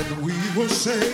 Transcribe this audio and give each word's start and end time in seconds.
and 0.00 0.24
we 0.24 0.32
will 0.56 0.68
say, 0.68 1.12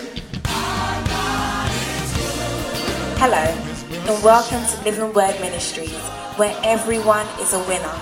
Hello, 3.19 3.37
and 3.37 4.23
welcome 4.23 4.65
to 4.65 4.85
Living 4.85 5.13
Word 5.13 5.35
Ministries, 5.41 5.99
where 6.37 6.57
everyone 6.63 7.27
is 7.41 7.53
a 7.53 7.59
winner. 7.65 8.01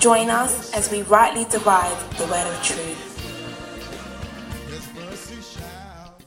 Join 0.00 0.30
us 0.30 0.72
as 0.72 0.90
we 0.90 1.02
rightly 1.02 1.44
divide 1.44 1.94
the 2.16 2.24
word 2.24 2.46
of 2.46 2.62
truth. 2.62 3.08
His 4.70 4.94
mercy 4.94 5.42
shall. 5.42 6.18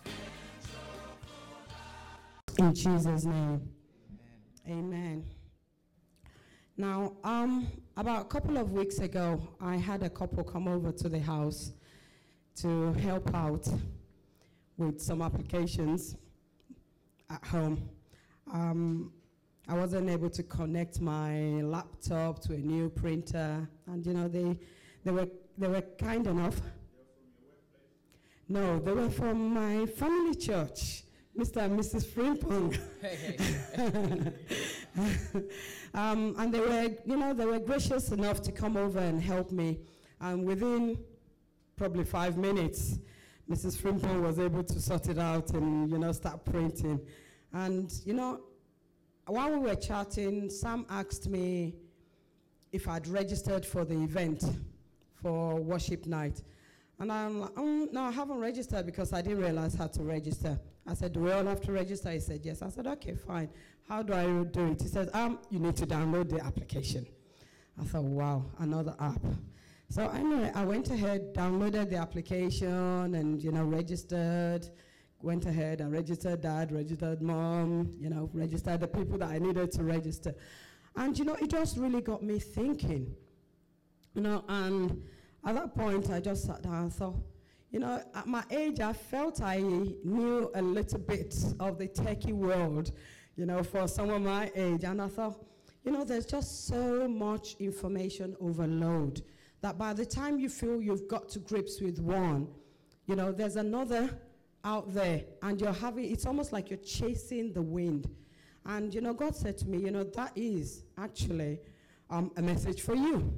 In 2.60 2.76
Jesus' 2.76 3.26
name. 3.26 3.70
Amen. 4.70 5.26
Now, 6.78 7.14
um, 7.24 7.68
about 7.98 8.22
a 8.22 8.26
couple 8.26 8.58
of 8.58 8.72
weeks 8.72 9.00
ago, 9.00 9.42
I 9.60 9.78
had 9.78 10.04
a 10.04 10.12
couple 10.12 10.44
come 10.44 10.68
over 10.68 10.92
to 10.92 11.10
the 11.10 11.20
house 11.20 11.72
to 12.58 12.94
help 12.94 13.34
out 13.34 13.68
with 14.78 15.02
some 15.02 15.22
applications 15.22 16.16
at 17.30 17.44
home. 17.46 17.90
Um, 18.52 19.12
I 19.68 19.74
wasn't 19.76 20.10
able 20.10 20.30
to 20.30 20.44
connect 20.44 21.02
my 21.02 21.62
laptop 21.62 22.40
to 22.44 22.54
a 22.54 22.58
new 22.58 22.90
printer, 22.90 23.68
and 23.88 24.06
you 24.06 24.14
know 24.14 24.28
they, 24.28 24.58
they 25.04 25.12
were 25.12 25.28
they 25.58 25.68
were 25.68 25.82
kind 25.98 26.28
enough. 26.28 26.62
No, 28.48 28.80
they 28.80 28.92
were 28.92 29.10
from 29.10 29.56
my 29.56 29.88
family 29.88 30.36
church, 30.36 31.04
Mr. 31.36 31.64
and 31.64 31.80
Mrs. 31.80 32.06
Frimpong. 32.06 32.78
um, 35.96 36.36
and 36.38 36.54
they 36.54 36.60
were, 36.60 36.92
you 37.06 37.18
know, 37.18 37.34
they 37.34 37.46
were 37.46 37.58
gracious 37.58 38.12
enough 38.12 38.44
to 38.44 38.52
come 38.52 38.78
over 38.78 39.00
and 39.00 39.20
help 39.20 39.52
me. 39.52 39.80
And 40.22 40.46
within 40.46 41.00
probably 41.76 42.04
five 42.04 42.38
minutes, 42.38 43.00
Mrs. 43.50 43.78
Frimpong 43.78 44.22
was 44.24 44.40
able 44.40 44.64
to 44.64 44.80
sort 44.82 45.08
it 45.08 45.20
out 45.20 45.52
and, 45.52 45.90
you 45.90 46.00
know, 46.00 46.12
start 46.12 46.44
printing. 46.46 47.00
And, 47.54 47.94
you 48.04 48.14
know, 48.14 48.42
while 49.28 49.52
we 49.52 49.58
were 49.58 49.76
chatting, 49.76 50.50
Sam 50.50 50.86
asked 50.90 51.30
me 51.30 51.76
if 52.72 52.88
I'd 52.88 53.08
registered 53.08 53.66
for 53.66 53.86
the 53.86 53.96
event 53.96 54.44
for 55.22 55.56
worship 55.56 56.06
night. 56.08 56.42
And 57.00 57.12
I'm 57.12 57.40
like, 57.40 57.58
um, 57.58 57.90
no, 57.92 58.04
I 58.04 58.12
haven't 58.12 58.40
registered 58.40 58.86
because 58.86 59.14
I 59.14 59.22
didn't 59.22 59.42
realize 59.42 59.76
how 59.76 59.88
to 59.88 60.04
register. 60.04 60.60
I 60.88 60.94
said, 60.94 61.14
do 61.14 61.22
we 61.22 61.32
all 61.32 61.46
have 61.46 61.62
to 61.62 61.72
register? 61.72 62.12
He 62.12 62.20
said, 62.20 62.42
yes. 62.44 62.62
I 62.62 62.70
said, 62.70 62.88
okay, 62.88 63.16
fine. 63.16 63.50
How 63.88 64.02
do 64.02 64.14
I 64.14 64.26
do 64.26 64.72
it? 64.72 64.82
He 64.82 64.88
said, 64.88 65.10
um, 65.14 65.40
you 65.50 65.60
need 65.60 65.76
to 65.78 65.86
download 65.86 66.30
the 66.30 66.44
application. 66.44 67.06
I 67.80 67.84
thought, 67.84 68.04
wow, 68.04 68.46
another 68.60 68.96
app. 69.00 69.22
So 69.90 70.10
anyway, 70.10 70.52
I 70.56 70.66
went 70.66 70.90
ahead, 70.90 71.34
downloaded 71.34 71.90
the 71.90 71.98
application, 71.98 73.16
and 73.16 73.42
you 73.42 73.52
know, 73.52 73.64
registered. 73.64 74.70
Went 75.22 75.46
ahead 75.46 75.82
and 75.82 75.92
registered 75.92 76.42
dad, 76.42 76.72
registered 76.72 77.22
mom, 77.22 77.96
you 77.98 78.10
know, 78.10 78.30
registered 78.34 78.80
the 78.82 78.88
people 78.88 79.18
that 79.20 79.30
I 79.30 79.40
needed 79.40 79.72
to 79.72 79.84
register. 79.84 80.36
And 80.96 81.18
you 81.18 81.26
know, 81.26 81.36
it 81.36 81.50
just 81.50 81.78
really 81.78 82.02
got 82.02 82.22
me 82.24 82.40
thinking. 82.40 83.16
You 84.14 84.22
know, 84.22 84.44
and 84.48 85.02
at 85.46 85.56
that 85.56 85.76
point, 85.76 86.10
I 86.10 86.20
just 86.20 86.46
sat 86.46 86.62
down 86.62 86.76
and 86.76 86.94
thought, 86.94 87.16
you 87.72 87.80
know, 87.80 88.02
at 88.14 88.28
my 88.28 88.44
age, 88.52 88.80
I 88.80 88.94
felt 88.94 89.42
I 89.42 89.60
knew 89.60 90.52
a 90.56 90.62
little 90.62 91.00
bit 91.00 91.36
of 91.60 91.78
the 91.78 91.88
techie 91.88 92.34
world, 92.34 92.92
you 93.36 93.46
know, 93.46 93.64
for 93.64 93.88
someone 93.88 94.24
my 94.24 94.52
age. 94.56 94.84
And 94.84 95.02
I 95.02 95.08
thought, 95.08 95.46
you 95.84 95.92
know, 95.92 96.04
there's 96.04 96.26
just 96.26 96.68
so 96.68 97.08
much 97.08 97.56
information 97.60 98.36
overload 98.40 99.22
that 99.66 99.80
by 99.80 99.94
the 99.94 100.06
time 100.06 100.38
you 100.38 100.48
feel 100.48 100.80
you've 100.80 101.08
got 101.08 101.28
to 101.28 101.40
grips 101.40 101.82
with 101.82 101.98
one, 101.98 102.48
you 103.08 103.16
know, 103.16 103.32
there's 103.32 103.56
another 103.56 104.16
out 104.64 104.94
there, 104.94 105.24
and 105.42 105.60
you're 105.60 105.74
having, 105.74 106.06
it's 106.06 106.28
almost 106.28 106.54
like 106.54 106.70
you're 106.70 106.78
chasing 106.78 107.52
the 107.52 107.64
wind. 107.64 108.08
And, 108.68 108.94
you 108.94 109.02
know, 109.02 109.12
God 109.12 109.36
said 109.36 109.58
to 109.58 109.68
me, 109.68 109.80
you 109.80 109.90
know, 109.90 110.04
that 110.04 110.34
is 110.36 110.84
actually 111.00 111.58
um, 112.12 112.32
a 112.38 112.44
message 112.44 112.82
for 112.82 112.94
you. 112.94 113.34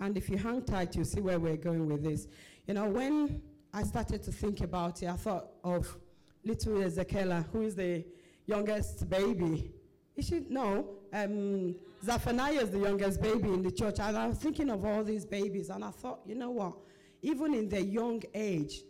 And 0.00 0.16
if 0.16 0.30
you 0.30 0.36
hang 0.36 0.62
tight, 0.62 0.94
you'll 0.94 1.06
see 1.06 1.20
where 1.20 1.40
we're 1.40 1.56
going 1.56 1.88
with 1.88 2.04
this. 2.04 2.28
You 2.68 2.74
know, 2.74 2.88
when 2.88 3.42
I 3.72 3.82
started 3.82 4.22
to 4.22 4.30
think 4.30 4.60
about 4.60 5.02
it, 5.02 5.08
I 5.08 5.16
thought 5.16 5.46
of 5.64 5.96
little 6.44 6.74
Ezekiela, 6.74 7.46
who 7.50 7.62
is 7.62 7.74
the 7.74 8.04
youngest 8.46 9.10
baby. 9.10 9.72
You 10.14 10.22
should 10.22 10.52
know, 10.52 10.86
um, 11.14 11.76
Zephaniah 12.04 12.60
is 12.60 12.70
the 12.70 12.80
youngest 12.80 13.22
baby 13.22 13.48
in 13.48 13.62
the 13.62 13.70
church. 13.70 14.00
And 14.00 14.16
I 14.16 14.26
was 14.26 14.36
thinking 14.36 14.68
of 14.68 14.84
all 14.84 15.04
these 15.04 15.24
babies, 15.24 15.70
and 15.70 15.84
I 15.84 15.90
thought, 15.90 16.20
you 16.26 16.34
know 16.34 16.50
what? 16.50 16.74
Even 17.22 17.54
in 17.54 17.68
their 17.68 17.80
young 17.80 18.22
age, 18.34 18.82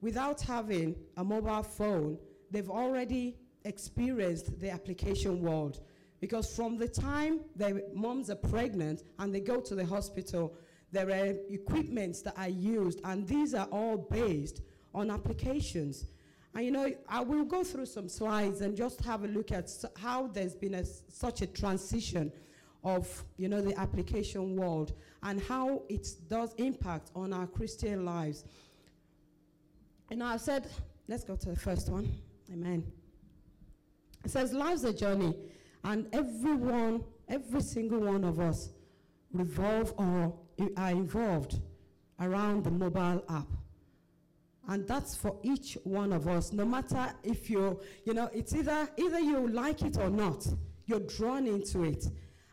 without 0.00 0.40
having 0.40 0.94
a 1.16 1.24
mobile 1.24 1.62
phone, 1.62 2.18
they've 2.50 2.70
already 2.70 3.36
experienced 3.64 4.58
the 4.60 4.70
application 4.70 5.42
world. 5.42 5.80
Because 6.20 6.54
from 6.54 6.78
the 6.78 6.86
time 6.86 7.40
their 7.56 7.82
moms 7.92 8.30
are 8.30 8.36
pregnant 8.36 9.02
and 9.18 9.34
they 9.34 9.40
go 9.40 9.60
to 9.60 9.74
the 9.74 9.84
hospital, 9.84 10.54
there 10.92 11.10
are 11.10 11.34
equipments 11.50 12.22
that 12.22 12.38
are 12.38 12.48
used, 12.48 13.00
and 13.04 13.26
these 13.26 13.54
are 13.54 13.66
all 13.72 13.96
based 13.96 14.62
on 14.94 15.10
applications. 15.10 16.06
And 16.54 16.64
you 16.64 16.70
know, 16.70 16.92
I 17.08 17.20
will 17.20 17.44
go 17.44 17.64
through 17.64 17.86
some 17.86 18.08
slides 18.08 18.60
and 18.60 18.76
just 18.76 19.00
have 19.04 19.24
a 19.24 19.28
look 19.28 19.52
at 19.52 19.70
how 19.96 20.26
there's 20.26 20.54
been 20.54 20.74
a 20.74 20.84
such 20.84 21.40
a 21.40 21.46
transition 21.46 22.30
of 22.84 23.24
you 23.36 23.48
know 23.48 23.60
the 23.60 23.78
application 23.78 24.56
world 24.56 24.92
and 25.22 25.40
how 25.40 25.82
it 25.88 26.08
does 26.28 26.52
impact 26.54 27.10
on 27.14 27.32
our 27.32 27.46
Christian 27.46 28.04
lives. 28.04 28.44
And 30.10 30.22
I've 30.22 30.40
said, 30.40 30.68
let's 31.08 31.24
go 31.24 31.36
to 31.36 31.48
the 31.50 31.56
first 31.56 31.88
one. 31.88 32.12
Amen. 32.52 32.84
It 34.24 34.30
says, 34.30 34.52
life's 34.52 34.84
a 34.84 34.92
journey, 34.92 35.34
and 35.84 36.06
everyone, 36.12 37.02
every 37.28 37.62
single 37.62 38.00
one 38.00 38.24
of 38.24 38.38
us, 38.38 38.70
revolve 39.32 39.94
or 39.96 40.34
are 40.76 40.90
involved 40.90 41.60
around 42.20 42.64
the 42.64 42.70
mobile 42.70 43.24
app. 43.28 43.46
And 44.68 44.86
that's 44.86 45.16
for 45.16 45.36
each 45.42 45.76
one 45.84 46.12
of 46.12 46.28
us, 46.28 46.52
no 46.52 46.64
matter 46.64 47.12
if 47.24 47.50
you're, 47.50 47.76
you 48.04 48.14
know, 48.14 48.30
it's 48.32 48.54
either, 48.54 48.88
either 48.96 49.18
you 49.18 49.48
like 49.48 49.82
it 49.82 49.98
or 49.98 50.08
not, 50.08 50.46
you're 50.86 51.00
drawn 51.00 51.46
into 51.46 51.82
it. 51.84 52.04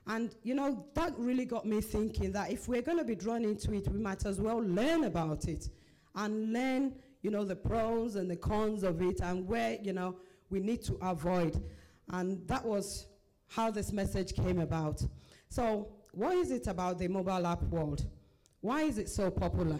And, 0.07 0.33
you 0.41 0.55
know, 0.55 0.87
that 0.95 1.13
really 1.17 1.45
got 1.45 1.67
me 1.67 1.81
thinking 1.81 2.31
that 2.31 2.51
if 2.51 2.67
we're 2.67 2.81
going 2.81 2.97
to 2.97 3.03
be 3.03 3.15
drawn 3.15 3.43
into 3.43 3.73
it, 3.73 3.87
we 3.87 3.99
might 3.99 4.25
as 4.25 4.41
well 4.41 4.57
learn 4.57 5.03
about 5.03 5.47
it 5.47 5.69
and 6.15 6.51
learn, 6.51 6.95
you 7.21 7.29
know, 7.29 7.45
the 7.45 7.55
pros 7.55 8.15
and 8.15 8.29
the 8.29 8.35
cons 8.35 8.81
of 8.83 9.01
it 9.03 9.19
and 9.21 9.47
where, 9.47 9.77
you 9.83 9.93
know, 9.93 10.15
we 10.49 10.59
need 10.59 10.81
to 10.85 10.97
avoid. 11.03 11.61
And 12.11 12.47
that 12.47 12.65
was 12.65 13.05
how 13.49 13.69
this 13.69 13.91
message 13.91 14.33
came 14.33 14.59
about. 14.59 15.03
So, 15.49 15.89
what 16.11 16.35
is 16.35 16.49
it 16.49 16.65
about 16.65 16.97
the 16.97 17.07
mobile 17.07 17.45
app 17.45 17.61
world? 17.63 18.05
Why 18.61 18.81
is 18.81 18.97
it 18.97 19.09
so 19.09 19.29
popular? 19.29 19.79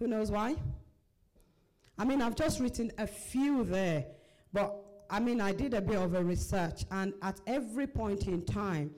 Who 0.00 0.06
knows 0.06 0.30
why? 0.30 0.56
I 1.98 2.04
mean, 2.06 2.22
I've 2.22 2.34
just 2.34 2.58
written 2.58 2.90
a 2.96 3.06
few 3.06 3.62
there, 3.64 4.06
but 4.50 4.74
I 5.10 5.20
mean, 5.20 5.42
I 5.42 5.52
did 5.52 5.74
a 5.74 5.80
bit 5.82 5.96
of 5.96 6.14
a 6.14 6.24
research, 6.24 6.86
and 6.90 7.12
at 7.20 7.38
every 7.46 7.86
point 7.86 8.26
in 8.26 8.42
time, 8.46 8.92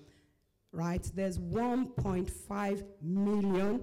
right, 0.71 1.03
there's 1.17 1.41
1.5 1.41 2.85
million 3.03 3.81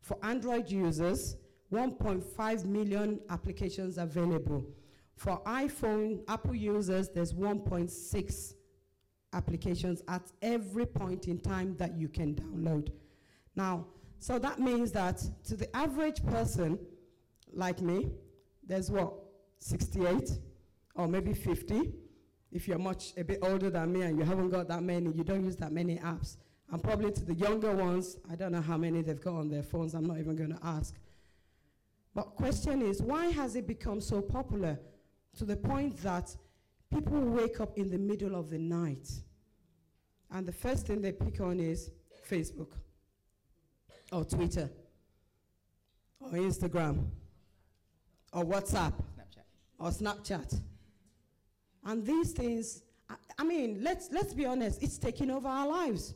for 0.00 0.18
Android 0.24 0.68
users, 0.68 1.36
1.5 1.72 2.64
million 2.64 3.20
applications 3.30 3.96
available. 3.96 4.66
For 5.14 5.40
iPhone, 5.44 6.24
Apple 6.26 6.56
users, 6.56 7.10
there's 7.10 7.32
1.6 7.32 8.54
applications 9.32 10.02
at 10.08 10.32
every 10.42 10.86
point 10.86 11.28
in 11.28 11.38
time 11.38 11.76
that 11.76 11.96
you 11.96 12.08
can 12.08 12.34
download. 12.34 12.90
Now, 13.54 13.86
so 14.20 14.38
that 14.38 14.60
means 14.60 14.92
that 14.92 15.24
to 15.44 15.56
the 15.56 15.74
average 15.74 16.22
person 16.26 16.78
like 17.54 17.80
me, 17.80 18.10
there's 18.66 18.90
what, 18.90 19.14
68 19.60 20.30
or 20.94 21.08
maybe 21.08 21.32
50. 21.32 21.94
If 22.52 22.68
you're 22.68 22.78
much 22.78 23.14
a 23.16 23.24
bit 23.24 23.38
older 23.40 23.70
than 23.70 23.90
me 23.92 24.02
and 24.02 24.18
you 24.18 24.24
haven't 24.24 24.50
got 24.50 24.68
that 24.68 24.82
many, 24.82 25.10
you 25.10 25.24
don't 25.24 25.42
use 25.42 25.56
that 25.56 25.72
many 25.72 25.96
apps. 25.96 26.36
And 26.70 26.82
probably 26.82 27.10
to 27.12 27.24
the 27.24 27.32
younger 27.32 27.74
ones, 27.74 28.18
I 28.30 28.36
don't 28.36 28.52
know 28.52 28.60
how 28.60 28.76
many 28.76 29.00
they've 29.00 29.20
got 29.20 29.36
on 29.36 29.48
their 29.48 29.62
phones, 29.62 29.94
I'm 29.94 30.04
not 30.04 30.18
even 30.18 30.36
going 30.36 30.54
to 30.54 30.60
ask. 30.62 30.94
But 32.14 32.34
question 32.36 32.82
is, 32.82 33.00
why 33.00 33.26
has 33.28 33.56
it 33.56 33.66
become 33.66 34.02
so 34.02 34.20
popular 34.20 34.78
to 35.38 35.46
the 35.46 35.56
point 35.56 35.96
that 36.02 36.36
people 36.92 37.20
wake 37.20 37.58
up 37.60 37.78
in 37.78 37.88
the 37.88 37.98
middle 37.98 38.34
of 38.34 38.50
the 38.50 38.58
night 38.58 39.08
and 40.30 40.46
the 40.46 40.52
first 40.52 40.86
thing 40.86 41.00
they 41.00 41.12
pick 41.12 41.40
on 41.40 41.58
is 41.58 41.90
Facebook 42.28 42.72
or 44.12 44.24
Twitter 44.24 44.70
or 46.20 46.30
Instagram 46.30 47.06
or 48.32 48.44
WhatsApp 48.44 48.92
Snapchat. 48.92 49.44
or 49.78 49.90
Snapchat. 49.90 50.60
And 51.84 52.04
these 52.04 52.32
things, 52.32 52.82
I, 53.08 53.14
I 53.38 53.44
mean, 53.44 53.80
let's, 53.82 54.10
let's 54.12 54.34
be 54.34 54.46
honest, 54.46 54.82
it's 54.82 54.98
taking 54.98 55.30
over 55.30 55.48
our 55.48 55.66
lives. 55.66 56.14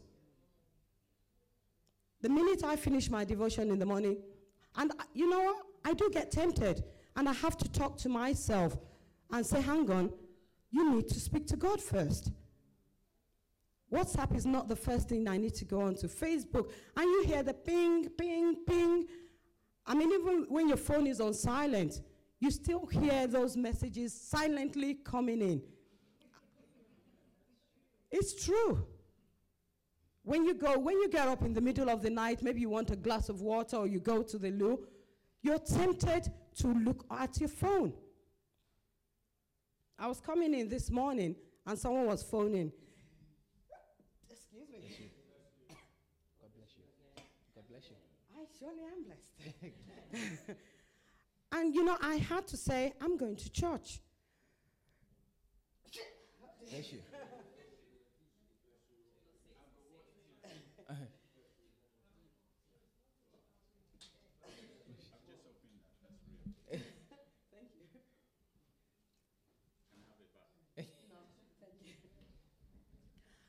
The 2.20 2.29
minute 2.29 2.64
I 2.64 2.76
finish 2.76 3.11
my 3.11 3.25
devotion 3.25 3.70
in 3.70 3.79
the 3.79 3.87
morning, 3.87 4.17
And 4.76 4.91
uh, 4.93 5.05
you 5.12 5.29
know 5.29 5.41
what? 5.41 5.56
I 5.85 5.93
do 5.93 6.11
get 6.12 6.31
tempted. 6.31 6.82
And 7.17 7.29
I 7.29 7.32
have 7.32 7.56
to 7.58 7.70
talk 7.70 7.96
to 7.99 8.08
myself 8.08 8.76
and 9.31 9.44
say, 9.44 9.61
hang 9.61 9.91
on, 9.91 10.12
you 10.70 10.91
need 10.91 11.08
to 11.08 11.20
speak 11.20 11.46
to 11.49 11.56
God 11.56 11.81
first. 11.81 12.31
WhatsApp 13.94 14.35
is 14.35 14.44
not 14.44 14.69
the 14.69 14.75
first 14.75 15.08
thing 15.08 15.29
I 15.29 15.37
need 15.37 15.55
to 15.55 15.64
go 15.64 15.81
on 15.82 15.94
to. 15.96 16.08
Facebook, 16.08 16.70
and 16.96 17.05
you 17.05 17.25
hear 17.26 17.44
the 17.44 17.55
ping, 17.55 18.08
ping, 18.19 18.56
ping. 18.67 19.06
I 19.87 19.94
mean, 19.94 20.11
even 20.12 20.46
when 20.49 20.69
your 20.69 20.76
phone 20.76 21.06
is 21.06 21.20
on 21.20 21.32
silent, 21.32 22.00
you 22.41 22.50
still 22.50 22.87
hear 22.87 23.29
those 23.29 23.56
messages 23.56 24.12
silently 24.12 24.94
coming 24.94 25.41
in. 25.41 25.62
It's 28.11 28.44
true. 28.44 28.85
When 30.25 30.44
you 30.44 30.55
go, 30.55 30.79
when 30.79 30.99
you 31.00 31.08
get 31.08 31.29
up 31.29 31.43
in 31.43 31.52
the 31.52 31.61
middle 31.61 31.88
of 31.88 32.02
the 32.02 32.11
night, 32.11 32.43
maybe 32.43 32.61
you 32.61 32.70
want 32.70 32.91
a 32.91 32.96
glass 32.96 33.29
of 33.29 33.43
water 33.43 33.76
or 33.76 33.87
you 33.87 34.00
go 34.00 34.23
to 34.23 34.38
the 34.38 34.50
loo, 34.50 34.87
you're 35.43 35.58
tempted 35.58 36.32
to 36.56 36.67
look 36.67 37.05
at 37.11 37.38
your 37.38 37.49
phone. 37.49 37.93
I 39.99 40.08
was 40.08 40.20
coming 40.20 40.55
in 40.55 40.69
this 40.69 40.91
morning 40.91 41.37
and 41.67 41.79
someone 41.79 42.06
was 42.06 42.23
phoning. 42.23 42.73
Excuse 44.31 44.69
me. 44.70 45.11
God 46.41 46.50
bless 46.56 46.70
you. 46.76 46.84
God 47.55 47.64
bless 47.69 47.84
you. 47.91 47.96
I 48.37 48.45
surely 48.59 48.83
am 48.93 49.05
blessed. 49.05 50.35
and 51.53 51.75
you 51.75 51.85
know, 51.85 51.97
I 52.01 52.17
had 52.17 52.47
to 52.49 52.57
say, 52.57 52.93
I'm 53.01 53.17
going 53.17 53.37
to 53.37 53.51
church. 53.51 54.01
Bless 56.71 56.93
you. 56.93 56.99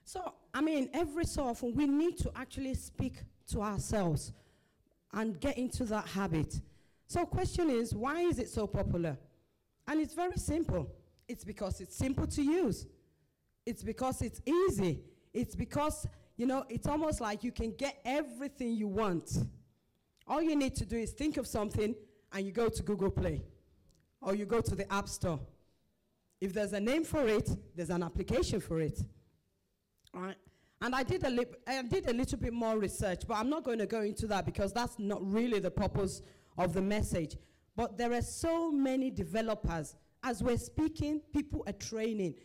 So, 0.08 0.34
I 0.54 0.62
mean, 0.62 0.90
every 0.94 1.26
so 1.26 1.44
often 1.44 1.76
we 1.76 1.88
need 1.88 2.18
to 2.20 2.32
actually 2.38 2.74
speak 2.76 3.16
to 3.48 3.62
ourselves 3.62 4.32
and 5.16 5.40
get 5.40 5.58
into 5.58 5.86
that 5.86 6.08
habit. 6.08 6.62
So, 7.08 7.26
question 7.26 7.70
is, 7.70 7.96
why 7.96 8.22
is 8.22 8.38
it 8.38 8.50
so 8.50 8.68
popular? 8.68 9.18
And 9.88 10.00
it's 10.00 10.14
very 10.14 10.38
simple. 10.38 10.92
It's 11.28 11.44
because 11.44 11.82
it's 11.82 11.96
simple 11.96 12.28
to 12.28 12.42
use. 12.42 12.86
It's 13.66 13.82
because 13.82 14.22
it's 14.22 14.42
easy. 14.46 15.02
It's 15.34 15.56
because, 15.56 16.08
you 16.38 16.46
know, 16.46 16.66
it's 16.70 16.88
almost 16.88 17.22
like 17.22 17.44
you 17.44 17.52
can 17.52 17.72
get 17.72 18.00
everything 18.06 18.74
you 18.74 18.88
want. 18.88 19.32
All 20.28 20.42
you 20.42 20.56
need 20.56 20.76
to 20.76 20.86
do 20.86 20.98
is 20.98 21.12
think 21.12 21.38
of 21.38 21.48
something 21.48 21.96
and 22.32 22.46
you 22.46 22.52
go 22.52 22.70
to 22.70 22.84
Google 22.84 23.12
Play 23.12 23.44
or 24.22 24.36
you 24.36 24.46
go 24.46 24.62
to 24.62 24.76
the 24.76 24.92
App 24.92 25.08
Store. 25.08 25.40
If 26.42 26.54
there's 26.54 26.74
a 26.74 26.80
name 26.80 27.04
for 27.04 27.28
it, 27.28 27.50
there's 27.76 27.90
an 27.90 28.04
application 28.04 28.60
for 28.60 28.80
it. 28.80 29.00
Right? 30.14 30.36
And 30.82 30.94
I 30.94 31.04
did, 31.04 31.24
a 31.24 31.30
li- 31.30 31.46
I 31.68 31.82
did 31.84 32.10
a 32.10 32.14
little 32.14 32.38
bit 32.38 32.54
more 32.54 32.78
research, 32.78 33.24
but 33.28 33.36
I'm 33.36 33.50
not 33.50 33.64
going 33.64 33.80
to 33.80 33.86
go 33.88 34.02
into 34.02 34.28
that 34.28 34.46
because 34.46 34.74
that's 34.74 35.00
not 35.00 35.26
really 35.26 35.60
the 35.60 35.72
purpose 35.72 36.22
of 36.58 36.74
the 36.74 36.82
message. 36.82 37.38
But 37.76 37.98
there 37.98 38.14
are 38.14 38.22
so 38.22 38.72
many 38.72 39.10
developers. 39.10 39.96
As 40.24 40.44
we're 40.44 40.58
speaking, 40.58 41.22
people 41.34 41.64
are 41.68 41.74
training 41.74 42.36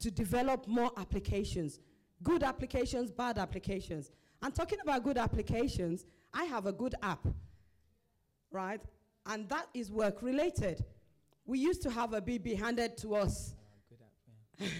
to 0.00 0.10
develop 0.10 0.66
more 0.66 0.90
applications 0.96 1.80
good 2.24 2.42
applications, 2.42 3.12
bad 3.12 3.38
applications. 3.38 4.10
And 4.42 4.52
talking 4.52 4.78
about 4.82 5.04
good 5.04 5.18
applications, 5.18 6.04
I 6.32 6.44
have 6.44 6.66
a 6.66 6.72
good 6.72 6.94
app, 7.02 7.26
right? 8.50 8.80
And 9.26 9.48
that 9.50 9.68
is 9.74 9.92
work 9.92 10.22
related. 10.22 10.84
We 11.46 11.58
used 11.58 11.82
to 11.82 11.90
have 11.90 12.14
a 12.14 12.20
BB 12.20 12.58
handed 12.58 12.96
to 12.98 13.14
us 13.14 13.54
ah, 13.56 13.62
Good 13.88 13.98
app, 14.02 14.70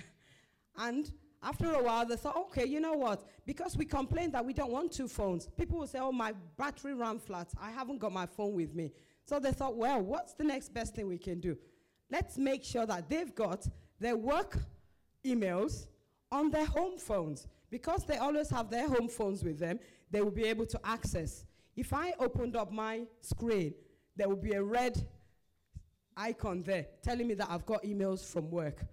yeah. 0.78 0.86
and 0.88 1.12
after 1.44 1.70
a 1.72 1.82
while, 1.82 2.06
they 2.06 2.16
thought, 2.16 2.36
okay, 2.36 2.64
you 2.64 2.80
know 2.80 2.94
what? 2.94 3.22
Because 3.44 3.76
we 3.76 3.84
complain 3.84 4.30
that 4.30 4.44
we 4.44 4.54
don't 4.54 4.72
want 4.72 4.92
two 4.92 5.06
phones, 5.06 5.46
people 5.58 5.78
will 5.78 5.86
say, 5.86 5.98
oh, 6.00 6.10
my 6.10 6.32
battery 6.56 6.94
ran 6.94 7.18
flat. 7.18 7.48
I 7.60 7.70
haven't 7.70 7.98
got 7.98 8.12
my 8.12 8.26
phone 8.26 8.54
with 8.54 8.74
me. 8.74 8.92
So 9.26 9.38
they 9.38 9.52
thought, 9.52 9.76
well, 9.76 10.00
what's 10.00 10.32
the 10.32 10.44
next 10.44 10.72
best 10.72 10.94
thing 10.94 11.06
we 11.06 11.18
can 11.18 11.40
do? 11.40 11.56
Let's 12.10 12.38
make 12.38 12.64
sure 12.64 12.86
that 12.86 13.08
they've 13.08 13.34
got 13.34 13.66
their 14.00 14.16
work 14.16 14.58
emails 15.24 15.86
on 16.32 16.50
their 16.50 16.66
home 16.66 16.98
phones. 16.98 17.46
Because 17.70 18.04
they 18.04 18.16
always 18.16 18.50
have 18.50 18.70
their 18.70 18.88
home 18.88 19.08
phones 19.08 19.44
with 19.44 19.58
them, 19.58 19.78
they 20.10 20.22
will 20.22 20.30
be 20.30 20.44
able 20.44 20.66
to 20.66 20.80
access. 20.84 21.44
If 21.76 21.92
I 21.92 22.14
opened 22.18 22.56
up 22.56 22.72
my 22.72 23.02
screen, 23.20 23.74
there 24.16 24.28
will 24.28 24.36
be 24.36 24.52
a 24.52 24.62
red 24.62 25.06
icon 26.16 26.62
there 26.62 26.86
telling 27.02 27.26
me 27.26 27.34
that 27.34 27.48
I've 27.50 27.66
got 27.66 27.82
emails 27.82 28.24
from 28.24 28.50
work. 28.50 28.84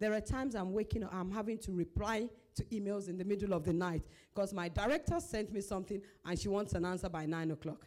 There 0.00 0.14
are 0.14 0.20
times 0.20 0.54
I'm 0.54 0.72
waking 0.72 1.04
up, 1.04 1.14
I'm 1.14 1.30
having 1.30 1.58
to 1.58 1.72
reply 1.72 2.28
to 2.56 2.64
emails 2.64 3.08
in 3.08 3.18
the 3.18 3.24
middle 3.24 3.52
of 3.52 3.64
the 3.64 3.72
night 3.72 4.02
because 4.34 4.52
my 4.54 4.68
director 4.68 5.20
sent 5.20 5.52
me 5.52 5.60
something 5.60 6.00
and 6.24 6.38
she 6.38 6.48
wants 6.48 6.72
an 6.72 6.86
answer 6.86 7.10
by 7.10 7.26
nine 7.26 7.50
o'clock. 7.50 7.86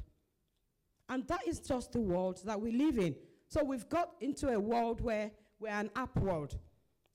And 1.10 1.28
that 1.28 1.42
is 1.48 1.60
just 1.60 1.92
the 1.92 2.00
world 2.00 2.42
that 2.46 2.62
we 2.62 2.72
live 2.72 3.00
in. 3.00 3.16
So 3.48 3.64
we've 3.64 3.90
got 3.90 4.12
into 4.22 4.50
a 4.50 4.60
world 4.60 5.02
where 5.02 5.32
we're 5.60 5.70
an 5.70 5.90
app 5.96 6.16
world 6.18 6.58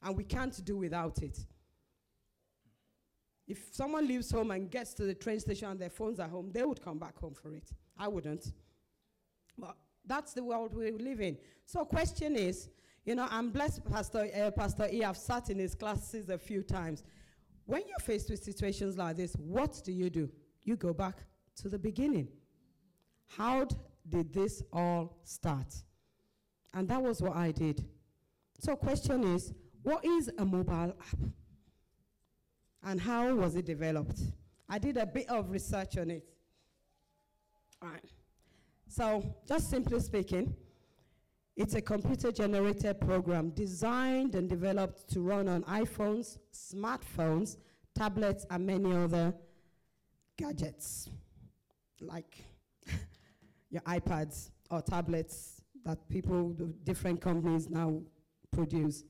and 0.02 0.16
we 0.16 0.24
can't 0.24 0.62
do 0.64 0.76
without 0.76 1.22
it. 1.22 1.38
If 3.46 3.68
someone 3.72 4.06
leaves 4.06 4.30
home 4.30 4.50
and 4.50 4.70
gets 4.70 4.94
to 4.94 5.04
the 5.04 5.14
train 5.14 5.40
station 5.40 5.70
and 5.70 5.80
their 5.80 5.90
phones 5.90 6.20
are 6.20 6.28
home, 6.28 6.50
they 6.52 6.64
would 6.64 6.82
come 6.82 6.98
back 6.98 7.16
home 7.18 7.34
for 7.34 7.54
it. 7.54 7.70
I 7.96 8.08
wouldn't. 8.08 8.52
But 9.56 9.76
that's 10.04 10.34
the 10.34 10.44
world 10.44 10.74
we 10.74 10.90
live 10.90 11.20
in. 11.20 11.38
So, 11.64 11.84
question 11.84 12.36
is, 12.36 12.68
you 13.08 13.14
know, 13.14 13.26
I'm 13.30 13.48
blessed, 13.48 13.90
Pastor 13.90 14.28
uh, 14.38 14.50
Pastor 14.50 14.86
E. 14.92 15.02
I've 15.02 15.16
sat 15.16 15.48
in 15.48 15.58
his 15.58 15.74
classes 15.74 16.28
a 16.28 16.36
few 16.36 16.62
times. 16.62 17.04
When 17.64 17.80
you're 17.88 17.98
faced 18.00 18.28
with 18.28 18.44
situations 18.44 18.98
like 18.98 19.16
this, 19.16 19.32
what 19.32 19.80
do 19.82 19.92
you 19.92 20.10
do? 20.10 20.28
You 20.62 20.76
go 20.76 20.92
back 20.92 21.16
to 21.62 21.70
the 21.70 21.78
beginning. 21.78 22.28
How 23.26 23.66
did 24.10 24.34
this 24.34 24.62
all 24.74 25.16
start? 25.24 25.74
And 26.74 26.86
that 26.88 27.02
was 27.02 27.22
what 27.22 27.34
I 27.34 27.50
did. 27.50 27.82
So, 28.58 28.76
question 28.76 29.24
is, 29.24 29.54
what 29.82 30.04
is 30.04 30.30
a 30.36 30.44
mobile 30.44 30.94
app? 31.00 31.18
And 32.84 33.00
how 33.00 33.34
was 33.34 33.56
it 33.56 33.64
developed? 33.64 34.20
I 34.68 34.78
did 34.78 34.98
a 34.98 35.06
bit 35.06 35.30
of 35.30 35.50
research 35.50 35.96
on 35.96 36.10
it. 36.10 36.26
All 37.80 37.88
right. 37.88 38.04
So, 38.86 39.34
just 39.46 39.70
simply 39.70 39.98
speaking, 40.00 40.54
it's 41.58 41.74
a 41.74 41.80
computer 41.80 42.30
generated 42.30 43.00
program 43.00 43.50
designed 43.50 44.36
and 44.36 44.48
developed 44.48 45.10
to 45.12 45.20
run 45.20 45.48
on 45.48 45.64
iPhones, 45.64 46.38
smartphones, 46.54 47.56
tablets, 47.96 48.46
and 48.48 48.64
many 48.64 48.94
other 48.94 49.34
gadgets 50.36 51.10
like 52.00 52.44
your 53.70 53.82
iPads 53.82 54.50
or 54.70 54.80
tablets 54.80 55.60
that 55.84 56.08
people, 56.08 56.50
different 56.84 57.20
companies 57.20 57.68
now 57.68 58.00
produce. 58.52 59.02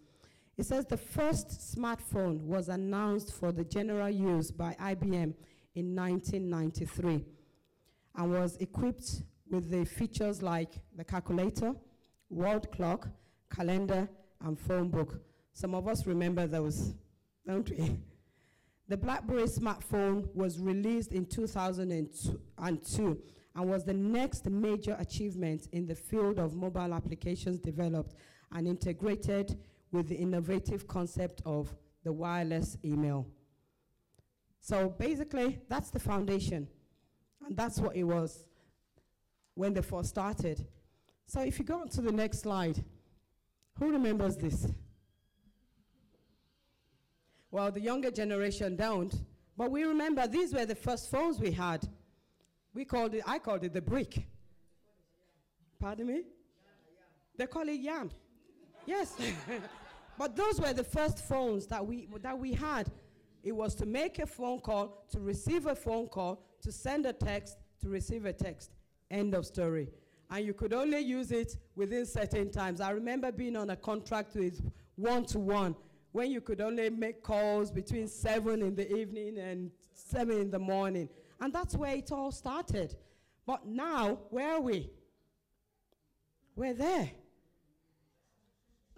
It 0.56 0.64
says 0.64 0.86
the 0.86 0.96
first 0.96 1.76
smartphone 1.76 2.40
was 2.40 2.70
announced 2.70 3.34
for 3.34 3.52
the 3.52 3.64
general 3.64 4.08
use 4.08 4.50
by 4.50 4.74
IBM 4.80 5.34
in 5.74 5.94
1993 5.94 7.26
and 8.16 8.32
was 8.32 8.56
equipped 8.56 9.22
with 9.50 9.70
the 9.70 9.84
features 9.84 10.40
like 10.40 10.70
the 10.96 11.04
calculator, 11.04 11.74
world 12.30 12.70
clock, 12.72 13.08
calendar, 13.54 14.08
and 14.42 14.58
phone 14.58 14.88
book. 14.88 15.20
Some 15.52 15.74
of 15.74 15.88
us 15.88 16.06
remember 16.06 16.46
those, 16.46 16.94
don't 17.46 17.68
we? 17.70 17.98
The 18.88 18.96
BlackBerry 18.96 19.44
smartphone 19.44 20.34
was 20.34 20.58
released 20.58 21.12
in 21.12 21.26
2002 21.26 23.22
and 23.54 23.70
was 23.70 23.84
the 23.84 23.92
next 23.92 24.48
major 24.48 24.96
achievement 24.98 25.68
in 25.72 25.86
the 25.86 25.94
field 25.94 26.38
of 26.38 26.54
mobile 26.54 26.94
applications 26.94 27.58
developed 27.58 28.14
and 28.52 28.66
integrated 28.66 29.58
with 29.92 30.08
the 30.08 30.14
innovative 30.14 30.86
concept 30.86 31.42
of 31.44 31.74
the 32.04 32.12
wireless 32.12 32.78
email. 32.84 33.26
So 34.60 34.88
basically, 34.88 35.58
that's 35.68 35.90
the 35.90 35.98
foundation. 35.98 36.68
And 37.46 37.56
that's 37.56 37.78
what 37.80 37.96
it 37.96 38.04
was 38.04 38.44
when 39.54 39.74
they 39.74 39.82
first 39.82 40.10
started. 40.10 40.66
So 41.28 41.42
if 41.42 41.58
you 41.58 41.64
go 41.64 41.82
on 41.82 41.88
to 41.90 42.00
the 42.00 42.10
next 42.10 42.40
slide, 42.40 42.82
who 43.78 43.92
remembers 43.92 44.38
this? 44.38 44.66
Well, 47.50 47.70
the 47.70 47.80
younger 47.80 48.10
generation 48.10 48.76
don't, 48.76 49.14
but 49.54 49.70
we 49.70 49.84
remember 49.84 50.26
these 50.26 50.54
were 50.54 50.64
the 50.64 50.74
first 50.74 51.10
phones 51.10 51.38
we 51.38 51.52
had. 51.52 51.86
We 52.72 52.86
called 52.86 53.14
it, 53.14 53.22
I 53.26 53.38
called 53.38 53.62
it 53.62 53.74
the 53.74 53.82
brick. 53.82 54.26
Pardon 55.78 56.06
me? 56.06 56.22
They 57.36 57.46
call 57.46 57.68
it 57.68 57.78
yam. 57.80 58.10
Yes. 58.86 59.14
but 60.18 60.34
those 60.34 60.58
were 60.58 60.72
the 60.72 60.84
first 60.84 61.18
phones 61.28 61.66
that 61.66 61.86
we, 61.86 62.08
that 62.22 62.38
we 62.38 62.54
had. 62.54 62.90
It 63.44 63.52
was 63.52 63.74
to 63.76 63.86
make 63.86 64.18
a 64.18 64.26
phone 64.26 64.60
call, 64.60 65.04
to 65.10 65.20
receive 65.20 65.66
a 65.66 65.74
phone 65.74 66.08
call, 66.08 66.42
to 66.62 66.72
send 66.72 67.04
a 67.04 67.12
text, 67.12 67.58
to 67.82 67.90
receive 67.90 68.24
a 68.24 68.32
text. 68.32 68.70
End 69.10 69.34
of 69.34 69.44
story. 69.44 69.88
And 70.30 70.44
you 70.44 70.52
could 70.52 70.72
only 70.72 71.00
use 71.00 71.32
it 71.32 71.56
within 71.74 72.04
certain 72.04 72.50
times. 72.50 72.80
I 72.80 72.90
remember 72.90 73.32
being 73.32 73.56
on 73.56 73.70
a 73.70 73.76
contract 73.76 74.34
with 74.34 74.60
one 74.96 75.24
to 75.26 75.38
one 75.38 75.74
when 76.12 76.30
you 76.30 76.40
could 76.40 76.60
only 76.60 76.90
make 76.90 77.22
calls 77.22 77.70
between 77.70 78.08
7 78.08 78.62
in 78.62 78.74
the 78.74 78.94
evening 78.94 79.38
and 79.38 79.70
7 79.92 80.38
in 80.38 80.50
the 80.50 80.58
morning. 80.58 81.08
And 81.40 81.52
that's 81.52 81.76
where 81.76 81.94
it 81.94 82.10
all 82.12 82.30
started. 82.30 82.96
But 83.46 83.66
now, 83.66 84.18
where 84.30 84.54
are 84.54 84.60
we? 84.60 84.90
We're 86.56 86.74
there. 86.74 87.10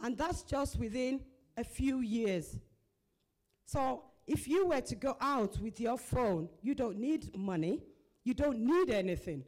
And 0.03 0.17
that's 0.17 0.43
just 0.43 0.79
within 0.79 1.21
a 1.57 1.63
few 1.63 2.01
years. 2.01 2.59
So, 3.67 4.05
if 4.27 4.49
you 4.49 4.67
were 4.67 4.81
to 4.81 4.95
go 4.95 5.17
out 5.21 5.59
with 5.59 5.81
your 5.81 5.99
phone, 5.99 6.49
you 6.63 6.75
don't 6.75 6.99
need 6.99 7.37
money, 7.37 7.83
you 8.25 8.33
don't 8.33 8.61
need 8.61 8.91
anything 8.91 9.45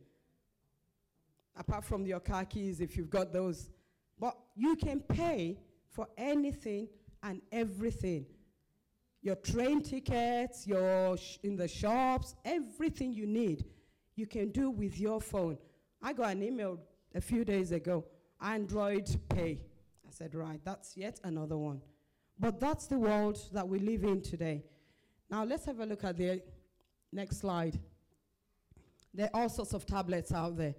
apart 1.57 1.85
from 1.85 2.07
your 2.07 2.21
car 2.21 2.45
keys 2.45 2.81
if 2.81 2.97
you've 2.97 3.11
got 3.11 3.33
those. 3.33 3.71
But 4.19 4.37
you 4.55 4.77
can 4.77 5.01
pay 5.01 5.59
for 5.91 6.09
anything 6.17 6.89
and 7.23 7.41
everything. 7.51 8.27
Your 9.21 9.37
train 9.37 9.83
tickets, 9.83 10.67
your 10.67 11.17
sh- 11.17 11.39
in 11.43 11.57
the 11.57 11.69
shops, 11.69 12.35
everything 12.45 13.13
you 13.13 13.27
need, 13.27 13.65
you 14.17 14.27
can 14.27 14.51
do 14.51 14.71
with 14.71 14.99
your 14.99 15.21
phone. 15.21 15.59
I 16.03 16.13
got 16.13 16.33
an 16.33 16.43
email 16.43 16.81
a 17.15 17.21
few 17.21 17.45
days 17.45 17.71
ago, 17.71 18.05
Android 18.41 19.09
Pay. 19.29 19.61
I 20.07 20.11
said, 20.11 20.35
right, 20.35 20.61
that's 20.65 20.97
yet 20.97 21.21
another 21.23 21.57
one. 21.57 21.81
But 22.39 22.59
that's 22.59 22.87
the 22.87 22.99
world 22.99 23.39
that 23.53 23.67
we 23.69 23.79
live 23.79 24.03
in 24.03 24.21
today. 24.21 24.65
Now 25.31 25.45
let's 25.45 25.65
have 25.67 25.79
a 25.81 25.87
look 25.87 26.03
at 26.05 26.17
the 26.17 26.43
next 27.13 27.39
slide. 27.39 27.79
There 29.15 29.31
are 29.33 29.43
all 29.43 29.49
sorts 29.49 29.73
of 29.75 29.87
tablets 29.87 30.33
out 30.33 30.57
there. 30.57 30.75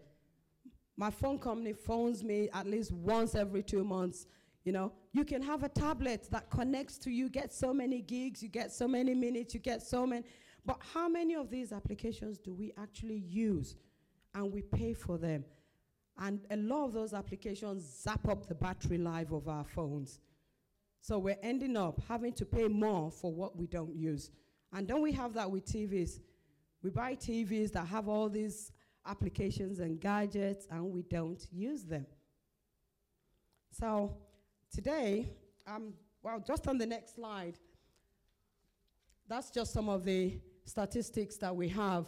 My 0.95 1.09
phone 1.09 1.39
company 1.39 1.73
phones 1.73 2.23
me 2.23 2.49
at 2.53 2.67
least 2.67 2.91
once 2.91 3.35
every 3.35 3.63
two 3.63 3.83
months. 3.83 4.27
You 4.63 4.71
know, 4.71 4.93
you 5.11 5.25
can 5.25 5.41
have 5.41 5.63
a 5.63 5.69
tablet 5.69 6.27
that 6.31 6.49
connects 6.49 6.97
to 6.99 7.11
you, 7.11 7.29
get 7.29 7.51
so 7.51 7.73
many 7.73 8.01
gigs, 8.01 8.41
you 8.41 8.49
get 8.49 8.71
so 8.71 8.87
many 8.87 9.13
minutes, 9.13 9.53
you 9.53 9.59
get 9.59 9.81
so 9.81 10.05
many. 10.05 10.23
But 10.65 10.77
how 10.93 11.09
many 11.09 11.35
of 11.35 11.49
these 11.49 11.73
applications 11.73 12.37
do 12.37 12.53
we 12.53 12.71
actually 12.77 13.17
use 13.17 13.75
and 14.33 14.51
we 14.53 14.61
pay 14.61 14.93
for 14.93 15.17
them? 15.17 15.43
And 16.17 16.41
a 16.51 16.57
lot 16.57 16.85
of 16.85 16.93
those 16.93 17.13
applications 17.13 17.83
zap 17.83 18.27
up 18.29 18.47
the 18.47 18.55
battery 18.55 18.97
life 18.97 19.31
of 19.31 19.47
our 19.47 19.65
phones. 19.65 20.19
So 21.01 21.17
we're 21.19 21.39
ending 21.43 21.75
up 21.75 22.01
having 22.07 22.31
to 22.33 22.45
pay 22.45 22.67
more 22.69 23.11
for 23.11 23.33
what 23.33 23.57
we 23.57 23.67
don't 23.67 23.95
use. 23.95 24.31
And 24.71 24.87
don't 24.87 25.01
we 25.01 25.11
have 25.11 25.33
that 25.33 25.51
with 25.51 25.65
TVs? 25.65 26.19
We 26.81 26.91
buy 26.91 27.15
TVs 27.15 27.71
that 27.73 27.87
have 27.87 28.07
all 28.07 28.29
these 28.29 28.71
applications 29.05 29.79
and 29.79 29.99
gadgets 29.99 30.67
and 30.71 30.83
we 30.91 31.03
don't 31.03 31.45
use 31.51 31.83
them. 31.83 32.05
So 33.71 34.15
today, 34.73 35.29
um, 35.67 35.93
well, 36.21 36.43
just 36.45 36.67
on 36.67 36.77
the 36.77 36.85
next 36.85 37.15
slide, 37.15 37.57
that's 39.27 39.49
just 39.49 39.73
some 39.73 39.89
of 39.89 40.03
the 40.03 40.39
statistics 40.65 41.37
that 41.37 41.55
we 41.55 41.67
have 41.69 42.05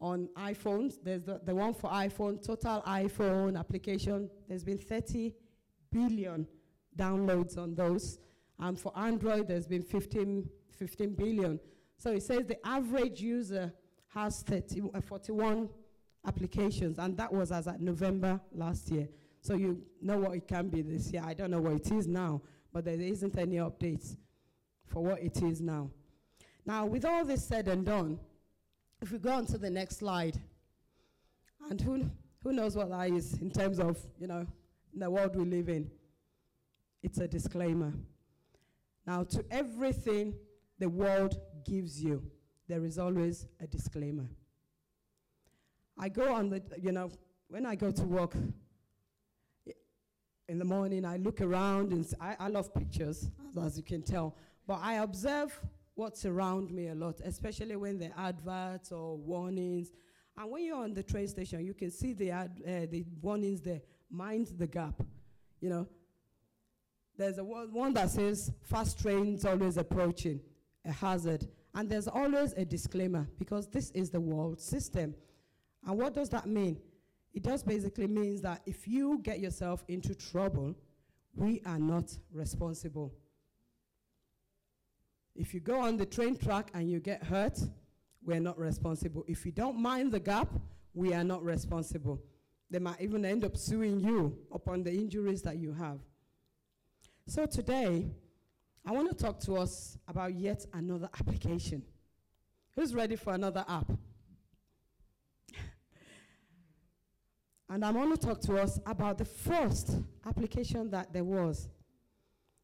on 0.00 0.28
iPhones. 0.36 0.96
There's 1.02 1.22
the, 1.22 1.40
the 1.44 1.54
one 1.54 1.74
for 1.74 1.90
iPhone, 1.90 2.44
total 2.44 2.82
iPhone 2.86 3.58
application. 3.58 4.30
There's 4.48 4.64
been 4.64 4.78
30 4.78 5.34
billion 5.90 6.46
downloads 6.96 7.56
on 7.58 7.74
those. 7.74 8.18
And 8.58 8.78
for 8.78 8.92
Android, 8.96 9.48
there's 9.48 9.66
been 9.66 9.82
15, 9.82 10.48
15 10.70 11.14
billion. 11.14 11.60
So 11.96 12.12
it 12.12 12.22
says 12.22 12.46
the 12.46 12.64
average 12.66 13.20
user 13.20 13.72
has 14.08 14.42
30, 14.42 14.82
uh, 14.94 15.00
41 15.00 15.68
applications, 16.26 16.98
and 16.98 17.16
that 17.16 17.32
was 17.32 17.52
as 17.52 17.68
at 17.68 17.80
November 17.80 18.40
last 18.52 18.90
year. 18.90 19.08
So 19.40 19.54
you 19.54 19.82
know 20.02 20.18
what 20.18 20.32
it 20.32 20.48
can 20.48 20.68
be 20.68 20.82
this 20.82 21.12
year. 21.12 21.22
I 21.24 21.34
don't 21.34 21.50
know 21.50 21.60
what 21.60 21.74
it 21.74 21.90
is 21.92 22.06
now, 22.06 22.42
but 22.72 22.84
there 22.84 23.00
isn't 23.00 23.38
any 23.38 23.56
updates 23.56 24.16
for 24.86 25.02
what 25.02 25.22
it 25.22 25.42
is 25.42 25.60
now. 25.60 25.90
Now, 26.64 26.84
with 26.84 27.04
all 27.04 27.24
this 27.24 27.46
said 27.46 27.68
and 27.68 27.86
done, 27.86 28.18
if 29.00 29.12
we 29.12 29.18
go 29.18 29.30
on 29.30 29.46
to 29.46 29.58
the 29.58 29.70
next 29.70 29.98
slide, 29.98 30.40
and 31.70 31.80
who, 31.80 32.10
who 32.42 32.52
knows 32.52 32.76
what 32.76 32.90
that 32.90 33.10
is 33.10 33.34
in 33.40 33.50
terms 33.50 33.78
of, 33.78 33.98
you 34.18 34.26
know, 34.26 34.46
the 34.94 35.10
world 35.10 35.36
we 35.36 35.44
live 35.44 35.68
in? 35.68 35.90
It's 37.02 37.18
a 37.18 37.28
disclaimer. 37.28 37.92
Now, 39.06 39.22
to 39.24 39.44
everything 39.50 40.34
the 40.78 40.88
world 40.88 41.38
gives 41.64 42.02
you, 42.02 42.22
there 42.68 42.84
is 42.84 42.98
always 42.98 43.46
a 43.60 43.66
disclaimer. 43.66 44.28
I 45.98 46.08
go 46.08 46.34
on 46.34 46.50
the, 46.50 46.62
you 46.80 46.92
know, 46.92 47.10
when 47.48 47.64
I 47.64 47.74
go 47.74 47.90
to 47.90 48.02
work 48.02 48.34
in 50.48 50.58
the 50.58 50.64
morning, 50.64 51.04
I 51.04 51.16
look 51.16 51.40
around 51.40 51.92
and 51.92 52.06
I 52.20 52.48
love 52.48 52.74
pictures, 52.74 53.30
as, 53.60 53.76
you 53.76 53.82
can 53.82 54.02
tell, 54.02 54.36
but 54.66 54.80
I 54.82 54.94
observe 54.94 55.58
what's 55.94 56.26
around 56.26 56.70
me 56.70 56.88
a 56.88 56.94
lot, 56.94 57.20
especially 57.24 57.74
when 57.76 58.02
are 58.02 58.28
adverts 58.28 58.92
or 58.92 59.16
warnings. 59.16 59.90
And 60.36 60.50
when 60.50 60.64
you're 60.64 60.76
on 60.76 60.92
the 60.92 61.02
train 61.02 61.26
station, 61.28 61.64
you 61.64 61.72
can 61.72 61.90
see 61.90 62.12
the, 62.12 62.30
ad, 62.30 62.62
uh, 62.66 62.86
the 62.90 63.04
warnings 63.22 63.62
there. 63.62 63.80
Mind 64.10 64.48
the 64.58 64.66
gap, 64.66 65.02
you 65.60 65.70
know. 65.70 65.88
There's 67.16 67.38
a 67.38 67.44
one 67.44 67.94
that 67.94 68.10
says 68.10 68.52
fast 68.62 69.00
trains 69.00 69.46
always 69.46 69.78
approaching, 69.78 70.40
a 70.84 70.92
hazard. 70.92 71.48
And 71.74 71.88
there's 71.88 72.08
always 72.08 72.52
a 72.52 72.64
disclaimer 72.64 73.26
because 73.38 73.66
this 73.68 73.90
is 73.92 74.10
the 74.10 74.20
world 74.20 74.60
system. 74.60 75.14
And 75.86 75.96
what 75.96 76.14
does 76.14 76.28
that 76.30 76.46
mean? 76.46 76.78
It 77.32 77.44
just 77.44 77.66
basically 77.66 78.08
means 78.08 78.40
that 78.42 78.62
if 78.66 78.88
you 78.88 79.20
get 79.22 79.40
yourself 79.40 79.84
into 79.88 80.14
trouble, 80.14 80.74
we 81.34 81.62
are 81.64 81.78
not 81.78 82.12
responsible. 82.32 83.14
If 85.34 85.54
you 85.54 85.60
go 85.60 85.80
on 85.80 85.96
the 85.96 86.06
train 86.06 86.36
track 86.36 86.70
and 86.74 86.90
you 86.90 86.98
get 86.98 87.22
hurt, 87.22 87.58
we're 88.24 88.40
not 88.40 88.58
responsible. 88.58 89.24
If 89.28 89.46
you 89.46 89.52
don't 89.52 89.78
mind 89.78 90.12
the 90.12 90.18
gap, 90.18 90.48
we 90.94 91.12
are 91.12 91.22
not 91.22 91.44
responsible. 91.44 92.20
They 92.70 92.78
might 92.78 93.00
even 93.00 93.24
end 93.24 93.44
up 93.44 93.56
suing 93.56 94.00
you 94.00 94.36
upon 94.50 94.82
the 94.82 94.90
injuries 94.90 95.42
that 95.42 95.58
you 95.58 95.72
have. 95.74 96.00
So 97.26 97.46
today, 97.46 98.08
I 98.84 98.92
want 98.92 99.08
to 99.10 99.14
talk 99.14 99.38
to 99.40 99.56
us 99.56 99.98
about 100.08 100.34
yet 100.34 100.64
another 100.72 101.10
application. 101.20 101.82
Who's 102.74 102.94
ready 102.94 103.16
for 103.16 103.34
another 103.34 103.64
app? 103.68 103.92
And 107.68 107.84
I 107.84 107.90
want 107.90 108.18
to 108.18 108.26
talk 108.26 108.40
to 108.42 108.56
us 108.58 108.78
about 108.86 109.18
the 109.18 109.24
first 109.24 109.96
application 110.24 110.90
that 110.90 111.12
there 111.12 111.24
was. 111.24 111.68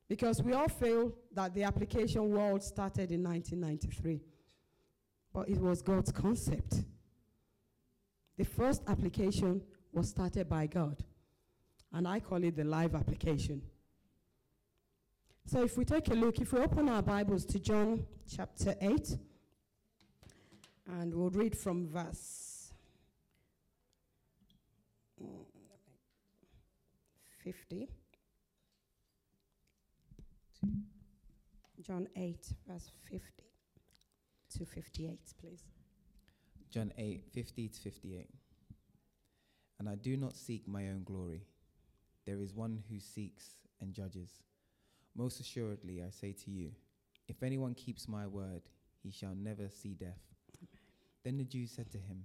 Because 0.09 0.43
we 0.43 0.53
all 0.53 0.69
feel 0.69 1.13
that 1.33 1.55
the 1.55 1.65
application 1.65 2.31
world 2.31 2.63
started 2.63 3.11
in 3.11 3.23
1993, 3.23 4.21
but 5.33 5.49
it 5.49 5.59
was 5.59 5.83
God's 5.83 6.13
concept. 6.13 6.83
The 8.37 8.45
first 8.45 8.83
application 8.87 9.63
was 9.93 10.09
started 10.09 10.49
by 10.49 10.67
God, 10.67 11.03
and 11.93 12.07
I 12.07 12.21
call 12.21 12.45
it 12.45 12.57
the 12.57 12.65
live 12.65 12.95
application. 12.95 13.63
So 15.47 15.65
if 15.65 15.77
we 15.77 15.85
take 15.85 16.09
a 16.09 16.15
look, 16.15 16.39
if 16.39 16.53
we 16.53 16.61
open 16.61 16.89
our 16.89 17.03
Bibles 17.03 17.45
to 17.47 17.59
John 17.59 18.07
chapter 18.29 18.75
8, 18.81 19.17
and 20.87 21.15
we'll 21.15 21.31
read 21.31 21.57
from 21.57 21.89
verse 21.89 22.52
50. 27.45 27.89
John 31.81 32.09
8, 32.15 32.55
verse 32.69 32.91
50 33.11 33.27
to 34.57 34.65
58, 34.65 35.19
please. 35.41 35.65
John 36.71 36.93
8, 36.97 37.25
50 37.33 37.69
to 37.69 37.81
58. 37.81 38.31
And 39.81 39.89
I 39.89 39.97
do 39.97 40.17
not 40.17 40.37
seek 40.37 40.69
my 40.69 40.89
own 40.89 41.03
glory. 41.05 41.43
There 42.25 42.41
is 42.41 42.55
one 42.55 42.85
who 42.89 43.01
seeks 43.01 43.57
and 43.81 43.93
judges. 43.93 44.31
Most 45.17 45.41
assuredly, 45.41 46.03
I 46.03 46.11
say 46.11 46.33
to 46.45 46.51
you, 46.51 46.71
if 47.27 47.43
anyone 47.43 47.75
keeps 47.75 48.07
my 48.07 48.27
word, 48.27 48.63
he 49.03 49.11
shall 49.11 49.35
never 49.35 49.69
see 49.69 49.95
death. 49.95 50.21
Then 51.25 51.37
the 51.37 51.45
Jews 51.45 51.73
said 51.73 51.91
to 51.93 51.99
him, 51.99 52.25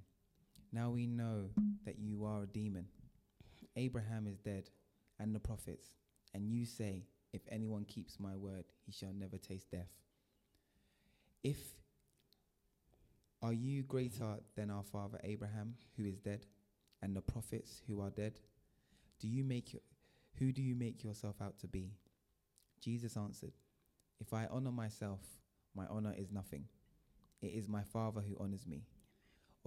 Now 0.72 0.90
we 0.90 1.08
know 1.08 1.50
that 1.86 2.00
you 2.00 2.26
are 2.26 2.44
a 2.44 2.48
demon. 2.48 2.86
Abraham 3.76 4.28
is 4.28 4.40
dead, 4.40 4.70
and 5.20 5.34
the 5.34 5.40
prophets, 5.40 5.88
and 6.34 6.50
you 6.50 6.66
say, 6.66 7.06
If 7.34 7.42
anyone 7.50 7.86
keeps 7.86 8.20
my 8.20 8.36
word, 8.36 8.66
he 8.86 8.92
shall 8.92 9.14
never 9.14 9.38
taste 9.38 9.72
death. 9.72 9.92
If 11.44 11.60
are 13.42 13.54
you 13.54 13.84
greater 13.84 14.38
than 14.56 14.72
our 14.72 14.84
father 14.84 15.20
Abraham, 15.24 15.76
who 15.96 16.06
is 16.06 16.18
dead, 16.18 16.46
and 17.02 17.16
the 17.16 17.22
prophets 17.22 17.82
who 17.88 18.02
are 18.02 18.10
dead? 18.10 18.40
Do 19.20 19.28
you 19.28 19.44
make 19.44 19.74
your, 19.74 19.82
who 20.40 20.52
do 20.52 20.62
you 20.62 20.76
make 20.76 21.04
yourself 21.04 21.36
out 21.42 21.60
to 21.60 21.68
be? 21.68 21.92
Jesus 22.82 23.16
answered, 23.16 23.54
If 24.20 24.34
I 24.34 24.48
honor 24.50 24.72
myself, 24.72 25.22
my 25.76 25.86
honor 25.88 26.16
is 26.18 26.32
nothing. 26.32 26.66
It 27.42 27.48
is 27.48 27.68
my 27.68 27.84
Father 27.84 28.22
who 28.22 28.36
honors 28.40 28.66
me, 28.66 28.88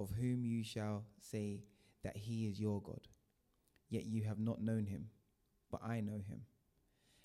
of 0.00 0.10
whom 0.18 0.44
you 0.44 0.64
shall 0.64 1.04
say 1.20 1.60
that 2.02 2.16
he 2.16 2.46
is 2.46 2.58
your 2.58 2.80
God. 2.80 3.06
Yet 3.90 4.06
you 4.06 4.22
have 4.22 4.38
not 4.38 4.62
known 4.62 4.86
him, 4.86 5.10
but 5.70 5.82
I 5.84 6.00
know 6.00 6.20
him. 6.26 6.40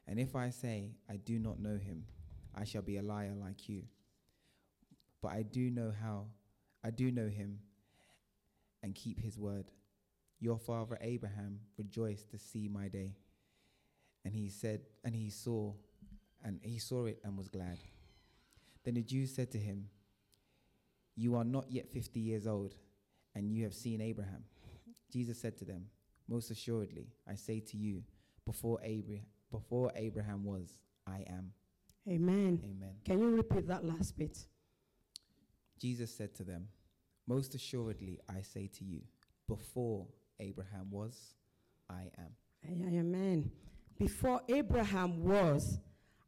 And 0.08 0.20
if 0.20 0.36
I 0.36 0.50
say 0.50 0.91
I 1.10 1.15
do 1.15 1.39
not 1.39 1.60
know 1.60 1.77
him, 1.77 2.03
I 2.53 2.65
shall 2.65 2.82
be 2.82 2.98
a 2.98 3.01
liar 3.01 3.34
like 3.36 3.70
you. 3.70 3.84
But 5.22 5.29
I 5.29 5.44
do 5.44 5.72
know 5.72 5.91
how, 6.01 6.25
I 6.84 6.89
do 6.91 7.12
know 7.12 7.29
him 7.29 7.60
and 8.84 8.94
keep 8.94 9.20
his 9.20 9.38
word. 9.39 9.72
Your 10.39 10.58
father 10.58 10.98
Abraham 11.01 11.62
rejoiced 11.77 12.29
to 12.32 12.38
see 12.38 12.67
my 12.67 12.89
day. 12.89 13.13
And 14.25 14.34
he 14.34 14.50
said, 14.50 14.82
and 15.03 15.15
he 15.15 15.29
saw, 15.29 15.74
and 16.44 16.60
he 16.62 16.77
saw 16.77 17.05
it 17.05 17.20
and 17.24 17.38
was 17.38 17.48
glad. 17.48 17.77
Then 18.84 18.96
the 18.96 19.01
Jews 19.01 19.34
said 19.34 19.51
to 19.51 19.58
him, 19.58 19.89
You 21.15 21.36
are 21.36 21.43
not 21.43 21.65
yet 21.69 21.89
50 21.89 22.19
years 22.19 22.45
old, 22.48 22.74
and 23.36 23.51
you 23.51 23.63
have 23.63 23.74
seen 23.74 24.01
Abraham. 24.01 24.43
Jesus 25.12 25.39
said 25.39 25.57
to 25.57 25.65
them, 25.65 25.86
Most 26.27 26.51
assuredly, 26.51 27.07
I 27.27 27.36
say 27.36 27.60
to 27.62 27.77
you, 27.77 28.03
before, 28.45 28.79
Abra- 28.84 29.25
before 29.51 29.91
Abraham 29.95 30.43
was, 30.43 30.77
I 31.07 31.24
am. 31.27 31.51
Amen. 32.07 32.62
Amen. 32.63 32.95
Can 33.03 33.19
you 33.19 33.36
repeat 33.36 33.67
that 33.67 33.84
last 33.86 34.17
bit? 34.17 34.38
Jesus 35.79 36.15
said 36.15 36.36
to 36.36 36.43
them, 36.43 36.67
Most 37.27 37.55
assuredly, 37.55 38.19
I 38.29 38.41
say 38.41 38.69
to 38.77 38.84
you, 38.84 39.01
before 39.48 40.07
Abraham 40.39 40.89
was, 40.91 41.34
I 41.89 42.10
am. 42.17 42.36
Amen. 42.67 43.51
Before 43.98 44.41
Abraham 44.50 45.24
was, 45.24 45.79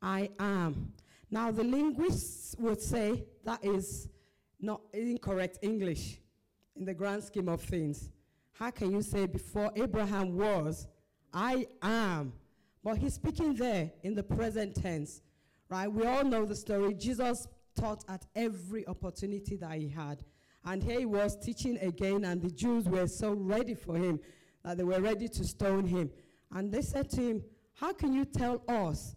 I 0.01 0.29
am. 0.39 0.94
Now, 1.29 1.51
the 1.51 1.63
linguists 1.63 2.56
would 2.58 2.82
say 2.82 3.25
that 3.44 3.63
is 3.65 4.08
not 4.60 4.82
incorrect 4.94 5.60
English 5.62 6.20
in 6.76 6.86
the 6.86 6.94
grand 6.94 7.24
scheme 7.24 7.50
of 7.50 7.62
things. 7.62 8.10
How 8.54 8.72
can 8.72 8.92
you 8.92 9.02
say 9.02 9.26
before 9.26 9.72
Abraham 9.76 10.36
was, 10.36 10.88
I 11.34 11.68
am? 11.82 12.34
But 12.84 12.98
he's 12.98 13.16
speaking 13.16 13.54
there 13.54 13.92
in 14.04 14.16
the 14.16 14.24
present 14.24 14.76
tense, 14.76 15.22
right? 15.70 15.92
We 15.92 16.06
all 16.06 16.24
know 16.24 16.46
the 16.46 16.56
story. 16.56 16.94
Jesus 16.94 17.48
taught 17.76 18.04
at 18.08 18.26
every 18.36 18.88
opportunity 18.88 19.56
that 19.58 19.78
he 19.78 19.90
had. 19.90 20.24
And 20.66 20.84
here 20.84 21.00
he 21.00 21.06
was 21.06 21.38
teaching 21.38 21.78
again, 21.80 22.26
and 22.26 22.42
the 22.42 22.50
Jews 22.50 22.86
were 22.86 23.08
so 23.08 23.32
ready 23.32 23.74
for 23.74 23.96
him 23.96 24.20
that 24.64 24.78
they 24.78 24.84
were 24.84 25.00
ready 25.00 25.28
to 25.30 25.44
stone 25.44 25.86
him. 25.86 26.10
And 26.52 26.72
they 26.72 26.82
said 26.82 27.10
to 27.12 27.22
him, 27.22 27.44
How 27.74 27.94
can 27.94 28.14
you 28.14 28.26
tell 28.26 28.64
us? 28.68 29.16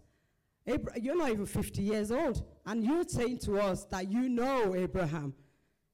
You're 0.65 1.17
not 1.17 1.31
even 1.31 1.45
50 1.45 1.81
years 1.81 2.11
old, 2.11 2.43
and 2.65 2.83
you're 2.83 3.07
saying 3.07 3.39
to 3.39 3.59
us 3.59 3.85
that 3.85 4.11
you 4.11 4.29
know 4.29 4.75
Abraham. 4.75 5.33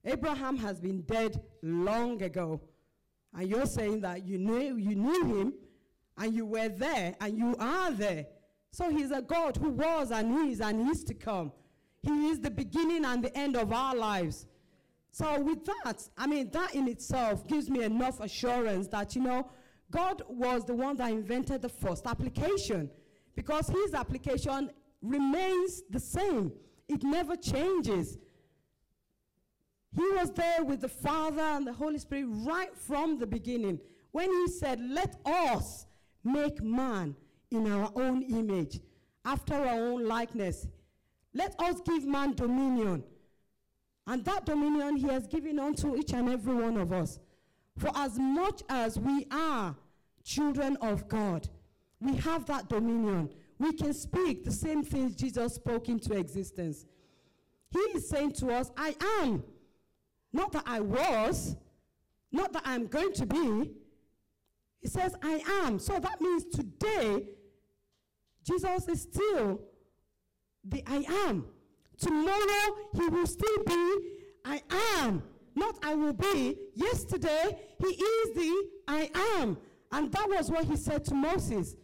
Abraham 0.05 0.57
has 0.57 0.79
been 0.79 1.01
dead 1.01 1.41
long 1.61 2.21
ago. 2.21 2.61
And 3.33 3.49
you're 3.49 3.65
saying 3.65 4.01
that 4.01 4.25
you 4.25 4.37
knew, 4.37 4.77
you 4.77 4.95
knew 4.95 5.35
him, 5.35 5.53
and 6.17 6.33
you 6.33 6.45
were 6.45 6.69
there, 6.69 7.15
and 7.19 7.37
you 7.37 7.55
are 7.59 7.91
there. 7.91 8.25
So 8.71 8.89
he's 8.89 9.11
a 9.11 9.21
God 9.21 9.57
who 9.57 9.69
was, 9.69 10.11
and 10.11 10.49
is, 10.49 10.61
and 10.61 10.89
is 10.89 11.03
to 11.05 11.13
come. 11.13 11.51
He 12.01 12.29
is 12.29 12.39
the 12.39 12.51
beginning 12.51 13.05
and 13.05 13.23
the 13.23 13.35
end 13.37 13.55
of 13.55 13.71
our 13.71 13.95
lives. 13.95 14.47
So 15.11 15.39
with 15.41 15.65
that, 15.65 16.07
I 16.17 16.27
mean, 16.27 16.49
that 16.51 16.75
in 16.75 16.87
itself 16.87 17.47
gives 17.47 17.69
me 17.69 17.83
enough 17.83 18.19
assurance 18.19 18.87
that, 18.89 19.15
you 19.15 19.21
know, 19.21 19.49
God 19.91 20.21
was 20.27 20.65
the 20.65 20.73
one 20.73 20.97
that 20.97 21.11
invented 21.11 21.61
the 21.61 21.69
first 21.69 22.05
application 22.05 22.89
because 23.35 23.67
his 23.67 23.93
application 23.93 24.69
remains 25.09 25.83
the 25.89 25.99
same. 25.99 26.51
It 26.87 27.03
never 27.03 27.35
changes. 27.35 28.17
He 29.95 30.07
was 30.11 30.31
there 30.31 30.63
with 30.63 30.81
the 30.81 30.89
Father 30.89 31.41
and 31.41 31.65
the 31.65 31.73
Holy 31.73 31.97
Spirit 31.97 32.27
right 32.29 32.75
from 32.75 33.17
the 33.17 33.27
beginning 33.27 33.79
when 34.11 34.29
he 34.29 34.47
said, 34.47 34.79
Let 34.79 35.15
us 35.25 35.85
make 36.23 36.61
man 36.61 37.15
in 37.51 37.71
our 37.71 37.91
own 37.95 38.21
image, 38.23 38.79
after 39.25 39.55
our 39.55 39.79
own 39.79 40.07
likeness. 40.07 40.67
Let 41.33 41.59
us 41.59 41.81
give 41.81 42.05
man 42.05 42.33
dominion. 42.33 43.03
And 44.05 44.23
that 44.25 44.45
dominion 44.45 44.95
he 44.97 45.07
has 45.07 45.27
given 45.27 45.59
unto 45.59 45.95
each 45.95 46.13
and 46.13 46.29
every 46.29 46.55
one 46.55 46.77
of 46.77 46.93
us. 46.93 47.19
For 47.77 47.91
as 47.95 48.17
much 48.17 48.63
as 48.69 48.97
we 48.97 49.27
are 49.31 49.75
children 50.23 50.77
of 50.81 51.07
God, 51.07 51.47
we 51.99 52.15
have 52.17 52.45
that 52.45 52.69
dominion. 52.69 53.29
We 53.59 53.73
can 53.73 53.93
speak 53.93 54.43
the 54.43 54.51
same 54.51 54.83
things 54.83 55.15
Jesus 55.15 55.55
spoke 55.55 55.89
into 55.89 56.13
existence. 56.13 56.85
He 57.71 57.79
is 57.79 58.07
saying 58.07 58.33
to 58.33 58.51
us, 58.51 58.71
I 58.77 58.95
am. 59.21 59.43
Not 60.31 60.51
that 60.51 60.63
I 60.65 60.79
was, 60.79 61.55
not 62.31 62.53
that 62.53 62.63
I'm 62.65 62.87
going 62.87 63.13
to 63.13 63.25
be. 63.25 63.71
He 64.81 64.87
says, 64.87 65.15
I 65.23 65.41
am. 65.63 65.79
So 65.79 65.99
that 65.99 66.21
means 66.21 66.45
today, 66.45 67.23
Jesus 68.43 68.87
is 68.87 69.01
still 69.01 69.59
the 70.63 70.83
I 70.85 71.05
am. 71.27 71.45
Tomorrow, 71.97 72.75
he 72.93 73.07
will 73.07 73.25
still 73.25 73.63
be 73.65 73.97
I 74.45 74.61
am. 74.99 75.23
Not 75.55 75.75
I 75.83 75.95
will 75.95 76.13
be. 76.13 76.55
Yesterday, 76.75 77.57
he 77.79 77.87
is 77.87 78.35
the 78.35 78.67
I 78.87 79.09
am. 79.39 79.57
And 79.91 80.11
that 80.11 80.29
was 80.29 80.51
what 80.51 80.65
he 80.65 80.75
said 80.75 81.03
to 81.05 81.15
Moses. 81.15 81.75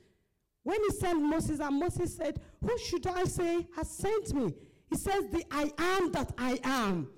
When 0.64 0.80
he 0.82 0.90
sent 0.92 1.22
Moses, 1.22 1.60
and 1.60 1.80
Moses 1.80 2.16
said, 2.16 2.40
Who 2.62 2.78
should 2.78 3.06
I 3.06 3.26
say 3.26 3.68
has 3.76 3.90
sent 3.90 4.34
me? 4.34 4.54
He 4.90 4.98
says, 4.98 5.26
The 5.32 5.44
I 5.52 5.72
am 5.78 6.12
that 6.14 6.34
I 6.38 6.60
am. 6.64 7.10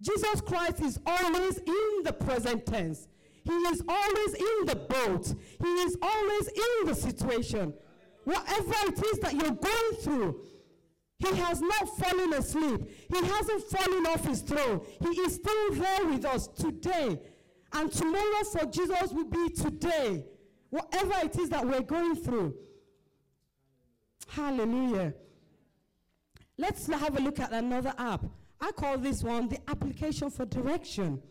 Jesus 0.00 0.40
Christ 0.42 0.80
is 0.82 0.98
always 1.06 1.58
in 1.58 2.02
the 2.04 2.12
present 2.12 2.66
tense. 2.66 3.08
He 3.44 3.52
is 3.52 3.82
always 3.88 4.34
in 4.34 4.66
the 4.66 4.76
boat. 4.76 5.34
He 5.62 5.68
is 5.68 5.96
always 6.00 6.48
in 6.48 6.86
the 6.86 6.94
situation. 6.94 7.74
Whatever 8.24 8.74
it 8.88 9.04
is 9.04 9.18
that 9.20 9.34
you're 9.34 9.50
going 9.50 9.94
through, 10.02 10.40
he 11.18 11.36
has 11.36 11.60
not 11.60 11.96
fallen 11.98 12.32
asleep. 12.34 12.80
He 13.12 13.24
hasn't 13.24 13.62
fallen 13.64 14.06
off 14.06 14.26
his 14.26 14.40
throne. 14.42 14.80
He 15.00 15.08
is 15.20 15.34
still 15.34 15.74
there 15.74 16.06
with 16.06 16.24
us 16.24 16.48
today. 16.48 17.20
And 17.72 17.92
tomorrow 17.92 18.44
for 18.52 18.66
Jesus 18.66 19.12
will 19.12 19.26
be 19.26 19.50
today. 19.50 20.24
Whatever 20.74 21.14
it 21.22 21.38
is 21.38 21.50
that 21.50 21.64
we're 21.64 21.82
going 21.82 22.16
through. 22.16 22.52
Hallelujah. 24.26 25.14
Let's 26.58 26.88
have 26.88 27.16
a 27.16 27.22
look 27.22 27.38
at 27.38 27.52
another 27.52 27.94
app. 27.96 28.24
I 28.60 28.72
call 28.72 28.98
this 28.98 29.22
one 29.22 29.48
the 29.48 29.58
application 29.70 30.30
for 30.30 30.44
direction. 30.46 31.22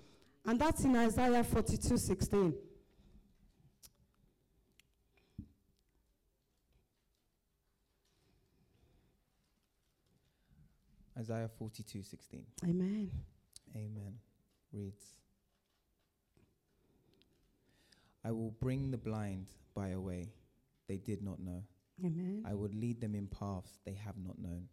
And 0.46 0.58
that's 0.58 0.86
in 0.86 0.96
Isaiah 0.96 1.44
42 1.44 1.98
16. 1.98 2.54
Isaiah 11.20 11.50
42 11.60 12.02
16. 12.02 12.46
Amen. 12.64 13.12
Amen. 13.76 14.16
Reads 14.72 15.23
I 18.26 18.32
will 18.32 18.52
bring 18.60 18.92
the 18.92 18.98
blind 18.98 19.48
by 19.76 19.90
a 19.90 20.00
way 20.00 20.32
they 20.88 20.98
did 20.98 21.22
not 21.22 21.40
know. 21.40 21.64
Amen. 22.04 22.44
I 22.48 22.54
will 22.54 22.70
lead 22.74 23.02
them 23.02 23.16
in 23.16 23.28
paths 23.28 23.80
they 23.86 23.94
have 23.94 24.16
not 24.18 24.40
known. 24.40 24.68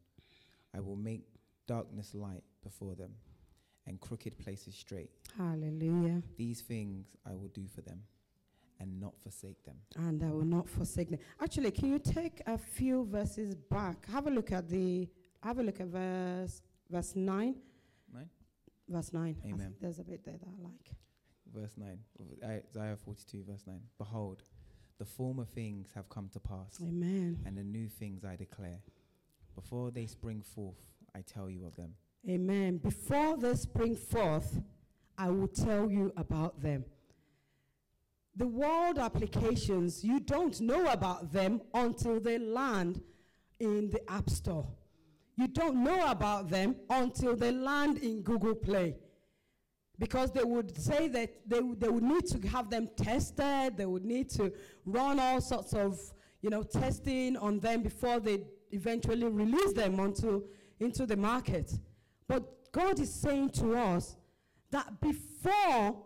I 0.74 0.80
will 0.80 0.96
make 0.96 1.24
darkness 1.66 2.14
light 2.14 2.44
before 2.62 2.94
them 2.94 3.12
and 3.86 4.00
crooked 4.00 4.38
places 4.38 4.74
straight. 4.74 5.10
Hallelujah. 5.36 6.22
These 6.36 6.62
things 6.62 7.06
I 7.26 7.34
will 7.34 7.48
do 7.48 7.66
for 7.66 7.80
them 7.82 8.02
and 8.78 9.00
not 9.00 9.18
forsake 9.18 9.62
them. 9.64 9.76
And 9.96 10.22
I 10.22 10.30
will 10.30 10.44
not 10.44 10.68
forsake 10.68 11.10
them. 11.10 11.20
Actually, 11.40 11.70
can 11.70 11.90
you 11.90 11.98
take 11.98 12.40
a 12.46 12.56
few 12.56 13.04
verses 13.04 13.54
back? 13.54 14.06
Have 14.10 14.26
a 14.26 14.30
look 14.30 14.52
at 14.52 14.68
the 14.68 15.08
have 15.42 15.58
a 15.58 15.62
look 15.62 15.80
at 15.80 15.86
verse 15.86 16.62
verse 16.90 17.14
9. 17.14 17.54
Nine? 18.12 18.28
Verse 18.88 19.12
9. 19.12 19.36
I 19.44 19.46
Amen. 19.46 19.58
think 19.58 19.80
there's 19.80 19.98
a 19.98 20.04
bit 20.04 20.24
there 20.24 20.36
that 20.38 20.48
I 20.48 20.62
like. 20.62 20.90
Verse 21.54 21.74
9. 21.76 21.98
of 22.20 22.26
Isaiah 22.48 22.96
42, 23.04 23.44
verse 23.48 23.64
9. 23.66 23.80
Behold, 23.98 24.42
the 24.98 25.04
former 25.04 25.44
things 25.44 25.88
have 25.94 26.08
come 26.08 26.28
to 26.32 26.40
pass, 26.40 26.78
Amen. 26.82 27.38
and 27.46 27.56
the 27.56 27.64
new 27.64 27.88
things 27.88 28.24
I 28.24 28.36
declare. 28.36 28.80
Before 29.54 29.90
they 29.90 30.06
spring 30.06 30.42
forth, 30.42 30.78
I 31.14 31.22
tell 31.22 31.50
you 31.50 31.66
of 31.66 31.74
them. 31.76 31.94
Amen. 32.28 32.78
Before 32.78 33.36
they 33.36 33.54
spring 33.54 33.96
forth, 33.96 34.60
I 35.18 35.30
will 35.30 35.48
tell 35.48 35.90
you 35.90 36.12
about 36.16 36.62
them. 36.62 36.84
The 38.36 38.46
world 38.46 38.98
applications, 38.98 40.04
you 40.04 40.20
don't 40.20 40.60
know 40.60 40.86
about 40.86 41.32
them 41.32 41.60
until 41.74 42.20
they 42.20 42.38
land 42.38 43.00
in 43.58 43.90
the 43.90 44.08
App 44.10 44.30
Store. 44.30 44.66
You 45.36 45.48
don't 45.48 45.82
know 45.82 46.10
about 46.10 46.48
them 46.50 46.76
until 46.88 47.34
they 47.34 47.50
land 47.50 47.98
in 47.98 48.22
Google 48.22 48.54
Play. 48.54 48.96
Because 50.00 50.32
they 50.32 50.42
would 50.42 50.76
say 50.76 51.06
that 51.08 51.30
they, 51.46 51.60
would- 51.60 51.78
they 51.80 51.88
would 51.88 52.02
need 52.02 52.26
to 52.34 52.48
have 52.48 52.70
them 52.70 52.88
tested, 52.96 53.76
they 53.76 53.86
would 53.86 54.04
need 54.04 54.28
to 54.30 54.50
run 54.84 55.20
all 55.20 55.40
sorts 55.40 55.72
of 55.74 56.00
you 56.42 56.48
know, 56.48 56.62
testing 56.62 57.36
on 57.36 57.60
them 57.60 57.82
before 57.82 58.18
they 58.18 58.40
eventually 58.72 59.28
release 59.28 59.74
them 59.74 60.00
onto, 60.00 60.42
into 60.80 61.04
the 61.04 61.16
market. 61.16 61.70
But 62.26 62.72
God 62.72 62.98
is 62.98 63.12
saying 63.12 63.50
to 63.60 63.76
us 63.76 64.16
that 64.70 64.98
before 65.02 66.02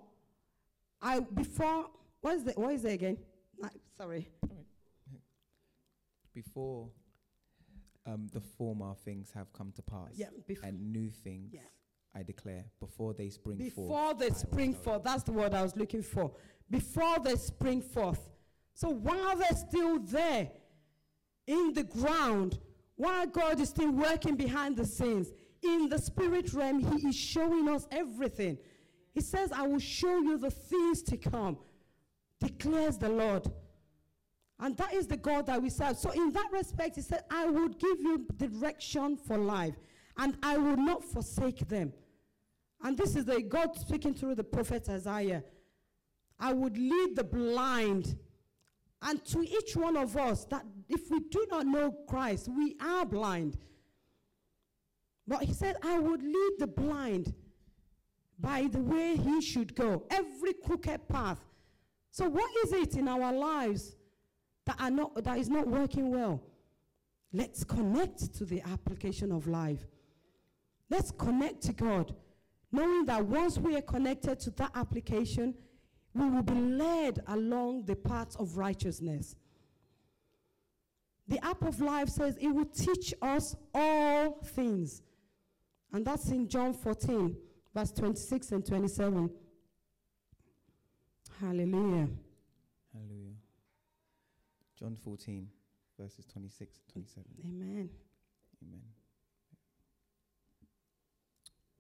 I 1.00 1.20
before 1.20 1.86
what 2.20 2.34
is 2.34 2.42
the 2.44 2.52
what 2.52 2.72
is 2.74 2.84
it 2.84 2.94
again? 2.94 3.18
I- 3.62 3.68
sorry. 3.96 4.28
Before 6.34 6.88
um, 8.06 8.26
the 8.32 8.40
former 8.40 8.92
things 9.04 9.30
have 9.34 9.52
come 9.52 9.70
to 9.76 9.82
pass, 9.82 10.10
Yeah, 10.16 10.30
before 10.48 10.68
and 10.68 10.92
new 10.92 11.10
things 11.10 11.52
Yeah. 11.54 11.60
I 12.14 12.22
declare 12.22 12.64
before 12.80 13.12
they 13.12 13.28
spring 13.28 13.58
forth. 13.58 13.74
before 13.74 14.14
they 14.14 14.26
I 14.26 14.30
spring 14.30 14.74
forth. 14.74 15.02
That's 15.02 15.24
the 15.24 15.32
word 15.32 15.52
I 15.52 15.62
was 15.62 15.76
looking 15.76 16.02
for. 16.02 16.32
Before 16.70 17.18
they 17.18 17.34
spring 17.36 17.82
forth. 17.82 18.30
So 18.74 18.88
while 18.88 19.36
they're 19.36 19.56
still 19.56 19.98
there 19.98 20.50
in 21.46 21.72
the 21.72 21.84
ground, 21.84 22.58
while 22.96 23.26
God 23.26 23.60
is 23.60 23.70
still 23.70 23.90
working 23.90 24.36
behind 24.36 24.76
the 24.76 24.86
scenes, 24.86 25.32
in 25.62 25.88
the 25.88 25.98
spirit 25.98 26.52
realm, 26.52 26.80
He 26.80 27.08
is 27.08 27.16
showing 27.16 27.68
us 27.68 27.86
everything. 27.90 28.58
He 29.12 29.20
says, 29.20 29.52
I 29.52 29.66
will 29.66 29.78
show 29.78 30.18
you 30.18 30.38
the 30.38 30.50
things 30.50 31.02
to 31.04 31.16
come, 31.16 31.56
declares 32.40 32.98
the 32.98 33.08
Lord. 33.08 33.50
And 34.60 34.76
that 34.76 34.94
is 34.94 35.06
the 35.06 35.16
God 35.16 35.46
that 35.46 35.60
we 35.60 35.70
serve. 35.70 35.96
So, 35.96 36.10
in 36.10 36.32
that 36.32 36.48
respect, 36.52 36.96
He 36.96 37.02
said, 37.02 37.24
I 37.30 37.46
would 37.46 37.78
give 37.78 38.00
you 38.00 38.26
direction 38.36 39.16
for 39.16 39.36
life, 39.36 39.74
and 40.16 40.36
I 40.42 40.58
will 40.58 40.76
not 40.76 41.04
forsake 41.04 41.66
them. 41.68 41.92
And 42.84 42.96
this 42.98 43.16
is 43.16 43.24
the 43.24 43.40
God 43.40 43.76
speaking 43.76 44.14
through 44.14 44.34
the 44.34 44.44
prophet 44.44 44.88
Isaiah. 44.90 45.42
I 46.38 46.52
would 46.52 46.76
lead 46.76 47.16
the 47.16 47.24
blind. 47.24 48.16
And 49.00 49.24
to 49.26 49.40
each 49.42 49.74
one 49.74 49.96
of 49.96 50.16
us, 50.16 50.44
that 50.46 50.64
if 50.88 51.10
we 51.10 51.20
do 51.30 51.46
not 51.50 51.66
know 51.66 51.94
Christ, 52.06 52.48
we 52.48 52.76
are 52.80 53.06
blind. 53.06 53.56
But 55.26 55.42
he 55.42 55.54
said, 55.54 55.76
I 55.82 55.98
would 55.98 56.22
lead 56.22 56.52
the 56.58 56.66
blind 56.66 57.32
by 58.38 58.68
the 58.70 58.80
way 58.80 59.16
he 59.16 59.40
should 59.40 59.74
go, 59.74 60.04
every 60.10 60.52
crooked 60.52 61.08
path. 61.08 61.40
So, 62.10 62.28
what 62.28 62.50
is 62.64 62.72
it 62.72 62.96
in 62.96 63.08
our 63.08 63.32
lives 63.32 63.96
that, 64.66 64.76
are 64.80 64.90
not, 64.90 65.24
that 65.24 65.38
is 65.38 65.48
not 65.48 65.66
working 65.66 66.10
well? 66.10 66.42
Let's 67.32 67.64
connect 67.64 68.34
to 68.34 68.44
the 68.44 68.62
application 68.62 69.32
of 69.32 69.48
life. 69.48 69.86
Let's 70.90 71.10
connect 71.10 71.62
to 71.62 71.72
God, 71.72 72.14
knowing 72.74 73.06
that 73.06 73.24
once 73.24 73.56
we 73.56 73.76
are 73.76 73.82
connected 73.82 74.40
to 74.40 74.50
that 74.50 74.72
application, 74.74 75.54
we 76.12 76.28
will 76.28 76.42
be 76.42 76.54
led 76.54 77.22
along 77.28 77.84
the 77.84 77.94
paths 77.94 78.34
of 78.36 78.56
righteousness. 78.56 79.36
The 81.28 81.42
app 81.44 81.62
of 81.62 81.80
life 81.80 82.08
says 82.08 82.36
it 82.40 82.48
will 82.48 82.64
teach 82.66 83.14
us 83.22 83.54
all 83.72 84.40
things. 84.44 85.02
And 85.92 86.04
that's 86.04 86.28
in 86.30 86.48
John 86.48 86.74
14, 86.74 87.36
verse 87.72 87.92
26 87.92 88.50
and 88.50 88.66
27. 88.66 89.30
Hallelujah. 91.40 92.08
Hallelujah. 92.92 93.36
John 94.76 94.96
14, 95.04 95.48
verses 95.98 96.26
26 96.26 96.80
and 96.80 96.92
27. 96.92 97.24
Amen. 97.46 97.88
Amen. 98.62 98.82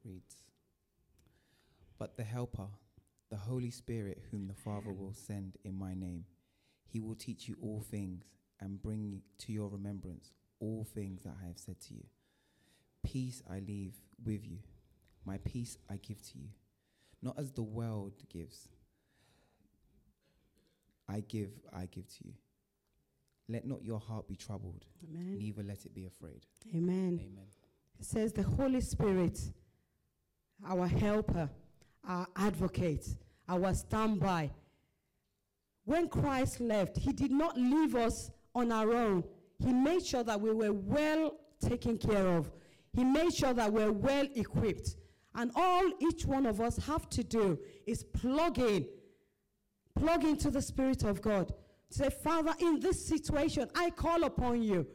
Reads 0.04 0.43
But 2.04 2.18
the 2.18 2.22
Helper, 2.22 2.68
the 3.30 3.36
Holy 3.38 3.70
Spirit, 3.70 4.24
whom 4.30 4.46
the 4.46 4.52
Father 4.52 4.92
will 4.92 5.14
send 5.14 5.56
in 5.64 5.74
my 5.74 5.94
name, 5.94 6.26
he 6.86 7.00
will 7.00 7.14
teach 7.14 7.48
you 7.48 7.56
all 7.62 7.80
things 7.80 8.26
and 8.60 8.82
bring 8.82 9.22
to 9.38 9.54
your 9.54 9.70
remembrance 9.70 10.30
all 10.60 10.84
things 10.84 11.22
that 11.22 11.32
I 11.42 11.46
have 11.46 11.56
said 11.56 11.80
to 11.88 11.94
you. 11.94 12.04
Peace 13.02 13.42
I 13.50 13.60
leave 13.60 13.94
with 14.22 14.44
you, 14.44 14.58
my 15.24 15.38
peace 15.46 15.78
I 15.88 15.96
give 15.96 16.20
to 16.32 16.38
you. 16.40 16.48
Not 17.22 17.38
as 17.38 17.52
the 17.52 17.62
world 17.62 18.12
gives, 18.30 18.68
I 21.08 21.20
give, 21.20 21.52
I 21.72 21.86
give 21.86 22.06
to 22.18 22.26
you. 22.26 22.34
Let 23.48 23.66
not 23.66 23.82
your 23.82 23.98
heart 23.98 24.28
be 24.28 24.36
troubled, 24.36 24.84
Amen. 25.08 25.38
neither 25.38 25.62
let 25.62 25.86
it 25.86 25.94
be 25.94 26.04
afraid. 26.04 26.44
Amen. 26.68 27.18
Amen. 27.22 27.46
It 27.98 28.04
says 28.04 28.34
the 28.34 28.42
Holy 28.42 28.82
Spirit, 28.82 29.40
our 30.68 30.86
helper, 30.86 31.48
our 32.08 32.26
advocate, 32.36 33.06
our 33.48 33.74
standby. 33.74 34.50
When 35.84 36.08
Christ 36.08 36.60
left, 36.60 36.96
he 36.96 37.12
did 37.12 37.30
not 37.30 37.58
leave 37.58 37.94
us 37.94 38.30
on 38.54 38.72
our 38.72 38.92
own. 38.92 39.24
He 39.58 39.72
made 39.72 40.04
sure 40.04 40.24
that 40.24 40.40
we 40.40 40.50
were 40.52 40.72
well 40.72 41.34
taken 41.60 41.98
care 41.98 42.26
of. 42.26 42.50
He 42.92 43.04
made 43.04 43.34
sure 43.34 43.52
that 43.52 43.72
we're 43.72 43.92
well 43.92 44.26
equipped. 44.34 44.96
And 45.34 45.50
all 45.56 45.82
each 46.00 46.24
one 46.24 46.46
of 46.46 46.60
us 46.60 46.76
have 46.86 47.08
to 47.10 47.24
do 47.24 47.58
is 47.86 48.04
plug 48.04 48.58
in, 48.58 48.86
plug 49.98 50.24
into 50.24 50.50
the 50.50 50.62
Spirit 50.62 51.02
of 51.02 51.20
God. 51.20 51.52
Say, 51.90 52.08
Father, 52.10 52.54
in 52.60 52.80
this 52.80 53.06
situation, 53.06 53.68
I 53.74 53.90
call 53.90 54.24
upon 54.24 54.62
you. 54.62 54.86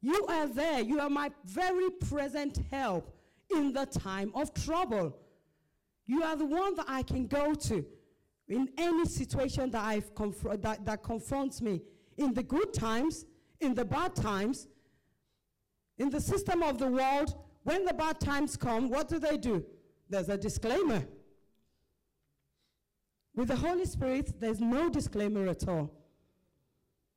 You 0.00 0.26
are 0.26 0.48
there. 0.48 0.80
You 0.80 0.98
are 1.00 1.10
my 1.10 1.30
very 1.44 1.90
present 1.90 2.58
help 2.70 3.14
in 3.54 3.72
the 3.72 3.86
time 3.86 4.32
of 4.34 4.52
trouble. 4.54 5.16
You 6.12 6.22
are 6.24 6.36
the 6.36 6.44
one 6.44 6.74
that 6.74 6.84
I 6.88 7.02
can 7.02 7.26
go 7.26 7.54
to 7.54 7.86
in 8.46 8.68
any 8.76 9.06
situation 9.06 9.70
that, 9.70 9.82
I've 9.82 10.14
confr- 10.14 10.60
that, 10.60 10.84
that 10.84 11.02
confronts 11.02 11.62
me. 11.62 11.80
In 12.18 12.34
the 12.34 12.42
good 12.42 12.74
times, 12.74 13.24
in 13.60 13.72
the 13.72 13.86
bad 13.86 14.14
times, 14.14 14.68
in 15.96 16.10
the 16.10 16.20
system 16.20 16.62
of 16.62 16.76
the 16.78 16.88
world, 16.88 17.34
when 17.62 17.86
the 17.86 17.94
bad 17.94 18.20
times 18.20 18.58
come, 18.58 18.90
what 18.90 19.08
do 19.08 19.18
they 19.18 19.38
do? 19.38 19.64
There's 20.10 20.28
a 20.28 20.36
disclaimer. 20.36 21.02
With 23.34 23.48
the 23.48 23.56
Holy 23.56 23.86
Spirit, 23.86 24.38
there's 24.38 24.60
no 24.60 24.90
disclaimer 24.90 25.48
at 25.48 25.66
all. 25.66 25.90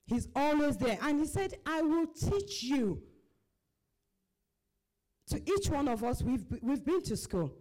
He's 0.05 0.29
always 0.34 0.77
there. 0.77 0.97
And 1.01 1.19
he 1.19 1.25
said, 1.25 1.55
I 1.65 1.81
will 1.81 2.08
teach 2.08 2.63
you. 2.63 3.01
To 5.31 5.41
each 5.53 5.69
one 5.69 5.89
of 5.89 6.01
us, 6.01 6.21
we've, 6.21 6.45
we've 6.62 6.86
been 6.86 7.01
to 7.01 7.17
school. 7.17 7.51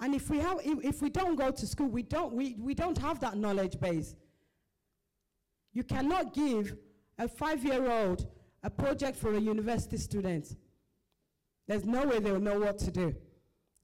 And 0.00 0.14
if 0.14 0.30
we, 0.30 0.38
have, 0.38 0.58
if, 0.64 1.00
we 1.02 1.10
don't 1.10 1.36
go 1.36 1.50
to 1.50 1.66
school, 1.66 1.86
we 1.86 2.02
don't, 2.02 2.32
we, 2.32 2.56
we 2.58 2.74
don't 2.74 2.98
have 2.98 3.20
that 3.20 3.36
knowledge 3.36 3.78
base. 3.78 4.14
You 5.72 5.84
cannot 5.84 6.34
give 6.34 6.76
a 7.18 7.28
five 7.28 7.64
year 7.64 7.90
old 7.90 8.26
a 8.62 8.70
project 8.70 9.16
for 9.16 9.34
a 9.34 9.40
university 9.40 9.96
student. 9.96 10.56
There's 11.66 11.84
no 11.84 12.06
way 12.06 12.18
they'll 12.18 12.40
know 12.40 12.58
what 12.58 12.78
to 12.78 12.90
do. 12.90 13.14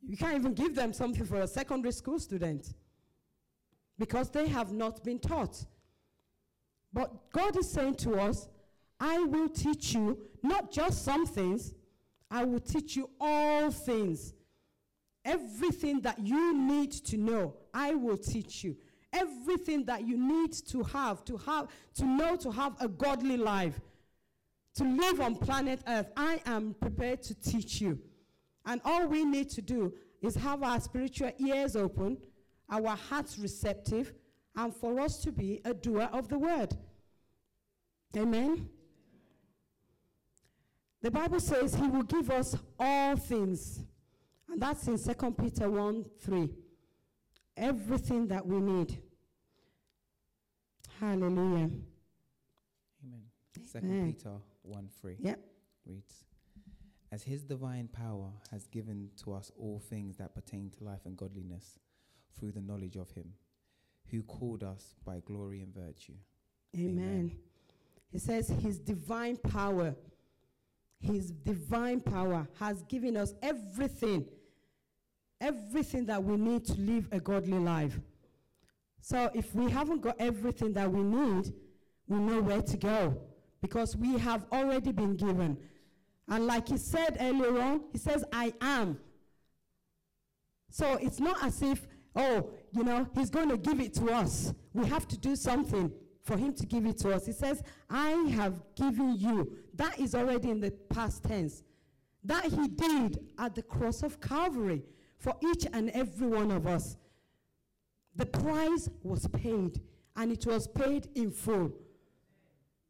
You 0.06 0.16
can't 0.16 0.36
even 0.36 0.54
give 0.54 0.74
them 0.74 0.92
something 0.92 1.24
for 1.24 1.40
a 1.40 1.46
secondary 1.46 1.92
school 1.92 2.18
student 2.18 2.74
because 3.98 4.30
they 4.30 4.48
have 4.48 4.72
not 4.72 5.02
been 5.04 5.18
taught. 5.18 5.64
But 6.92 7.30
God 7.32 7.56
is 7.56 7.70
saying 7.70 7.96
to 7.96 8.14
us, 8.14 8.48
I 9.00 9.18
will 9.20 9.48
teach 9.48 9.94
you 9.94 10.18
not 10.42 10.72
just 10.72 11.04
some 11.04 11.26
things, 11.26 11.74
I 12.30 12.44
will 12.44 12.60
teach 12.60 12.96
you 12.96 13.10
all 13.20 13.70
things. 13.70 14.34
Everything 15.28 16.00
that 16.00 16.18
you 16.26 16.56
need 16.56 16.90
to 16.90 17.18
know, 17.18 17.54
I 17.74 17.94
will 17.94 18.16
teach 18.16 18.64
you. 18.64 18.74
Everything 19.12 19.84
that 19.84 20.06
you 20.06 20.16
need 20.16 20.52
to 20.68 20.82
have, 20.84 21.22
to 21.26 21.36
have, 21.36 21.68
to 21.96 22.06
know 22.06 22.34
to 22.36 22.50
have 22.50 22.76
a 22.80 22.88
godly 22.88 23.36
life, 23.36 23.78
to 24.76 24.84
live 24.84 25.20
on 25.20 25.36
planet 25.36 25.80
Earth, 25.86 26.10
I 26.16 26.40
am 26.46 26.74
prepared 26.80 27.22
to 27.24 27.34
teach 27.34 27.78
you. 27.78 27.98
And 28.64 28.80
all 28.86 29.06
we 29.06 29.22
need 29.24 29.50
to 29.50 29.60
do 29.60 29.92
is 30.22 30.34
have 30.36 30.62
our 30.62 30.80
spiritual 30.80 31.32
ears 31.38 31.76
open, 31.76 32.16
our 32.70 32.96
hearts 32.96 33.38
receptive, 33.38 34.14
and 34.56 34.74
for 34.74 34.98
us 34.98 35.18
to 35.24 35.30
be 35.30 35.60
a 35.66 35.74
doer 35.74 36.08
of 36.10 36.28
the 36.28 36.38
word. 36.38 36.74
Amen. 38.16 38.66
The 41.02 41.10
Bible 41.10 41.40
says 41.40 41.74
he 41.74 41.86
will 41.86 42.02
give 42.02 42.30
us 42.30 42.56
all 42.78 43.16
things. 43.16 43.80
And 44.50 44.60
that's 44.60 44.86
in 44.88 44.98
2 44.98 45.30
Peter 45.32 45.68
1 45.70 46.04
3. 46.20 46.48
Everything 47.56 48.26
that 48.28 48.46
we 48.46 48.60
need. 48.60 48.98
Hallelujah. 51.00 51.70
Amen. 53.04 53.22
Second 53.64 54.14
Peter 54.14 54.32
1 54.62 54.88
3 55.00 55.16
Yep. 55.20 55.40
reads 55.86 56.24
As 57.12 57.22
his 57.22 57.42
divine 57.44 57.88
power 57.88 58.30
has 58.50 58.66
given 58.66 59.10
to 59.22 59.32
us 59.32 59.50
all 59.58 59.78
things 59.78 60.16
that 60.16 60.34
pertain 60.34 60.70
to 60.78 60.84
life 60.84 61.04
and 61.04 61.16
godliness 61.16 61.78
through 62.38 62.52
the 62.52 62.60
knowledge 62.60 62.96
of 62.96 63.10
him, 63.10 63.32
who 64.10 64.22
called 64.22 64.62
us 64.62 64.94
by 65.04 65.20
glory 65.20 65.60
and 65.60 65.74
virtue. 65.74 66.14
Amen. 66.76 66.98
Amen. 66.98 67.36
He 68.10 68.18
says 68.18 68.48
his 68.48 68.78
divine 68.78 69.36
power, 69.36 69.94
his 71.00 71.30
divine 71.30 72.00
power 72.00 72.48
has 72.58 72.82
given 72.84 73.16
us 73.16 73.34
everything, 73.42 74.24
everything 75.40 76.06
that 76.06 76.22
we 76.22 76.36
need 76.36 76.64
to 76.66 76.74
live 76.74 77.08
a 77.12 77.20
godly 77.20 77.58
life. 77.58 77.98
So 79.00 79.30
if 79.34 79.54
we 79.54 79.70
haven't 79.70 80.02
got 80.02 80.16
everything 80.18 80.72
that 80.74 80.90
we 80.90 81.02
need, 81.02 81.52
we 82.08 82.18
know 82.18 82.40
where 82.40 82.62
to 82.62 82.76
go 82.76 83.16
because 83.60 83.96
we 83.96 84.18
have 84.18 84.46
already 84.52 84.92
been 84.92 85.16
given. 85.16 85.56
And 86.28 86.46
like 86.46 86.68
he 86.68 86.76
said 86.76 87.16
earlier 87.20 87.60
on, 87.60 87.82
he 87.92 87.98
says, 87.98 88.24
I 88.32 88.52
am. 88.60 88.98
So 90.70 90.98
it's 91.00 91.20
not 91.20 91.42
as 91.42 91.62
if, 91.62 91.86
oh, 92.14 92.50
you 92.72 92.84
know, 92.84 93.08
he's 93.14 93.30
going 93.30 93.48
to 93.48 93.56
give 93.56 93.80
it 93.80 93.94
to 93.94 94.12
us. 94.12 94.52
We 94.74 94.86
have 94.86 95.08
to 95.08 95.18
do 95.18 95.36
something 95.36 95.90
for 96.22 96.36
him 96.36 96.52
to 96.54 96.66
give 96.66 96.84
it 96.84 96.98
to 96.98 97.14
us. 97.14 97.24
He 97.24 97.32
says, 97.32 97.62
I 97.88 98.10
have 98.36 98.60
given 98.76 99.16
you. 99.16 99.56
That 99.74 99.98
is 99.98 100.14
already 100.14 100.50
in 100.50 100.60
the 100.60 100.70
past 100.70 101.24
tense. 101.24 101.62
That 102.24 102.44
he 102.44 102.68
did 102.68 103.18
at 103.38 103.54
the 103.54 103.62
cross 103.62 104.02
of 104.02 104.20
Calvary 104.20 104.82
for 105.18 105.34
each 105.42 105.66
and 105.72 105.90
every 105.90 106.26
one 106.26 106.50
of 106.50 106.66
us. 106.66 106.96
The 108.16 108.26
price 108.26 108.88
was 109.02 109.26
paid, 109.28 109.80
and 110.16 110.32
it 110.32 110.46
was 110.46 110.66
paid 110.66 111.08
in 111.14 111.30
full. 111.30 111.72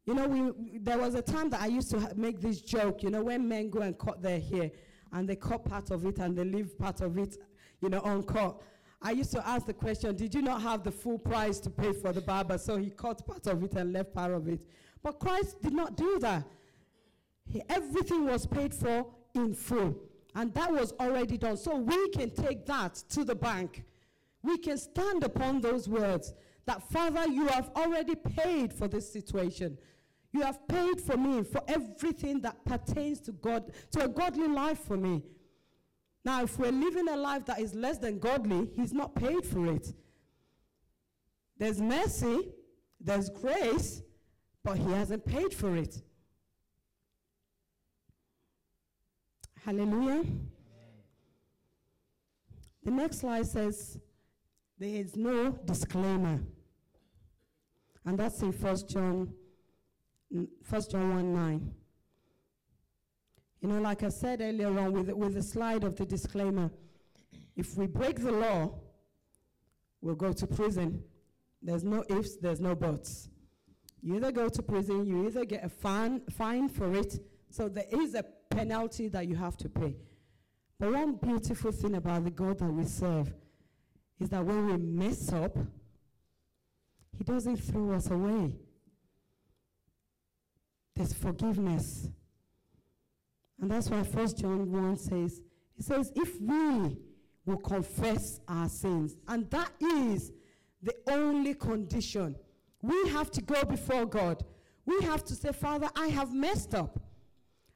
You 0.05 0.13
know, 0.15 0.27
we, 0.27 0.79
there 0.79 0.97
was 0.97 1.15
a 1.15 1.21
time 1.21 1.49
that 1.51 1.61
I 1.61 1.67
used 1.67 1.91
to 1.91 1.99
ha- 1.99 2.09
make 2.15 2.39
this 2.39 2.61
joke, 2.61 3.03
you 3.03 3.09
know, 3.09 3.23
when 3.23 3.47
men 3.47 3.69
go 3.69 3.81
and 3.81 3.97
cut 3.97 4.21
their 4.21 4.39
hair, 4.39 4.71
and 5.11 5.27
they 5.27 5.35
cut 5.35 5.65
part 5.65 5.91
of 5.91 6.05
it 6.05 6.17
and 6.19 6.35
they 6.35 6.43
leave 6.43 6.77
part 6.77 7.01
of 7.01 7.17
it, 7.17 7.37
you 7.81 7.89
know, 7.89 8.01
uncut. 8.01 8.61
I 9.01 9.11
used 9.11 9.31
to 9.31 9.47
ask 9.47 9.65
the 9.65 9.73
question, 9.73 10.15
did 10.15 10.33
you 10.35 10.41
not 10.41 10.61
have 10.61 10.83
the 10.83 10.91
full 10.91 11.17
price 11.17 11.59
to 11.61 11.69
pay 11.69 11.93
for 11.93 12.11
the 12.11 12.21
barber? 12.21 12.57
So 12.57 12.77
he 12.77 12.89
cut 12.89 13.25
part 13.25 13.47
of 13.47 13.63
it 13.63 13.73
and 13.73 13.93
left 13.93 14.13
part 14.13 14.31
of 14.33 14.47
it. 14.47 14.65
But 15.01 15.19
Christ 15.19 15.61
did 15.61 15.73
not 15.73 15.95
do 15.95 16.19
that. 16.19 16.43
He, 17.45 17.61
everything 17.69 18.25
was 18.25 18.45
paid 18.45 18.73
for 18.73 19.07
in 19.33 19.53
full. 19.53 19.95
And 20.35 20.53
that 20.53 20.71
was 20.71 20.93
already 20.99 21.37
done. 21.37 21.57
So 21.57 21.75
we 21.75 22.09
can 22.09 22.29
take 22.29 22.65
that 22.67 22.95
to 23.09 23.23
the 23.23 23.35
bank. 23.35 23.83
We 24.43 24.57
can 24.57 24.77
stand 24.77 25.23
upon 25.23 25.61
those 25.61 25.89
words 25.89 26.33
that, 26.65 26.83
Father, 26.89 27.27
you 27.27 27.47
have 27.47 27.71
already 27.75 28.15
paid 28.15 28.73
for 28.73 28.87
this 28.87 29.11
situation. 29.11 29.77
You 30.31 30.41
have 30.41 30.67
paid 30.67 31.01
for 31.01 31.17
me 31.17 31.43
for 31.43 31.61
everything 31.67 32.41
that 32.41 32.63
pertains 32.63 33.19
to 33.21 33.31
God, 33.31 33.71
to 33.91 34.05
a 34.05 34.07
godly 34.07 34.47
life 34.47 34.79
for 34.79 34.95
me. 34.95 35.23
Now, 36.23 36.43
if 36.43 36.59
we're 36.59 36.71
living 36.71 37.07
a 37.09 37.17
life 37.17 37.45
that 37.45 37.59
is 37.59 37.73
less 37.73 37.97
than 37.97 38.19
godly, 38.19 38.69
He's 38.75 38.93
not 38.93 39.15
paid 39.15 39.45
for 39.45 39.65
it. 39.73 39.93
There's 41.57 41.81
mercy, 41.81 42.49
there's 43.01 43.29
grace, 43.29 44.03
but 44.63 44.77
He 44.77 44.91
hasn't 44.91 45.25
paid 45.25 45.53
for 45.53 45.75
it. 45.75 46.01
Hallelujah. 49.69 50.23
The 52.83 52.89
next 52.89 53.19
slide 53.19 53.45
says, 53.45 53.99
There 54.79 54.89
is 54.89 55.15
no 55.15 55.51
disclaimer. 55.63 56.39
And 58.03 58.17
that's 58.17 58.41
in 58.41 58.51
1 58.51 58.77
John, 58.87 59.31
1 60.31 60.49
John 60.89 61.13
1 61.13 61.33
9. 61.35 61.71
You 63.61 63.69
know, 63.69 63.79
like 63.79 64.01
I 64.01 64.09
said 64.09 64.41
earlier 64.41 64.75
on 64.79 64.91
with, 64.91 65.05
the- 65.05 65.15
with 65.15 65.35
the 65.35 65.43
slide 65.43 65.83
of 65.83 65.95
the 65.95 66.05
disclaimer, 66.07 66.71
if 67.55 67.77
we 67.77 67.85
break 67.85 68.23
the 68.23 68.31
law, 68.31 68.73
we'll 70.01 70.15
go 70.15 70.33
to 70.33 70.47
prison. 70.47 71.03
There's 71.61 71.83
no 71.83 72.03
ifs, 72.09 72.37
there's 72.37 72.59
no 72.59 72.73
buts. 72.73 73.29
You 74.01 74.15
either 74.15 74.31
go 74.31 74.49
to 74.49 74.63
prison, 74.63 75.05
you 75.05 75.27
either 75.27 75.45
get 75.45 75.63
a 75.63 75.69
fine, 75.69 76.21
fine 76.31 76.69
for 76.69 76.91
it, 76.95 77.19
so 77.51 77.69
there 77.69 77.85
is 77.91 78.15
a 78.15 78.25
penalty 78.49 79.07
that 79.09 79.27
you 79.27 79.35
have 79.35 79.57
to 79.57 79.69
pay. 79.69 79.95
But 80.79 80.93
one 80.93 81.15
beautiful 81.15 81.71
thing 81.71 81.95
about 81.95 82.23
the 82.23 82.31
God 82.31 82.59
that 82.59 82.71
we 82.71 82.85
serve 82.85 83.33
is 84.19 84.29
that 84.29 84.43
when 84.43 84.67
we 84.67 84.77
mess 84.77 85.31
up, 85.31 85.57
He 87.17 87.23
doesn't 87.23 87.57
throw 87.57 87.93
us 87.93 88.09
away. 88.09 88.55
There's 90.95 91.13
forgiveness. 91.13 92.09
And 93.61 93.69
that's 93.69 93.89
why 93.89 94.01
1 94.01 94.35
John 94.35 94.71
1 94.71 94.97
says, 94.97 95.41
it 95.77 95.85
says, 95.85 96.11
if 96.15 96.39
we 96.41 96.97
will 97.45 97.57
confess 97.57 98.39
our 98.47 98.69
sins, 98.69 99.15
and 99.27 99.49
that 99.49 99.71
is 99.79 100.31
the 100.81 100.93
only 101.07 101.53
condition. 101.53 102.35
We 102.81 103.09
have 103.09 103.31
to 103.31 103.41
go 103.41 103.63
before 103.63 104.05
God. 104.05 104.43
We 104.85 105.01
have 105.01 105.23
to 105.25 105.35
say, 105.35 105.51
Father, 105.51 105.89
I 105.95 106.07
have 106.07 106.33
messed 106.33 106.73
up. 106.73 106.99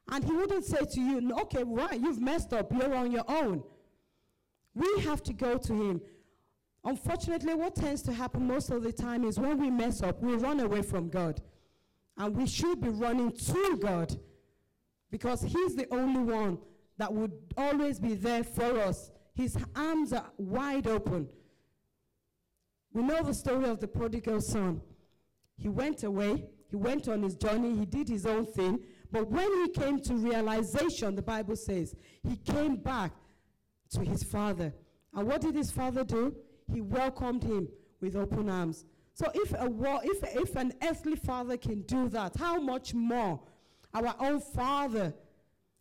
And 0.09 0.23
He 0.23 0.31
wouldn't 0.31 0.65
say 0.65 0.83
to 0.85 1.01
you, 1.01 1.21
"No, 1.21 1.39
okay, 1.41 1.63
right, 1.63 1.99
you've 1.99 2.21
messed 2.21 2.53
up, 2.53 2.71
you're 2.73 2.93
on 2.93 3.11
your 3.11 3.25
own. 3.27 3.63
We 4.75 5.01
have 5.01 5.23
to 5.23 5.33
go 5.33 5.57
to 5.57 5.73
Him. 5.73 6.01
Unfortunately, 6.83 7.53
what 7.53 7.75
tends 7.75 8.01
to 8.03 8.13
happen 8.13 8.45
most 8.45 8.69
of 8.69 8.83
the 8.83 8.91
time 8.91 9.23
is 9.23 9.39
when 9.39 9.57
we 9.57 9.69
mess 9.69 10.01
up, 10.01 10.21
we 10.21 10.35
run 10.35 10.59
away 10.59 10.81
from 10.81 11.09
God. 11.09 11.41
And 12.17 12.35
we 12.35 12.45
should 12.45 12.81
be 12.81 12.89
running 12.89 13.31
to 13.31 13.77
God 13.81 14.19
because 15.09 15.41
He's 15.41 15.75
the 15.75 15.87
only 15.91 16.21
one 16.21 16.57
that 16.97 17.11
would 17.11 17.31
always 17.57 17.99
be 17.99 18.15
there 18.15 18.43
for 18.43 18.79
us. 18.79 19.11
His 19.33 19.57
arms 19.75 20.13
are 20.13 20.29
wide 20.37 20.87
open. 20.87 21.27
We 22.91 23.01
know 23.01 23.23
the 23.23 23.33
story 23.33 23.67
of 23.67 23.79
the 23.79 23.87
prodigal 23.87 24.41
son. 24.41 24.81
He 25.57 25.69
went 25.69 26.03
away, 26.03 26.45
he 26.69 26.75
went 26.75 27.07
on 27.07 27.23
his 27.23 27.35
journey, 27.35 27.75
he 27.75 27.85
did 27.85 28.07
his 28.07 28.25
own 28.25 28.45
thing. 28.45 28.79
But 29.13 29.29
when 29.29 29.47
he 29.61 29.69
came 29.69 30.01
to 30.01 30.15
realization, 30.15 31.13
the 31.13 31.21
Bible 31.21 31.55
says, 31.55 31.95
he 32.27 32.35
came 32.35 32.77
back 32.77 33.11
to 33.91 33.99
his 33.99 34.23
father. 34.23 34.73
And 35.13 35.27
what 35.27 35.41
did 35.41 35.53
his 35.53 35.69
father 35.69 36.03
do? 36.03 36.35
He 36.67 36.81
welcomed 36.81 37.43
him 37.43 37.67
with 38.01 38.15
open 38.15 38.49
arms. 38.49 38.85
So 39.13 39.29
if, 39.35 39.53
a 39.53 39.69
if, 40.03 40.35
if 40.35 40.55
an 40.55 40.73
earthly 40.81 41.15
father 41.15 41.57
can 41.57 41.83
do 41.83 42.09
that, 42.09 42.35
how 42.35 42.59
much 42.59 42.95
more 42.95 43.39
our 43.93 44.15
own 44.19 44.39
father? 44.41 45.13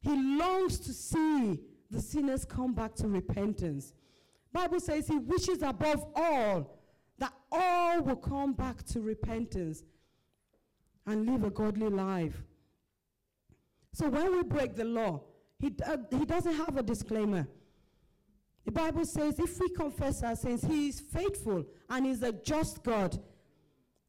He 0.03 0.11
longs 0.11 0.79
to 0.81 0.93
see 0.93 1.59
the 1.91 2.03
sinners 2.03 2.45
come 2.45 2.75
back 2.75 2.95
to 2.97 3.09
repentance. 3.09 3.95
Bible 4.53 4.81
says 4.81 5.09
he 5.09 5.17
wishes 5.17 5.63
above 5.63 6.05
all 6.15 6.79
that 7.19 7.33
all 7.51 8.03
will 8.03 8.17
come 8.17 8.53
back 8.53 8.85
to 8.89 9.01
repentance 9.01 9.85
and 11.07 11.25
live 11.25 11.45
a 11.45 11.51
godly 11.51 11.89
life. 11.89 12.43
So 13.93 14.09
when 14.09 14.33
we 14.33 14.43
break 14.43 14.75
the 14.75 14.85
law, 14.85 15.23
he, 15.59 15.71
do- 15.71 15.85
he 16.11 16.25
doesn't 16.25 16.55
have 16.55 16.77
a 16.77 16.83
disclaimer. 16.83 17.47
The 18.65 18.73
Bible 18.73 19.05
says 19.05 19.39
if 19.39 19.59
we 19.59 19.69
confess 19.71 20.23
our 20.23 20.37
sins, 20.37 20.63
he 20.65 20.89
is 20.89 21.01
faithful 21.01 21.65
and 21.91 22.07
is 22.07 22.23
a 22.23 22.33
just 22.33 22.83
God 22.83 23.19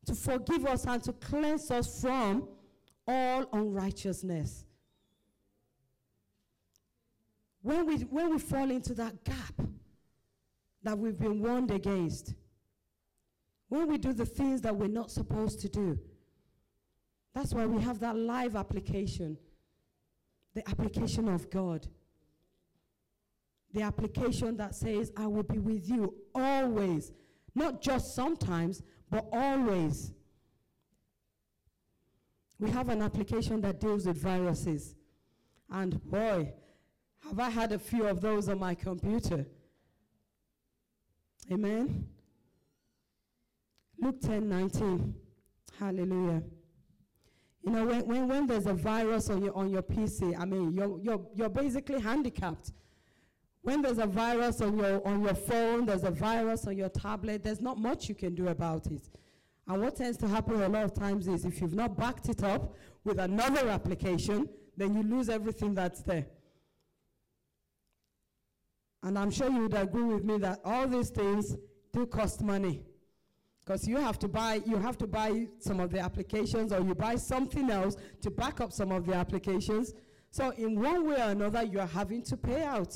to 0.05 0.15
forgive 0.15 0.65
us 0.65 0.85
and 0.85 1.01
to 1.03 1.13
cleanse 1.13 1.71
us 1.71 2.01
from 2.01 2.47
all 3.07 3.45
unrighteousness. 3.51 4.65
When 7.61 7.85
we, 7.85 7.95
when 7.97 8.29
we 8.29 8.39
fall 8.39 8.69
into 8.69 8.93
that 8.95 9.23
gap 9.23 9.61
that 10.83 10.97
we've 10.97 11.17
been 11.17 11.41
warned 11.41 11.71
against, 11.71 12.33
when 13.69 13.87
we 13.87 13.97
do 13.97 14.13
the 14.13 14.25
things 14.25 14.61
that 14.61 14.75
we're 14.75 14.87
not 14.87 15.09
supposed 15.09 15.61
to 15.61 15.69
do, 15.69 15.97
that's 17.33 17.53
why 17.53 17.65
we 17.65 17.81
have 17.81 17.99
that 18.01 18.15
live 18.15 18.55
application, 18.55 19.37
the 20.53 20.67
application 20.69 21.27
of 21.27 21.49
God. 21.49 21.87
The 23.73 23.81
application 23.81 24.55
that 24.57 24.75
says, 24.75 25.11
I 25.17 25.25
will 25.25 25.43
be 25.43 25.57
with 25.57 25.89
you 25.89 26.13
always, 26.35 27.11
not 27.55 27.81
just 27.81 28.13
sometimes, 28.13 28.83
but 29.09 29.25
always. 29.31 30.11
We 32.59 32.69
have 32.69 32.89
an 32.89 33.01
application 33.01 33.61
that 33.61 33.79
deals 33.79 34.05
with 34.05 34.17
viruses. 34.17 34.95
And 35.71 36.01
boy, 36.03 36.53
have 37.27 37.39
I 37.39 37.49
had 37.49 37.71
a 37.71 37.79
few 37.79 38.05
of 38.05 38.21
those 38.21 38.47
on 38.47 38.59
my 38.59 38.75
computer. 38.75 39.45
Amen. 41.51 42.07
Luke 43.99 44.21
10 44.21 44.47
19. 44.47 45.15
Hallelujah. 45.79 46.43
You 47.63 47.71
know, 47.71 47.85
when, 47.85 48.05
when, 48.05 48.27
when 48.27 48.47
there's 48.47 48.65
a 48.65 48.73
virus 48.73 49.29
on 49.29 49.43
your, 49.43 49.55
on 49.55 49.69
your 49.69 49.81
PC, 49.81 50.37
I 50.37 50.43
mean, 50.45 50.73
you're, 50.73 50.99
you're, 50.99 51.25
you're 51.33 51.49
basically 51.49 51.99
handicapped. 51.99 52.73
When 53.61 53.81
there's 53.81 53.99
a 53.99 54.05
virus 54.05 54.59
on 54.59 54.77
your, 54.77 55.05
on 55.07 55.23
your 55.23 55.33
phone, 55.33 55.85
there's 55.85 56.03
a 56.03 56.11
virus 56.11 56.67
on 56.67 56.77
your 56.77 56.89
tablet, 56.89 57.43
there's 57.43 57.61
not 57.61 57.77
much 57.77 58.09
you 58.09 58.15
can 58.15 58.35
do 58.35 58.49
about 58.49 58.87
it. 58.87 59.07
And 59.67 59.81
what 59.81 59.95
tends 59.95 60.17
to 60.17 60.27
happen 60.27 60.61
a 60.61 60.67
lot 60.67 60.83
of 60.83 60.93
times 60.93 61.29
is 61.29 61.45
if 61.45 61.61
you've 61.61 61.73
not 61.73 61.97
backed 61.97 62.27
it 62.27 62.43
up 62.43 62.75
with 63.05 63.17
another 63.19 63.69
application, 63.69 64.49
then 64.75 64.93
you 64.93 65.03
lose 65.03 65.29
everything 65.29 65.73
that's 65.73 66.01
there. 66.01 66.25
And 69.03 69.17
I'm 69.17 69.31
sure 69.31 69.49
you 69.49 69.63
would 69.63 69.73
agree 69.73 70.03
with 70.03 70.25
me 70.25 70.37
that 70.39 70.59
all 70.65 70.85
these 70.87 71.09
things 71.09 71.55
do 71.93 72.05
cost 72.05 72.41
money. 72.41 72.83
Because 73.63 73.87
you 73.87 73.97
have 73.97 74.19
to 74.19 74.27
buy 74.27 74.61
you 74.65 74.77
have 74.77 74.97
to 74.97 75.07
buy 75.07 75.47
some 75.59 75.79
of 75.79 75.91
the 75.91 75.99
applications 75.99 76.73
or 76.73 76.81
you 76.81 76.93
buy 76.93 77.15
something 77.15 77.69
else 77.69 77.95
to 78.21 78.29
back 78.29 78.59
up 78.59 78.73
some 78.73 78.91
of 78.91 79.05
the 79.05 79.13
applications. 79.13 79.93
So 80.31 80.49
in 80.51 80.79
one 80.79 81.07
way 81.07 81.15
or 81.15 81.29
another 81.29 81.63
you 81.63 81.79
are 81.79 81.87
having 81.87 82.23
to 82.23 82.35
pay 82.35 82.63
out. 82.63 82.95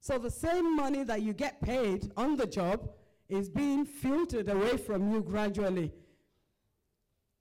So 0.00 0.18
the 0.18 0.30
same 0.30 0.76
money 0.76 1.02
that 1.02 1.22
you 1.22 1.32
get 1.32 1.60
paid 1.60 2.12
on 2.16 2.36
the 2.36 2.46
job 2.46 2.90
is 3.28 3.48
being 3.48 3.84
filtered 3.84 4.48
away 4.48 4.76
from 4.76 5.12
you 5.12 5.20
gradually. 5.22 5.92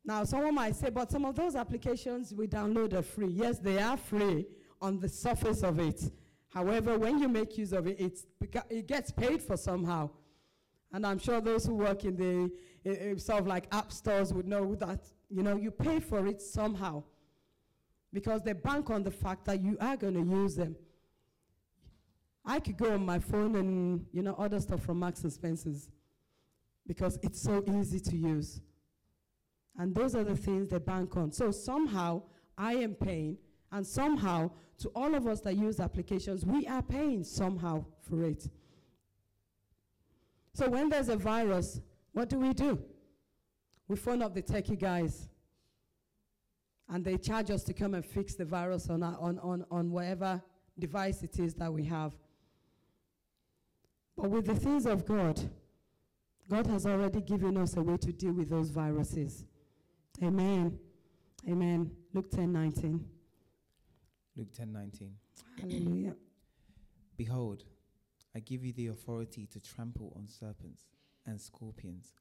Now, 0.03 0.23
someone 0.23 0.55
might 0.55 0.75
say, 0.75 0.89
but 0.89 1.11
some 1.11 1.25
of 1.25 1.35
those 1.35 1.55
applications 1.55 2.33
we 2.33 2.47
download 2.47 2.93
are 2.93 3.01
free. 3.01 3.27
Yes, 3.27 3.59
they 3.59 3.79
are 3.79 3.97
free 3.97 4.45
on 4.81 4.99
the 4.99 5.09
surface 5.09 5.63
of 5.63 5.79
it. 5.79 6.11
However, 6.49 6.97
when 6.97 7.19
you 7.19 7.27
make 7.27 7.57
use 7.57 7.73
of 7.73 7.87
it, 7.87 7.99
it 8.69 8.87
gets 8.87 9.11
paid 9.11 9.41
for 9.41 9.57
somehow. 9.57 10.09
And 10.95 11.05
I'm 11.05 11.19
sure 11.19 11.41
those 11.41 11.65
who 11.65 11.75
work 11.75 12.05
in 12.05 12.15
the 12.15 12.49
i- 12.89 13.09
i- 13.11 13.15
sort 13.17 13.41
of 13.41 13.47
like 13.47 13.67
app 13.75 13.91
stores 13.91 14.33
would 14.33 14.47
know 14.47 14.75
that, 14.75 15.01
you 15.29 15.43
know, 15.43 15.57
you 15.57 15.69
pay 15.69 15.99
for 15.99 16.25
it 16.25 16.41
somehow 16.41 17.03
because 18.13 18.41
they 18.43 18.53
bank 18.53 18.89
on 18.89 19.03
the 19.03 19.11
fact 19.11 19.43
that 19.43 19.61
you 19.61 19.75
are 19.81 19.97
going 19.97 20.13
to 20.13 20.23
use 20.23 20.55
them. 20.55 20.73
I 22.45 22.61
could 22.61 22.77
go 22.77 22.93
on 22.93 23.05
my 23.05 23.19
phone 23.19 23.57
and, 23.57 24.05
you 24.13 24.21
know, 24.21 24.31
order 24.43 24.57
stuff 24.61 24.83
from 24.85 24.99
Marks 24.99 25.21
and 25.23 25.33
Spencer's 25.33 25.89
because 26.87 27.19
it's 27.21 27.41
so 27.41 27.61
easy 27.77 27.99
to 27.99 28.15
use. 28.15 28.61
And 29.77 29.93
those 29.93 30.15
are 30.15 30.23
the 30.23 30.37
things 30.37 30.69
they 30.69 30.77
bank 30.77 31.17
on. 31.17 31.33
So 31.33 31.51
somehow 31.51 32.21
I 32.57 32.75
am 32.75 32.95
paying, 32.95 33.37
and 33.69 33.85
somehow 33.85 34.49
to 34.77 34.87
all 34.95 35.13
of 35.13 35.27
us 35.27 35.41
that 35.41 35.57
use 35.57 35.81
applications, 35.81 36.45
we 36.45 36.65
are 36.67 36.81
paying 36.83 37.25
somehow 37.25 37.83
for 37.99 38.23
it. 38.23 38.47
So 40.55 40.69
when 40.69 40.87
there's 40.87 41.09
a 41.09 41.17
virus, 41.17 41.81
what 42.13 42.29
do 42.29 42.39
we 42.39 42.53
do? 42.53 42.79
We 43.89 43.97
phone 43.97 44.21
up 44.21 44.33
the 44.33 44.41
techie 44.41 44.79
guys, 44.79 45.27
and 46.87 47.03
they 47.03 47.17
charge 47.17 47.51
us 47.51 47.61
to 47.65 47.73
come 47.73 47.93
and 47.93 48.05
fix 48.05 48.35
the 48.35 48.45
virus 48.45 48.89
on, 48.89 49.03
our, 49.03 49.17
on, 49.19 49.37
on, 49.39 49.65
on 49.69 49.91
whatever 49.91 50.41
device 50.79 51.23
it 51.23 51.39
is 51.39 51.55
that 51.55 51.73
we 51.73 51.83
have. 51.83 52.15
But 54.15 54.29
with 54.29 54.45
the 54.45 54.55
things 54.55 54.85
of 54.85 55.05
God, 55.05 55.41
God 56.49 56.67
has 56.67 56.85
already 56.85 57.19
given 57.19 57.57
us 57.57 57.75
a 57.75 57.81
way 57.81 57.97
to 57.97 58.13
deal 58.13 58.31
with 58.31 58.49
those 58.49 58.69
viruses. 58.69 59.43
Amen. 60.23 60.79
Amen. 61.49 61.91
Luke 62.13 62.31
10 62.31 62.53
19. 62.53 63.05
Luke 64.37 64.53
10:19. 64.57 65.11
Hallelujah. 65.59 66.15
Behold, 67.17 67.65
I 68.35 68.39
give 68.39 68.65
you 68.65 68.73
the 68.73 68.87
authority 68.87 69.47
to 69.53 69.59
trample 69.59 70.13
on 70.17 70.27
serpents 70.27 70.87
and 71.25 71.39
scorpions 71.39 72.13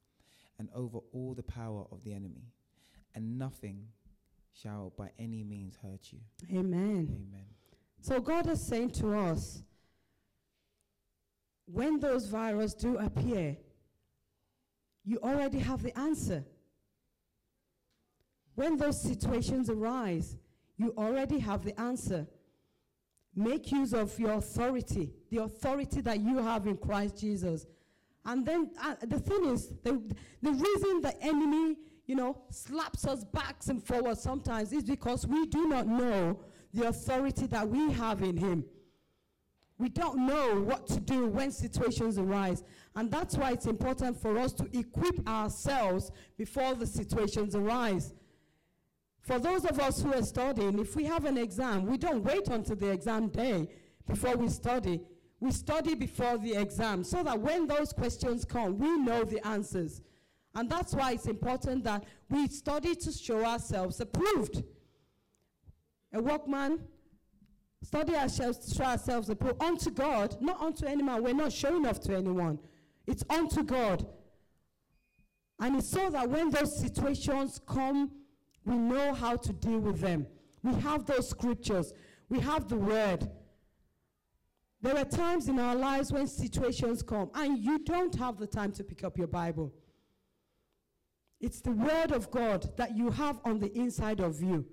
and 0.57 0.69
over 0.73 0.99
all 1.11 1.33
the 1.33 1.43
power 1.43 1.85
of 1.91 2.03
the 2.03 2.13
enemy, 2.13 2.53
and 3.13 3.37
nothing 3.37 3.87
shall 4.53 4.93
by 4.97 5.09
any 5.19 5.43
means 5.43 5.77
hurt 5.83 6.11
you. 6.11 6.19
Amen. 6.57 7.09
Amen. 7.11 7.45
So 7.99 8.21
God 8.21 8.47
is 8.47 8.65
saying 8.65 8.91
to 8.91 9.13
us, 9.13 9.63
when 11.65 11.99
those 11.99 12.27
viruses 12.27 12.75
do 12.75 12.97
appear, 12.97 13.57
you 15.03 15.19
already 15.21 15.59
have 15.59 15.83
the 15.83 15.97
answer. 15.97 16.45
When 18.53 18.77
those 18.77 19.01
situations 19.01 19.69
arise, 19.69 20.37
you 20.77 20.93
already 20.97 21.39
have 21.39 21.65
the 21.65 21.77
answer. 21.79 22.27
Make 23.35 23.71
use 23.71 23.93
of 23.93 24.17
your 24.17 24.33
authority, 24.33 25.11
the 25.29 25.43
authority 25.43 26.01
that 26.01 26.19
you 26.21 26.37
have 26.37 26.67
in 26.67 26.77
Christ 26.77 27.19
Jesus. 27.19 27.65
And 28.25 28.45
then 28.45 28.71
uh, 28.81 28.95
the 29.05 29.19
thing 29.19 29.45
is, 29.45 29.73
the, 29.83 30.01
the 30.41 30.51
reason 30.51 31.01
the 31.01 31.15
enemy, 31.21 31.77
you 32.05 32.15
know, 32.15 32.41
slaps 32.49 33.05
us 33.05 33.23
backs 33.23 33.67
and 33.67 33.83
forwards 33.83 34.21
sometimes 34.21 34.71
is 34.71 34.83
because 34.83 35.27
we 35.27 35.45
do 35.47 35.67
not 35.67 35.85
know 35.85 36.39
the 36.73 36.87
authority 36.87 37.45
that 37.47 37.67
we 37.67 37.91
have 37.91 38.21
in 38.23 38.37
him. 38.37 38.65
We 39.77 39.89
don't 39.89 40.25
know 40.25 40.61
what 40.61 40.87
to 40.87 40.99
do 40.99 41.27
when 41.27 41.51
situations 41.51 42.17
arise. 42.17 42.63
And 42.95 43.11
that's 43.11 43.35
why 43.35 43.51
it's 43.51 43.65
important 43.65 44.19
for 44.21 44.37
us 44.37 44.53
to 44.53 44.69
equip 44.77 45.27
ourselves 45.27 46.11
before 46.37 46.75
the 46.75 46.87
situations 46.87 47.55
arise. 47.55 48.13
For 49.25 49.39
those 49.39 49.65
of 49.65 49.79
us 49.79 50.03
who 50.03 50.13
are 50.13 50.21
studying, 50.21 50.77
if 50.77 50.95
we 50.95 51.03
have 51.05 51.25
an 51.25 51.35
exam, 51.35 51.87
we 51.87 51.97
don't 51.97 52.23
wait 52.23 52.47
until 52.47 52.75
the 52.75 52.91
exam 52.91 53.29
day 53.29 53.67
before 54.07 54.35
we 54.37 54.49
study. 54.49 55.01
We 55.39 55.51
study 55.51 55.95
before 55.95 56.37
the 56.37 56.53
exam 56.53 57.03
so 57.03 57.23
that 57.23 57.39
when 57.39 57.65
those 57.65 57.91
questions 57.91 58.45
come, 58.45 58.77
we 58.77 58.97
know 58.97 59.23
the 59.23 59.45
answers. 59.45 60.03
And 60.53 60.69
that's 60.69 60.93
why 60.93 61.13
it's 61.13 61.25
important 61.25 61.83
that 61.85 62.03
we 62.29 62.47
study 62.49 62.93
to 62.93 63.11
show 63.11 63.43
ourselves 63.43 63.99
approved. 63.99 64.63
A 66.13 66.21
workman, 66.21 66.81
study 67.81 68.15
ourselves 68.15 68.59
to 68.59 68.75
show 68.75 68.83
ourselves 68.83 69.27
approved 69.27 69.61
unto 69.61 69.89
God, 69.89 70.39
not 70.39 70.61
unto 70.61 70.85
any 70.85 71.01
man. 71.01 71.23
We're 71.23 71.33
not 71.33 71.51
showing 71.51 71.87
off 71.87 71.99
to 72.01 72.15
anyone. 72.15 72.59
It's 73.07 73.23
unto 73.27 73.63
God. 73.63 74.05
And 75.59 75.77
it's 75.77 75.89
so 75.89 76.11
that 76.11 76.29
when 76.29 76.51
those 76.51 76.79
situations 76.79 77.59
come, 77.65 78.11
we 78.65 78.75
know 78.75 79.13
how 79.13 79.37
to 79.37 79.53
deal 79.53 79.79
with 79.79 79.99
them. 79.99 80.25
We 80.63 80.73
have 80.81 81.05
those 81.05 81.29
scriptures, 81.29 81.93
we 82.29 82.39
have 82.39 82.67
the 82.67 82.77
word. 82.77 83.29
There 84.81 84.97
are 84.97 85.05
times 85.05 85.47
in 85.47 85.59
our 85.59 85.75
lives 85.75 86.11
when 86.11 86.27
situations 86.27 87.01
come 87.01 87.31
and 87.33 87.57
you 87.57 87.79
don't 87.79 88.13
have 88.15 88.37
the 88.37 88.47
time 88.47 88.71
to 88.73 88.83
pick 88.83 89.03
up 89.03 89.17
your 89.17 89.27
Bible. 89.27 89.73
It's 91.39 91.61
the 91.61 91.71
word 91.71 92.11
of 92.11 92.29
God 92.31 92.75
that 92.77 92.95
you 92.95 93.09
have 93.11 93.39
on 93.45 93.59
the 93.59 93.71
inside 93.77 94.19
of 94.19 94.41
you, 94.41 94.65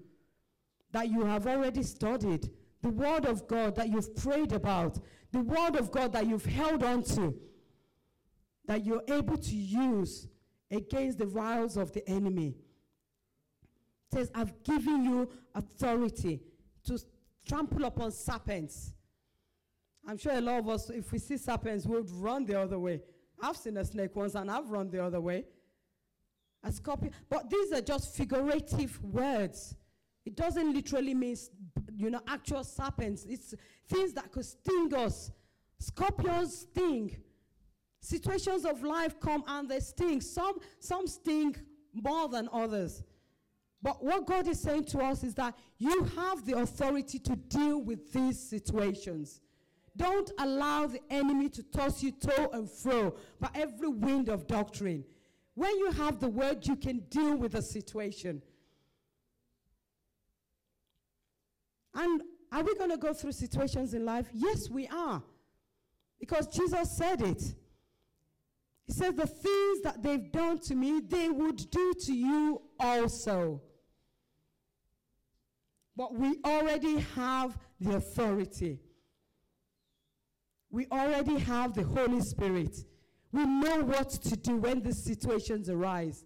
that 0.93 1.09
you 1.09 1.25
have 1.25 1.47
already 1.47 1.83
studied, 1.83 2.51
the 2.83 2.91
word 2.91 3.25
of 3.27 3.47
God 3.47 3.75
that 3.77 3.89
you've 3.89 4.15
prayed 4.17 4.53
about, 4.53 4.99
the 5.33 5.41
word 5.41 5.77
of 5.77 5.91
God 5.91 6.13
that 6.13 6.27
you've 6.27 6.45
held 6.45 6.83
on 6.83 7.03
to, 7.05 7.35
that 8.67 8.85
you're 8.85 9.03
able 9.09 9.37
to 9.37 9.55
use 9.55 10.29
against 10.71 11.19
the 11.19 11.29
wiles 11.29 11.77
of 11.77 11.93
the 11.93 12.07
enemy 12.09 12.55
says, 14.12 14.31
I've 14.35 14.62
given 14.62 15.05
you 15.05 15.29
authority 15.55 16.40
to 16.85 16.98
trample 17.46 17.85
upon 17.85 18.12
serpents. 18.12 18.92
I'm 20.07 20.18
sure 20.18 20.33
a 20.33 20.40
lot 20.40 20.59
of 20.59 20.68
us, 20.68 20.90
if 20.90 21.12
we 21.12 21.18
see 21.18 21.37
serpents, 21.37 21.87
would 21.87 22.11
run 22.11 22.44
the 22.44 22.61
other 22.61 22.79
way. 22.79 23.01
I've 23.40 23.57
seen 23.57 23.77
a 23.77 23.85
snake 23.85 24.14
once 24.14 24.35
and 24.35 24.51
I've 24.51 24.68
run 24.68 24.90
the 24.90 25.03
other 25.03 25.20
way. 25.20 25.44
A 26.64 26.70
scorpion. 26.70 27.12
But 27.29 27.51
these 27.51 27.72
are 27.72 27.81
just 27.81 28.14
figurative 28.14 29.03
words. 29.03 29.75
It 30.25 30.37
doesn't 30.37 30.72
literally 30.72 31.14
mean, 31.14 31.37
you 31.96 32.11
know, 32.11 32.20
actual 32.29 32.62
serpents. 32.62 33.25
It's 33.29 33.55
things 33.88 34.12
that 34.12 34.31
could 34.31 34.44
sting 34.44 34.92
us. 34.94 35.33
Scorpions 35.79 36.59
sting. 36.59 37.16
Situations 38.01 38.64
of 38.64 38.83
life 38.83 39.18
come 39.18 39.42
and 39.46 39.68
they 39.68 39.81
sting. 39.81 40.20
Some, 40.20 40.59
some 40.79 41.07
sting 41.07 41.57
more 41.92 42.29
than 42.29 42.48
others. 42.53 43.03
But 43.83 44.03
what 44.03 44.27
God 44.27 44.47
is 44.47 44.61
saying 44.61 44.85
to 44.87 45.01
us 45.01 45.25
is 45.25 45.35
that 45.35 45.59
you 45.79 46.05
have 46.16 46.45
the 46.47 46.59
authority 46.59 47.18
to 47.21 47.35
deal 47.35 47.83
with 47.83 48.12
these 48.12 48.38
situations. 48.38 49.40
Don't 49.97 50.31
allow 50.38 50.87
the 50.87 51.01
enemy 51.11 51.49
to 51.51 51.62
toss 51.64 52.03
you 52.03 52.12
to 52.12 52.51
and 52.51 52.71
fro 52.71 53.14
by 53.40 53.51
every 53.55 53.88
wind 53.88 54.29
of 54.29 54.47
doctrine. 54.47 55.05
When 55.55 55.77
you 55.79 55.90
have 55.92 56.21
the 56.21 56.29
word, 56.29 56.66
you 56.66 56.77
can 56.77 57.01
deal 57.11 57.37
with 57.37 57.53
the 57.53 57.62
situation. 57.62 58.40
And 61.95 62.23
are 62.53 62.62
we 62.62 62.75
going 62.77 62.90
to 62.90 62.97
go 62.97 63.12
through 63.12 63.33
situations 63.33 63.92
in 63.92 64.07
life? 64.07 64.29
Yes, 64.33 64.71
we 64.71 64.87
are. 64.88 65.23
Because 66.18 66.47
Jesus 66.47 66.97
said 66.97 67.21
it. 67.21 67.42
He 68.87 68.92
said, 68.92 69.16
The 69.16 69.27
things 69.27 69.83
that 69.83 70.03
they've 70.03 70.31
done 70.33 70.59
to 70.61 70.75
me, 70.75 71.01
they 71.01 71.29
would 71.29 71.71
do 71.71 71.92
to 72.07 72.12
you 72.14 72.62
also. 72.79 73.61
But 75.97 76.15
we 76.15 76.39
already 76.45 77.01
have 77.15 77.59
the 77.81 77.97
authority. 77.97 78.79
We 80.71 80.87
already 80.91 81.39
have 81.39 81.75
the 81.75 81.83
Holy 81.83 82.21
Spirit. 82.21 82.77
We 83.31 83.45
know 83.45 83.81
what 83.81 84.11
to 84.11 84.37
do 84.37 84.57
when 84.57 84.83
these 84.83 85.03
situations 85.03 85.69
arise. 85.69 86.25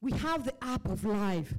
We 0.00 0.12
have 0.12 0.44
the 0.44 0.54
app 0.64 0.88
of 0.88 1.04
life. 1.04 1.52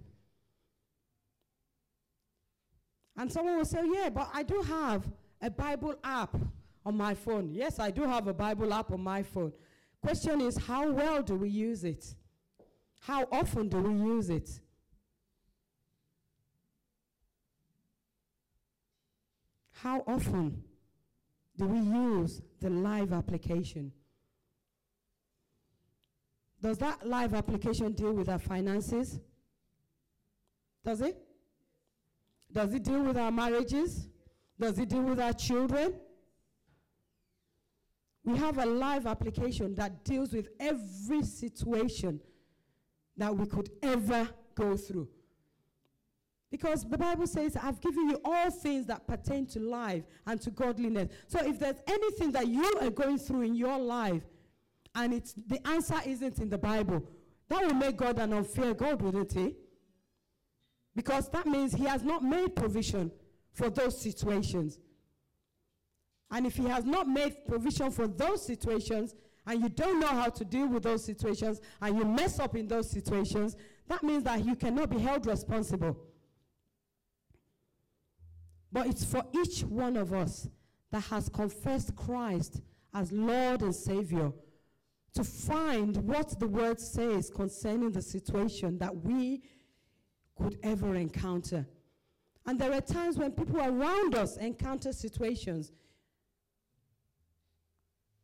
And 3.15 3.31
someone 3.31 3.57
will 3.57 3.65
say, 3.65 3.81
Yeah, 3.83 4.09
but 4.09 4.29
I 4.33 4.43
do 4.43 4.61
have 4.61 5.03
a 5.41 5.49
Bible 5.49 5.95
app 6.03 6.35
on 6.85 6.95
my 6.95 7.13
phone. 7.13 7.49
Yes, 7.51 7.79
I 7.79 7.91
do 7.91 8.03
have 8.03 8.27
a 8.27 8.33
Bible 8.33 8.73
app 8.73 8.91
on 8.91 9.01
my 9.01 9.23
phone. 9.23 9.51
Question 10.01 10.41
is, 10.41 10.57
how 10.57 10.91
well 10.91 11.21
do 11.21 11.35
we 11.35 11.49
use 11.49 11.83
it? 11.83 12.15
How 13.01 13.27
often 13.31 13.67
do 13.67 13.77
we 13.79 13.93
use 13.93 14.29
it? 14.29 14.49
How 19.81 20.03
often 20.07 20.63
do 21.57 21.65
we 21.65 21.79
use 21.79 22.41
the 22.59 22.69
live 22.69 23.13
application? 23.13 23.91
Does 26.61 26.79
that 26.79 27.07
live 27.07 27.35
application 27.35 27.91
deal 27.91 28.13
with 28.13 28.27
our 28.27 28.39
finances? 28.39 29.19
Does 30.83 31.01
it? 31.01 31.17
Does 32.51 32.73
it 32.73 32.83
deal 32.83 33.03
with 33.03 33.17
our 33.17 33.31
marriages? 33.31 34.07
Does 34.59 34.79
it 34.79 34.89
deal 34.89 35.03
with 35.03 35.19
our 35.19 35.33
children? 35.33 35.93
We 38.23 38.35
have 38.37 38.57
a 38.57 38.65
live 38.65 39.05
application 39.05 39.75
that 39.75 40.03
deals 40.03 40.33
with 40.33 40.49
every 40.59 41.23
situation 41.23 42.19
that 43.15 43.35
we 43.35 43.45
could 43.45 43.69
ever 43.83 44.27
go 44.55 44.75
through. 44.75 45.07
Because 46.49 46.85
the 46.85 46.97
Bible 46.97 47.27
says, 47.27 47.57
I've 47.61 47.81
given 47.81 48.09
you 48.09 48.21
all 48.23 48.49
things 48.49 48.85
that 48.85 49.05
pertain 49.05 49.45
to 49.47 49.59
life 49.59 50.03
and 50.25 50.39
to 50.41 50.49
godliness. 50.49 51.09
So 51.27 51.45
if 51.45 51.59
there's 51.59 51.81
anything 51.87 52.31
that 52.31 52.47
you 52.47 52.73
are 52.79 52.89
going 52.89 53.17
through 53.17 53.41
in 53.41 53.55
your 53.55 53.77
life 53.77 54.23
and 54.95 55.13
it's, 55.13 55.33
the 55.33 55.65
answer 55.67 55.99
isn't 56.05 56.39
in 56.39 56.49
the 56.49 56.57
Bible, 56.57 57.03
that 57.49 57.65
will 57.65 57.73
make 57.73 57.97
God 57.97 58.17
an 58.19 58.33
unfair 58.33 58.73
God, 58.73 59.01
wouldn't 59.01 59.35
it? 59.35 59.55
Because 60.95 61.29
that 61.29 61.45
means 61.45 61.73
He 61.73 61.83
has 61.85 62.03
not 62.03 62.23
made 62.23 62.55
provision 62.55 63.11
for 63.51 63.69
those 63.69 64.01
situations. 64.01 64.79
And 66.31 66.45
if 66.45 66.55
He 66.55 66.65
has 66.65 66.85
not 66.85 67.07
made 67.07 67.45
provision 67.45 67.91
for 67.91 68.07
those 68.07 68.45
situations, 68.45 69.15
and 69.45 69.61
you 69.61 69.69
don't 69.69 69.99
know 69.99 70.07
how 70.07 70.29
to 70.29 70.43
deal 70.43 70.67
with 70.67 70.83
those 70.83 71.05
situations, 71.05 71.61
and 71.81 71.97
you 71.97 72.05
mess 72.05 72.39
up 72.39 72.55
in 72.55 72.67
those 72.67 72.89
situations, 72.89 73.55
that 73.87 74.03
means 74.03 74.23
that 74.23 74.43
you 74.45 74.55
cannot 74.55 74.89
be 74.89 74.97
held 74.97 75.25
responsible. 75.25 75.97
But 78.71 78.87
it's 78.87 79.03
for 79.03 79.23
each 79.33 79.61
one 79.61 79.95
of 79.97 80.13
us 80.13 80.47
that 80.91 81.03
has 81.05 81.29
confessed 81.29 81.95
Christ 81.95 82.61
as 82.93 83.11
Lord 83.11 83.61
and 83.61 83.75
Savior 83.75 84.31
to 85.13 85.23
find 85.23 85.97
what 85.97 86.39
the 86.39 86.47
word 86.47 86.79
says 86.79 87.29
concerning 87.29 87.91
the 87.91 88.01
situation 88.01 88.77
that 88.79 88.95
we 88.95 89.41
could 90.37 90.57
ever 90.63 90.95
encounter. 90.95 91.65
And 92.45 92.59
there 92.59 92.71
are 92.71 92.81
times 92.81 93.17
when 93.17 93.31
people 93.31 93.59
around 93.59 94.15
us 94.15 94.37
encounter 94.37 94.93
situations 94.93 95.71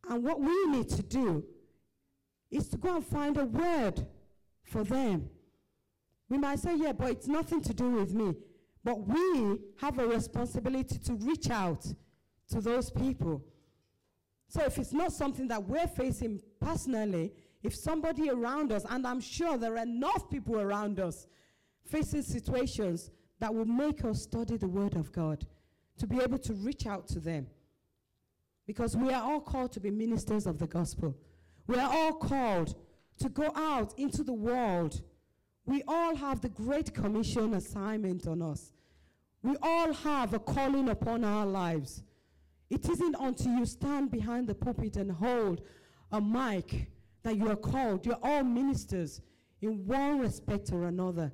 and 0.09 0.23
what 0.23 0.39
we 0.39 0.65
need 0.67 0.89
to 0.89 1.03
do 1.03 1.43
is 2.51 2.67
to 2.69 2.77
go 2.77 2.95
and 2.95 3.05
find 3.05 3.37
a 3.37 3.45
word 3.45 4.05
for 4.63 4.83
them. 4.83 5.29
We 6.29 6.37
might 6.37 6.59
say, 6.59 6.75
yeah, 6.75 6.91
but 6.91 7.11
it's 7.11 7.27
nothing 7.27 7.61
to 7.61 7.73
do 7.73 7.89
with 7.89 8.13
me. 8.13 8.35
But 8.83 9.07
we 9.07 9.59
have 9.77 9.99
a 9.99 10.07
responsibility 10.07 10.97
to 10.99 11.13
reach 11.15 11.49
out 11.49 11.85
to 12.49 12.61
those 12.61 12.89
people. 12.91 13.43
So 14.49 14.61
if 14.65 14.77
it's 14.77 14.93
not 14.93 15.13
something 15.13 15.47
that 15.47 15.63
we're 15.63 15.87
facing 15.87 16.41
personally, 16.59 17.31
if 17.63 17.75
somebody 17.75 18.29
around 18.29 18.71
us, 18.71 18.85
and 18.89 19.07
I'm 19.07 19.21
sure 19.21 19.57
there 19.57 19.75
are 19.75 19.83
enough 19.83 20.29
people 20.29 20.59
around 20.59 20.99
us 20.99 21.27
facing 21.87 22.21
situations 22.21 23.09
that 23.39 23.53
will 23.53 23.65
make 23.65 24.03
us 24.05 24.21
study 24.21 24.57
the 24.57 24.67
Word 24.67 24.95
of 24.95 25.11
God, 25.11 25.45
to 25.97 26.07
be 26.07 26.19
able 26.19 26.39
to 26.39 26.53
reach 26.53 26.85
out 26.85 27.07
to 27.07 27.19
them. 27.19 27.47
Because 28.67 28.95
we 28.95 29.11
are 29.11 29.21
all 29.21 29.41
called 29.41 29.71
to 29.73 29.79
be 29.79 29.91
ministers 29.91 30.45
of 30.45 30.57
the 30.59 30.67
gospel. 30.67 31.15
We 31.67 31.77
are 31.77 31.91
all 31.91 32.13
called 32.13 32.75
to 33.19 33.29
go 33.29 33.51
out 33.55 33.97
into 33.97 34.23
the 34.23 34.33
world. 34.33 35.01
We 35.65 35.83
all 35.87 36.15
have 36.15 36.41
the 36.41 36.49
Great 36.49 36.93
Commission 36.93 37.53
assignment 37.53 38.27
on 38.27 38.41
us. 38.41 38.72
We 39.43 39.55
all 39.61 39.93
have 39.93 40.33
a 40.33 40.39
calling 40.39 40.89
upon 40.89 41.23
our 41.25 41.45
lives. 41.45 42.01
It 42.69 42.89
isn't 42.89 43.15
until 43.19 43.57
you 43.57 43.65
stand 43.65 44.09
behind 44.09 44.47
the 44.47 44.55
pulpit 44.55 44.95
and 44.95 45.11
hold 45.11 45.61
a 46.11 46.21
mic 46.21 46.87
that 47.23 47.35
you 47.35 47.49
are 47.49 47.55
called. 47.55 48.05
You're 48.05 48.17
all 48.23 48.43
ministers 48.43 49.21
in 49.61 49.85
one 49.85 50.19
respect 50.19 50.71
or 50.71 50.85
another. 50.85 51.31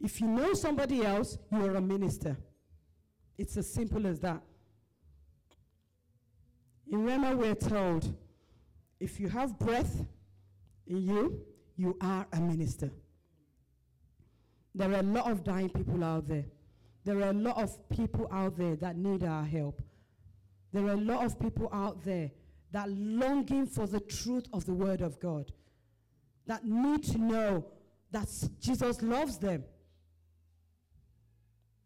If 0.00 0.20
you 0.20 0.26
know 0.26 0.52
somebody 0.52 1.04
else, 1.04 1.38
you 1.52 1.64
are 1.64 1.76
a 1.76 1.80
minister. 1.80 2.36
It's 3.38 3.56
as 3.56 3.72
simple 3.72 4.06
as 4.06 4.18
that. 4.20 4.42
In 6.90 7.06
Rhema, 7.06 7.36
we're 7.36 7.54
told 7.54 8.14
if 8.98 9.20
you 9.20 9.28
have 9.28 9.58
breath 9.58 10.04
in 10.86 11.02
you, 11.02 11.40
you 11.76 11.96
are 12.00 12.26
a 12.32 12.40
minister. 12.40 12.90
There 14.74 14.90
are 14.90 15.00
a 15.00 15.02
lot 15.02 15.30
of 15.30 15.44
dying 15.44 15.68
people 15.68 16.02
out 16.02 16.26
there. 16.26 16.44
There 17.04 17.18
are 17.18 17.30
a 17.30 17.34
lot 17.34 17.58
of 17.58 17.88
people 17.90 18.28
out 18.32 18.56
there 18.56 18.76
that 18.76 18.96
need 18.96 19.24
our 19.24 19.44
help. 19.44 19.82
There 20.72 20.86
are 20.86 20.92
a 20.92 20.96
lot 20.96 21.24
of 21.24 21.38
people 21.38 21.68
out 21.72 22.02
there 22.04 22.30
that 22.70 22.88
longing 22.90 23.66
for 23.66 23.86
the 23.86 24.00
truth 24.00 24.46
of 24.52 24.64
the 24.64 24.72
word 24.72 25.02
of 25.02 25.20
God, 25.20 25.52
that 26.46 26.64
need 26.64 27.04
to 27.04 27.18
know 27.18 27.66
that 28.10 28.28
Jesus 28.60 29.02
loves 29.02 29.38
them. 29.38 29.64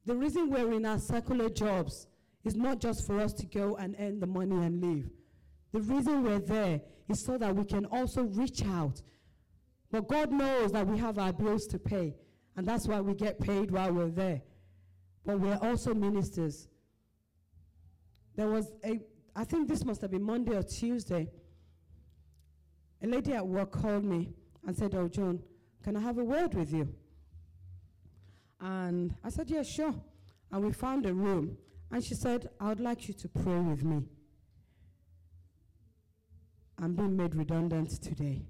The 0.04 0.14
reason 0.14 0.50
we're 0.50 0.72
in 0.72 0.86
our 0.86 1.00
secular 1.00 1.48
jobs 1.50 2.06
is 2.44 2.54
not 2.54 2.80
just 2.80 3.04
for 3.06 3.18
us 3.18 3.32
to 3.34 3.46
go 3.46 3.74
and 3.76 3.96
earn 3.98 4.20
the 4.20 4.26
money 4.26 4.54
and 4.64 4.80
leave. 4.80 5.10
The 5.72 5.80
reason 5.80 6.22
we're 6.22 6.38
there 6.38 6.80
is 7.08 7.24
so 7.24 7.36
that 7.38 7.54
we 7.54 7.64
can 7.64 7.86
also 7.86 8.22
reach 8.22 8.64
out. 8.64 9.02
But 9.90 10.06
God 10.06 10.30
knows 10.30 10.72
that 10.72 10.86
we 10.86 10.98
have 10.98 11.18
our 11.18 11.32
bills 11.32 11.66
to 11.68 11.78
pay, 11.78 12.14
and 12.56 12.66
that's 12.66 12.88
why 12.88 13.00
we 13.00 13.14
get 13.14 13.38
paid 13.38 13.70
while 13.70 13.92
we're 13.92 14.08
there. 14.08 14.40
But 15.24 15.40
we're 15.40 15.58
also 15.60 15.92
ministers. 15.92 16.68
There 18.34 18.48
was 18.48 18.72
a, 18.84 19.00
I 19.34 19.44
think 19.44 19.68
this 19.68 19.84
must 19.84 20.00
have 20.00 20.10
been 20.10 20.22
Monday 20.22 20.56
or 20.56 20.62
Tuesday. 20.62 21.28
A 23.02 23.06
lady 23.06 23.34
at 23.34 23.46
work 23.46 23.72
called 23.72 24.04
me 24.04 24.32
and 24.66 24.76
said, 24.76 24.94
Oh, 24.94 25.08
John, 25.08 25.42
can 25.84 25.96
I 25.96 26.00
have 26.00 26.18
a 26.18 26.24
word 26.24 26.54
with 26.54 26.72
you? 26.72 26.88
And 28.60 29.14
I 29.22 29.28
said, 29.28 29.50
Yeah, 29.50 29.62
sure. 29.62 29.94
And 30.50 30.64
we 30.64 30.72
found 30.72 31.06
a 31.06 31.12
room. 31.12 31.58
And 31.90 32.02
she 32.02 32.14
said, 32.14 32.48
I 32.58 32.68
would 32.68 32.80
like 32.80 33.08
you 33.08 33.14
to 33.14 33.28
pray 33.28 33.60
with 33.60 33.84
me. 33.84 34.02
I'm 36.78 36.94
being 36.94 37.16
made 37.16 37.34
redundant 37.34 38.02
today. 38.02 38.46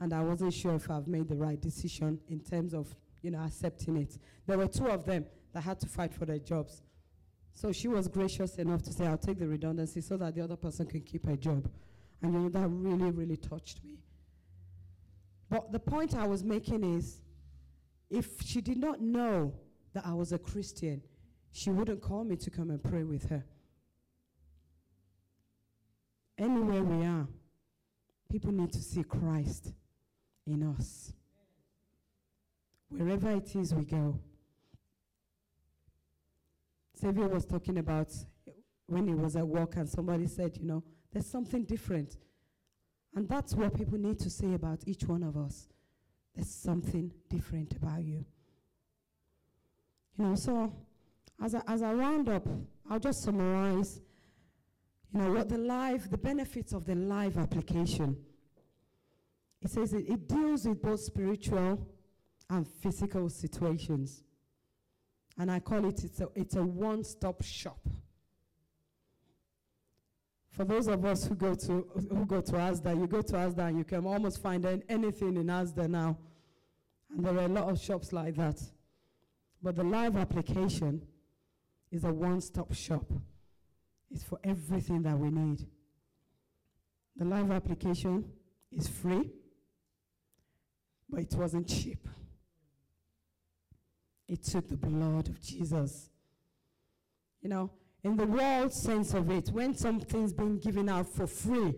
And 0.00 0.12
I 0.12 0.22
wasn't 0.22 0.54
sure 0.54 0.74
if 0.74 0.90
I've 0.90 1.08
made 1.08 1.28
the 1.28 1.36
right 1.36 1.60
decision 1.60 2.20
in 2.28 2.40
terms 2.40 2.72
of, 2.72 2.94
you 3.22 3.30
know, 3.30 3.40
accepting 3.40 3.96
it. 3.96 4.16
There 4.46 4.56
were 4.56 4.68
two 4.68 4.86
of 4.86 5.04
them 5.04 5.26
that 5.52 5.62
had 5.62 5.80
to 5.80 5.86
fight 5.86 6.14
for 6.14 6.24
their 6.24 6.38
jobs. 6.38 6.82
So 7.52 7.72
she 7.72 7.88
was 7.88 8.06
gracious 8.06 8.56
enough 8.56 8.82
to 8.82 8.92
say, 8.92 9.06
I'll 9.06 9.18
take 9.18 9.38
the 9.38 9.48
redundancy 9.48 10.00
so 10.00 10.16
that 10.18 10.36
the 10.36 10.42
other 10.42 10.56
person 10.56 10.86
can 10.86 11.00
keep 11.00 11.26
her 11.26 11.36
job. 11.36 11.68
And 12.22 12.32
you 12.32 12.38
know, 12.40 12.48
that 12.48 12.68
really, 12.68 13.10
really 13.10 13.36
touched 13.36 13.82
me. 13.84 13.98
But 15.50 15.72
the 15.72 15.80
point 15.80 16.14
I 16.14 16.26
was 16.26 16.44
making 16.44 16.84
is 16.96 17.20
if 18.10 18.40
she 18.42 18.60
did 18.60 18.78
not 18.78 19.00
know 19.00 19.52
that 19.94 20.06
I 20.06 20.14
was 20.14 20.32
a 20.32 20.38
Christian, 20.38 21.02
she 21.50 21.70
wouldn't 21.70 22.00
call 22.00 22.22
me 22.22 22.36
to 22.36 22.50
come 22.50 22.70
and 22.70 22.82
pray 22.82 23.02
with 23.02 23.28
her. 23.30 23.44
Anywhere 26.36 26.84
we 26.84 27.04
are, 27.04 27.26
people 28.30 28.52
need 28.52 28.72
to 28.72 28.78
see 28.78 29.02
Christ 29.02 29.72
in 30.48 30.62
us. 30.62 31.12
Wherever 32.88 33.30
it 33.30 33.54
is 33.54 33.74
we 33.74 33.84
go. 33.84 34.18
Xavier 36.98 37.28
was 37.28 37.44
talking 37.44 37.78
about 37.78 38.12
when 38.86 39.06
he 39.06 39.14
was 39.14 39.36
at 39.36 39.46
work 39.46 39.76
and 39.76 39.88
somebody 39.88 40.26
said, 40.26 40.56
you 40.56 40.66
know, 40.66 40.82
there's 41.12 41.26
something 41.26 41.64
different. 41.64 42.16
And 43.14 43.28
that's 43.28 43.54
what 43.54 43.74
people 43.74 43.98
need 43.98 44.18
to 44.20 44.30
say 44.30 44.54
about 44.54 44.80
each 44.86 45.04
one 45.04 45.22
of 45.22 45.36
us. 45.36 45.68
There's 46.34 46.50
something 46.50 47.12
different 47.28 47.74
about 47.74 48.02
you. 48.02 48.24
You 50.18 50.24
know, 50.24 50.34
so 50.34 50.72
as 51.42 51.54
I, 51.54 51.62
as 51.68 51.82
I 51.82 51.92
round 51.92 52.28
up, 52.28 52.46
I'll 52.90 52.98
just 52.98 53.22
summarize, 53.22 54.00
you 55.12 55.20
know, 55.20 55.32
what 55.32 55.48
the 55.48 55.58
live, 55.58 56.10
the 56.10 56.18
benefits 56.18 56.72
of 56.72 56.84
the 56.84 56.94
live 56.94 57.38
application. 57.38 58.16
It 59.62 59.70
says 59.70 59.92
it, 59.92 60.08
it 60.08 60.28
deals 60.28 60.66
with 60.66 60.80
both 60.80 61.00
spiritual 61.00 61.86
and 62.50 62.66
physical 62.66 63.28
situations. 63.28 64.22
And 65.38 65.50
I 65.50 65.60
call 65.60 65.84
it, 65.84 66.02
it's 66.04 66.20
a, 66.20 66.28
it's 66.34 66.56
a 66.56 66.62
one-stop 66.62 67.42
shop. 67.42 67.80
For 70.50 70.64
those 70.64 70.88
of 70.88 71.04
us 71.04 71.24
who 71.24 71.36
go 71.36 71.54
to 71.54 71.86
who 71.94 72.26
go 72.26 72.40
to 72.40 72.52
Asda, 72.52 72.98
you 72.98 73.06
go 73.06 73.22
to 73.22 73.32
Asda 73.34 73.68
and 73.68 73.78
you 73.78 73.84
can 73.84 74.04
almost 74.04 74.42
find 74.42 74.66
anything 74.88 75.36
in 75.36 75.46
Asda 75.46 75.88
now. 75.88 76.18
And 77.14 77.24
there 77.24 77.34
are 77.38 77.44
a 77.44 77.48
lot 77.48 77.70
of 77.70 77.80
shops 77.80 78.12
like 78.12 78.34
that. 78.34 78.60
But 79.62 79.76
the 79.76 79.84
live 79.84 80.16
application 80.16 81.02
is 81.92 82.02
a 82.04 82.12
one-stop 82.12 82.74
shop. 82.74 83.04
It's 84.10 84.24
for 84.24 84.40
everything 84.42 85.02
that 85.02 85.16
we 85.16 85.30
need. 85.30 85.64
The 87.16 87.24
live 87.24 87.50
application 87.52 88.24
is 88.72 88.88
free, 88.88 89.30
but 91.08 91.20
it 91.20 91.34
wasn't 91.34 91.68
cheap. 91.68 92.06
It 94.28 94.42
took 94.42 94.68
the 94.68 94.76
blood 94.76 95.28
of 95.28 95.40
Jesus. 95.40 96.10
You 97.40 97.48
know, 97.48 97.70
in 98.04 98.16
the 98.16 98.26
world 98.26 98.72
sense 98.72 99.14
of 99.14 99.30
it, 99.30 99.48
when 99.48 99.74
something's 99.74 100.32
being 100.32 100.58
given 100.58 100.88
out 100.88 101.08
for 101.08 101.26
free, 101.26 101.74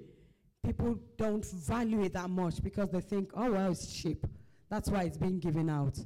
people 0.65 0.99
don't 1.17 1.47
value 1.47 2.03
it 2.03 2.13
that 2.15 2.29
much 2.29 2.63
because 2.63 2.91
they 2.91 3.01
think, 3.01 3.31
oh, 3.35 3.53
well, 3.53 3.71
it's 3.71 3.93
cheap. 3.93 4.27
That's 4.69 4.91
why 4.91 5.05
it's 5.05 5.17
being 5.17 5.39
given 5.39 5.71
out. 5.71 5.99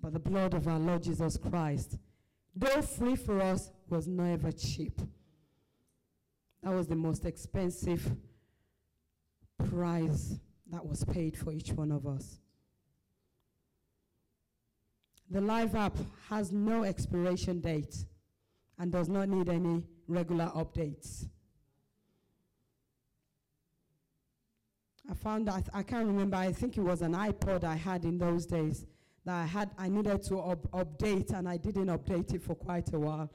But 0.00 0.12
the 0.12 0.18
blood 0.18 0.54
of 0.54 0.68
our 0.68 0.78
Lord 0.78 1.02
Jesus 1.02 1.36
Christ, 1.36 1.98
though 2.54 2.82
free 2.82 3.16
for 3.16 3.40
us, 3.40 3.70
was 3.88 4.06
never 4.06 4.52
cheap. 4.52 5.00
That 6.62 6.72
was 6.72 6.86
the 6.86 6.96
most 6.96 7.24
expensive 7.24 8.14
price 9.70 10.38
that 10.70 10.84
was 10.84 11.04
paid 11.04 11.36
for 11.36 11.52
each 11.52 11.72
one 11.72 11.90
of 11.90 12.06
us. 12.06 12.38
The 15.30 15.40
Live 15.40 15.74
app 15.74 15.96
has 16.28 16.52
no 16.52 16.84
expiration 16.84 17.60
date 17.60 18.04
and 18.78 18.90
does 18.90 19.08
not 19.08 19.28
need 19.28 19.48
any 19.48 19.84
regular 20.06 20.46
updates. 20.54 21.26
I 25.10 25.14
found 25.14 25.48
that 25.48 25.68
I 25.72 25.82
can't 25.82 26.06
remember. 26.06 26.36
I 26.36 26.52
think 26.52 26.76
it 26.76 26.82
was 26.82 27.02
an 27.02 27.12
iPod 27.14 27.64
I 27.64 27.76
had 27.76 28.04
in 28.04 28.18
those 28.18 28.46
days 28.46 28.86
that 29.24 29.34
I 29.34 29.46
had. 29.46 29.70
I 29.78 29.88
needed 29.88 30.22
to 30.24 30.38
up- 30.38 30.70
update, 30.72 31.32
and 31.32 31.48
I 31.48 31.56
didn't 31.56 31.86
update 31.86 32.34
it 32.34 32.42
for 32.42 32.54
quite 32.54 32.92
a 32.92 32.98
while, 32.98 33.30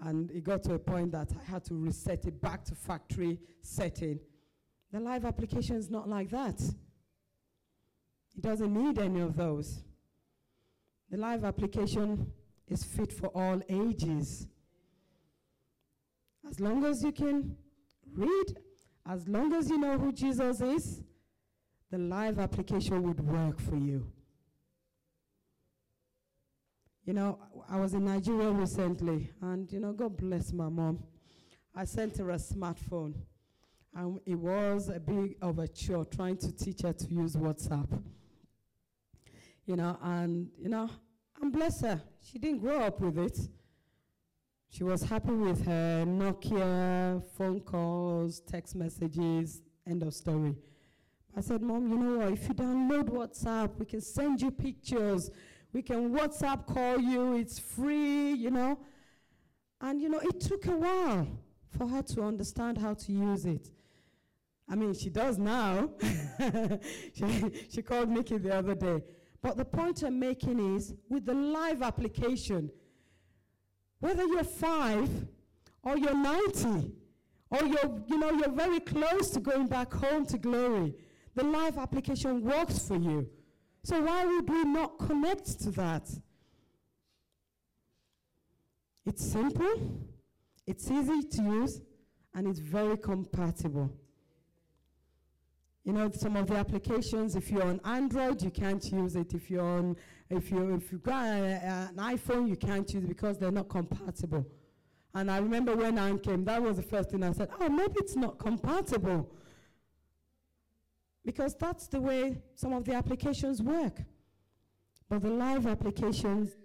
and 0.00 0.30
it 0.30 0.44
got 0.44 0.62
to 0.64 0.74
a 0.74 0.78
point 0.78 1.12
that 1.12 1.32
I 1.38 1.50
had 1.50 1.64
to 1.64 1.74
reset 1.74 2.26
it 2.26 2.40
back 2.40 2.64
to 2.66 2.74
factory 2.74 3.38
setting. 3.62 4.20
The 4.92 5.00
live 5.00 5.24
application 5.24 5.76
is 5.76 5.90
not 5.90 6.08
like 6.08 6.30
that. 6.30 6.60
It 8.36 8.42
doesn't 8.42 8.72
need 8.72 8.98
any 8.98 9.20
of 9.20 9.36
those. 9.36 9.82
The 11.10 11.16
live 11.16 11.44
application 11.44 12.32
is 12.68 12.84
fit 12.84 13.12
for 13.12 13.28
all 13.28 13.60
ages. 13.68 14.46
As 16.48 16.60
long 16.60 16.84
as 16.84 17.02
you 17.02 17.12
can 17.12 17.56
read, 18.12 18.56
as 19.08 19.26
long 19.28 19.52
as 19.52 19.68
you 19.68 19.78
know 19.78 19.98
who 19.98 20.12
Jesus 20.12 20.60
is, 20.60 21.02
the 21.90 21.98
live 21.98 22.38
application 22.38 23.02
would 23.02 23.20
work 23.20 23.60
for 23.60 23.76
you. 23.76 24.06
You 27.04 27.12
know, 27.12 27.38
I 27.68 27.78
was 27.78 27.94
in 27.94 28.04
Nigeria 28.04 28.50
recently, 28.50 29.30
and 29.40 29.70
you 29.70 29.78
know, 29.78 29.92
God 29.92 30.16
bless 30.16 30.52
my 30.52 30.68
mom. 30.68 31.04
I 31.74 31.84
sent 31.84 32.16
her 32.18 32.30
a 32.30 32.36
smartphone, 32.36 33.14
and 33.96 34.20
it 34.26 34.34
was 34.34 34.90
a 34.90 35.00
big 35.00 35.36
chore 35.74 36.04
trying 36.04 36.36
to 36.36 36.52
teach 36.52 36.82
her 36.82 36.92
to 36.92 37.06
use 37.08 37.34
WhatsApp. 37.34 37.88
You 39.64 39.76
know, 39.76 39.98
and 40.02 40.48
you 40.60 40.68
know, 40.68 40.90
and 41.40 41.52
bless 41.52 41.80
her, 41.80 42.02
she 42.20 42.38
didn't 42.38 42.60
grow 42.60 42.80
up 42.82 43.00
with 43.00 43.18
it. 43.18 43.38
She 44.68 44.84
was 44.84 45.02
happy 45.02 45.32
with 45.32 45.64
her 45.64 46.04
Nokia, 46.06 47.22
phone 47.36 47.60
calls, 47.60 48.40
text 48.40 48.76
messages, 48.76 49.62
end 49.88 50.02
of 50.02 50.12
story. 50.12 50.54
I 51.34 51.40
said, 51.40 51.62
Mom, 51.62 51.88
you 51.88 51.96
know 51.96 52.18
what? 52.18 52.32
If 52.32 52.48
you 52.48 52.54
download 52.54 53.08
WhatsApp, 53.08 53.78
we 53.78 53.86
can 53.86 54.00
send 54.02 54.42
you 54.42 54.50
pictures. 54.50 55.30
We 55.72 55.82
can 55.82 56.10
WhatsApp 56.10 56.66
call 56.66 56.98
you. 56.98 57.34
It's 57.36 57.58
free, 57.58 58.32
you 58.32 58.50
know. 58.50 58.78
And, 59.80 60.00
you 60.00 60.08
know, 60.08 60.18
it 60.18 60.40
took 60.40 60.66
a 60.66 60.76
while 60.76 61.28
for 61.70 61.86
her 61.86 62.02
to 62.02 62.22
understand 62.22 62.78
how 62.78 62.94
to 62.94 63.12
use 63.12 63.44
it. 63.44 63.70
I 64.68 64.74
mean, 64.74 64.94
she 64.94 65.10
does 65.10 65.38
now. 65.38 65.90
she, 67.14 67.68
she 67.70 67.82
called 67.82 68.08
Nikki 68.08 68.38
the 68.38 68.54
other 68.54 68.74
day. 68.74 69.02
But 69.42 69.56
the 69.56 69.64
point 69.64 70.02
I'm 70.02 70.18
making 70.18 70.76
is 70.76 70.94
with 71.08 71.24
the 71.24 71.34
live 71.34 71.82
application, 71.82 72.70
whether 74.00 74.24
you're 74.24 74.44
five 74.44 75.08
or 75.82 75.96
you're 75.96 76.16
90 76.16 76.92
or 77.50 77.64
you're, 77.64 78.02
you 78.08 78.18
know, 78.18 78.32
you're 78.32 78.50
very 78.50 78.80
close 78.80 79.30
to 79.30 79.40
going 79.40 79.68
back 79.68 79.92
home 79.92 80.26
to 80.26 80.38
glory, 80.38 80.94
the 81.36 81.44
live 81.44 81.78
application 81.78 82.42
works 82.42 82.78
for 82.80 82.96
you. 82.96 83.28
So 83.84 84.00
why 84.00 84.24
would 84.26 84.48
we 84.50 84.64
not 84.64 84.98
connect 84.98 85.60
to 85.60 85.70
that? 85.72 86.10
It's 89.04 89.24
simple, 89.24 90.02
it's 90.66 90.90
easy 90.90 91.22
to 91.22 91.42
use, 91.42 91.80
and 92.34 92.48
it's 92.48 92.58
very 92.58 92.96
compatible. 92.96 93.92
You 95.86 95.92
know, 95.92 96.10
some 96.10 96.34
of 96.34 96.48
the 96.48 96.56
applications, 96.56 97.36
if 97.36 97.48
you're 97.48 97.62
on 97.62 97.80
Android, 97.84 98.42
you 98.42 98.50
can't 98.50 98.84
use 98.90 99.14
it. 99.14 99.32
If 99.34 99.48
you're 99.48 99.64
on, 99.64 99.96
if 100.28 100.50
you 100.50 100.74
if 100.74 100.90
you've 100.90 101.04
got 101.04 101.24
a, 101.26 101.88
an 101.88 101.94
iPhone, 101.94 102.48
you 102.48 102.56
can't 102.56 102.92
use 102.92 103.04
it 103.04 103.08
because 103.08 103.38
they're 103.38 103.52
not 103.52 103.68
compatible. 103.68 104.44
And 105.14 105.30
I 105.30 105.38
remember 105.38 105.76
when 105.76 105.96
i 105.96 106.14
came, 106.16 106.44
that 106.46 106.60
was 106.60 106.78
the 106.78 106.82
first 106.82 107.10
thing 107.10 107.22
I 107.22 107.30
said, 107.30 107.50
oh, 107.60 107.68
maybe 107.68 107.94
it's 107.98 108.16
not 108.16 108.36
compatible. 108.36 109.30
Because 111.24 111.54
that's 111.54 111.86
the 111.86 112.00
way 112.00 112.42
some 112.56 112.72
of 112.72 112.84
the 112.84 112.94
applications 112.94 113.62
work. 113.62 114.02
But 115.08 115.22
the 115.22 115.30
live 115.30 115.68
applications 115.68 116.56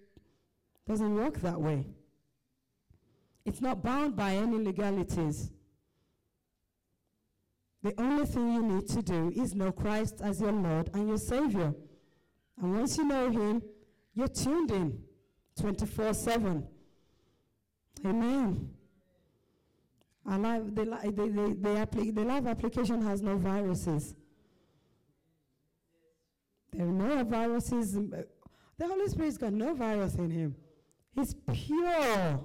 doesn't 0.87 1.13
work 1.13 1.39
that 1.41 1.61
way. 1.61 1.85
It's 3.45 3.61
not 3.61 3.83
bound 3.83 4.15
by 4.15 4.31
any 4.35 4.57
legalities. 4.57 5.51
The 7.83 7.99
only 7.99 8.25
thing 8.25 8.53
you 8.53 8.61
need 8.61 8.87
to 8.89 9.01
do 9.01 9.31
is 9.35 9.55
know 9.55 9.71
Christ 9.71 10.21
as 10.23 10.39
your 10.39 10.51
Lord 10.51 10.89
and 10.93 11.07
your 11.07 11.17
Savior. 11.17 11.73
And 12.61 12.75
once 12.75 12.97
you 12.97 13.05
know 13.05 13.29
Him, 13.31 13.63
you're 14.13 14.27
tuned 14.27 14.71
in 14.71 14.99
24 15.59 16.13
7. 16.13 16.67
Amen. 18.05 18.69
The, 20.25 20.37
the, 20.37 21.11
the, 21.11 21.57
the, 21.59 21.69
appli- 21.85 22.13
the 22.13 22.23
live 22.23 22.45
application 22.47 23.01
has 23.01 23.21
no 23.21 23.37
viruses. 23.37 24.13
There 26.71 26.87
are 26.87 26.91
no 26.91 27.23
viruses. 27.23 27.97
uh, 27.97 28.21
The 28.77 28.87
Holy 28.87 29.07
Spirit's 29.09 29.37
got 29.37 29.53
no 29.53 29.73
virus 29.73 30.15
in 30.15 30.29
him. 30.29 30.55
He's 31.13 31.33
pure. 31.51 32.39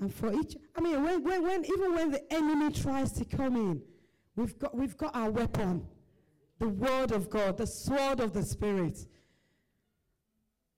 And 0.00 0.12
for 0.12 0.32
each, 0.32 0.56
I 0.76 0.80
mean, 0.80 1.02
when, 1.02 1.24
when, 1.24 1.42
when, 1.42 1.64
even 1.64 1.94
when 1.94 2.10
the 2.10 2.32
enemy 2.32 2.72
tries 2.72 3.12
to 3.12 3.24
come 3.24 3.56
in, 3.56 3.82
we've 4.36 4.58
got, 4.58 4.76
we've 4.76 4.96
got 4.96 5.16
our 5.16 5.30
weapon, 5.30 5.86
the 6.58 6.68
Word 6.68 7.12
of 7.12 7.30
God, 7.30 7.56
the 7.56 7.66
sword 7.66 8.20
of 8.20 8.32
the 8.32 8.42
Spirit. 8.42 9.06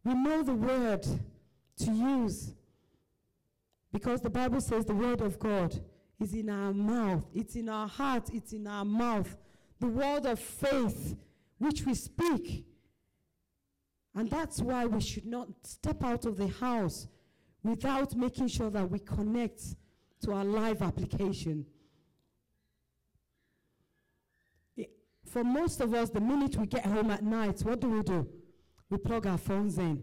We 0.05 0.15
know 0.15 0.43
the 0.43 0.55
Word 0.55 1.03
to 1.03 1.93
use 1.93 2.55
because 3.93 4.21
the 4.21 4.31
Bible 4.31 4.61
says 4.61 4.85
the 4.85 4.95
Word 4.95 5.21
of 5.21 5.39
God 5.39 5.81
is 6.21 6.35
in 6.35 6.49
our 6.49 6.73
mouth, 6.73 7.25
it's 7.35 7.57
in 7.57 7.69
our 7.69 7.89
heart, 7.89 8.31
it's 8.33 8.53
in 8.53 8.67
our 8.67 8.85
mouth. 8.85 9.37
The 9.81 9.87
word 9.87 10.27
of 10.27 10.41
faith 10.41 11.17
which 11.59 11.85
we 11.85 11.95
speak. 11.95 12.67
And 14.15 14.29
that's 14.29 14.61
why 14.61 14.87
we 14.87 15.01
should 15.01 15.27
not 15.27 15.49
step 15.63 16.03
out 16.03 16.27
of 16.27 16.37
the 16.37 16.49
house 16.49 17.07
without 17.63 18.15
making 18.15 18.49
sure 18.49 18.71
that 18.71 18.89
we 18.91 18.99
connect 18.99 19.63
to 20.23 20.33
our 20.33 20.45
live 20.45 20.83
application. 20.83 21.67
For 25.27 25.45
most 25.45 25.81
of 25.81 25.93
us, 25.95 26.11
the 26.11 26.21
minute 26.21 26.57
we 26.57 26.67
get 26.67 26.87
home 26.87 27.11
at 27.11 27.23
night, 27.23 27.61
what 27.61 27.81
do 27.81 27.91
we 27.91 28.03
do? 28.03 28.27
We 28.89 28.97
plug 28.97 29.27
our 29.27 29.37
phones 29.37 29.77
in, 29.79 30.03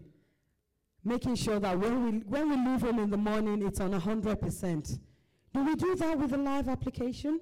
making 1.04 1.34
sure 1.34 1.58
that 1.58 1.78
when 1.78 2.04
we, 2.04 2.10
when 2.18 2.48
we 2.48 2.56
leave 2.56 2.82
home 2.82 3.00
in 3.00 3.10
the 3.10 3.16
morning, 3.16 3.66
it's 3.66 3.80
on 3.80 3.92
100%. 3.92 4.98
Do 5.52 5.64
we 5.64 5.74
do 5.74 5.96
that 5.96 6.18
with 6.18 6.32
a 6.32 6.36
live 6.36 6.68
application? 6.68 7.40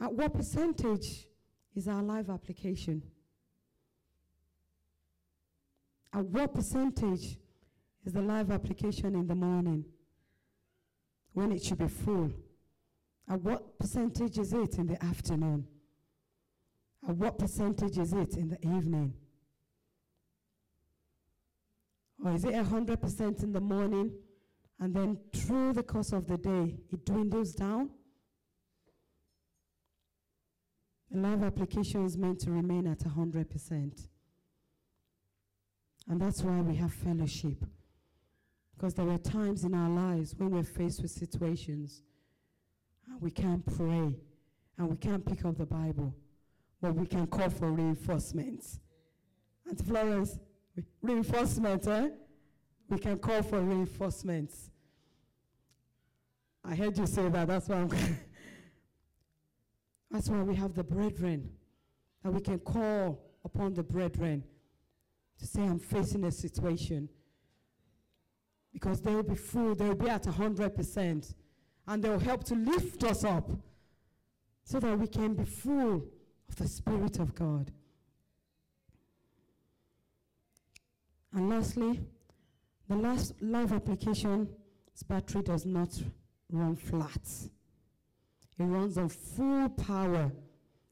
At 0.00 0.12
what 0.12 0.34
percentage 0.34 1.26
is 1.76 1.86
our 1.86 2.02
live 2.02 2.30
application? 2.30 3.02
At 6.12 6.24
what 6.24 6.54
percentage 6.54 7.38
is 8.04 8.12
the 8.12 8.22
live 8.22 8.50
application 8.50 9.14
in 9.14 9.26
the 9.26 9.34
morning 9.34 9.84
when 11.32 11.52
it 11.52 11.62
should 11.62 11.78
be 11.78 11.88
full? 11.88 12.32
At 13.28 13.42
what 13.42 13.78
percentage 13.78 14.38
is 14.38 14.52
it 14.52 14.78
in 14.78 14.86
the 14.86 15.02
afternoon? 15.04 15.66
At 17.06 17.16
what 17.16 17.38
percentage 17.38 17.98
is 17.98 18.12
it 18.12 18.36
in 18.36 18.48
the 18.48 18.60
evening? 18.62 19.12
Or 22.24 22.32
is 22.32 22.44
it 22.44 22.54
100% 22.54 23.42
in 23.42 23.52
the 23.52 23.60
morning 23.60 24.12
and 24.80 24.94
then 24.94 25.18
through 25.34 25.74
the 25.74 25.82
course 25.82 26.12
of 26.12 26.26
the 26.26 26.38
day 26.38 26.76
it 26.90 27.04
dwindles 27.04 27.52
down? 27.52 27.90
The 31.10 31.18
live 31.18 31.42
application 31.42 32.04
is 32.04 32.16
meant 32.18 32.40
to 32.40 32.50
remain 32.50 32.86
at 32.86 32.98
100%. 32.98 34.08
And 36.08 36.20
that's 36.20 36.42
why 36.42 36.60
we 36.60 36.74
have 36.76 36.92
fellowship. 36.92 37.64
Because 38.74 38.94
there 38.94 39.08
are 39.08 39.18
times 39.18 39.64
in 39.64 39.74
our 39.74 39.90
lives 39.90 40.34
when 40.36 40.50
we're 40.50 40.62
faced 40.62 41.02
with 41.02 41.10
situations 41.10 42.02
and 43.10 43.20
we 43.20 43.30
can't 43.30 43.64
pray 43.76 44.14
and 44.78 44.88
we 44.88 44.96
can't 44.96 45.24
pick 45.24 45.44
up 45.44 45.58
the 45.58 45.66
Bible, 45.66 46.14
but 46.80 46.94
we 46.94 47.06
can 47.06 47.26
call 47.26 47.50
for 47.50 47.70
reinforcements. 47.70 48.78
And 49.66 49.78
Florence, 49.84 50.38
re- 50.76 50.84
reinforcement, 51.02 51.86
eh? 51.88 52.08
We 52.88 52.98
can 52.98 53.18
call 53.18 53.42
for 53.42 53.60
reinforcements. 53.60 54.70
I 56.64 56.74
heard 56.74 56.96
you 56.96 57.06
say 57.06 57.28
that, 57.28 57.48
that's 57.48 57.68
why 57.68 57.86
That's 60.10 60.28
why 60.28 60.42
we 60.42 60.54
have 60.54 60.74
the 60.74 60.84
brethren, 60.84 61.50
that 62.22 62.32
we 62.32 62.40
can 62.40 62.58
call 62.60 63.20
upon 63.44 63.74
the 63.74 63.82
brethren 63.82 64.42
to 65.38 65.46
say, 65.46 65.62
I'm 65.62 65.78
facing 65.78 66.24
a 66.24 66.32
situation. 66.32 67.08
Because 68.72 69.00
they 69.00 69.14
will 69.14 69.22
be 69.22 69.34
full, 69.34 69.74
they 69.74 69.88
will 69.88 69.94
be 69.94 70.08
at 70.08 70.24
100%, 70.24 71.34
and 71.86 72.02
they 72.02 72.08
will 72.08 72.18
help 72.18 72.44
to 72.44 72.54
lift 72.54 73.02
us 73.04 73.24
up 73.24 73.50
so 74.64 74.78
that 74.80 74.98
we 74.98 75.06
can 75.06 75.34
be 75.34 75.44
full 75.44 76.04
of 76.48 76.56
the 76.56 76.68
Spirit 76.68 77.18
of 77.18 77.34
God. 77.34 77.72
And 81.32 81.48
lastly, 81.48 82.00
the 82.88 82.96
last 82.96 83.34
live 83.40 83.72
application's 83.72 84.48
battery 85.06 85.42
does 85.42 85.64
not 85.64 85.90
run 86.50 86.76
flat. 86.76 87.20
It 88.58 88.64
runs 88.64 88.98
on 88.98 89.08
full 89.08 89.68
power 89.68 90.32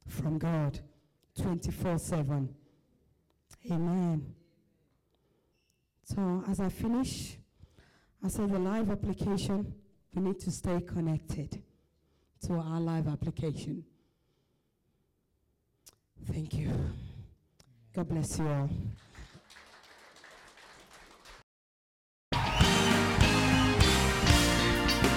from 0.07 0.39
God 0.39 0.79
24 1.41 1.99
7. 1.99 2.49
Amen. 3.71 4.36
So, 6.07 6.45
as 6.49 6.61
I 6.61 6.69
finish, 6.69 7.37
I 8.25 8.29
say 8.29 8.47
the 8.47 8.61
live 8.61 8.91
application, 8.91 9.75
we 10.15 10.23
need 10.23 10.39
to 10.39 10.53
stay 10.53 10.81
connected 10.81 11.61
to 12.47 12.53
our 12.55 12.81
live 12.81 13.09
application. 13.09 13.85
Thank 16.31 16.55
you. 16.55 16.71
God 17.93 18.09
bless 18.09 18.39
you 18.39 18.47
all. 18.47 18.71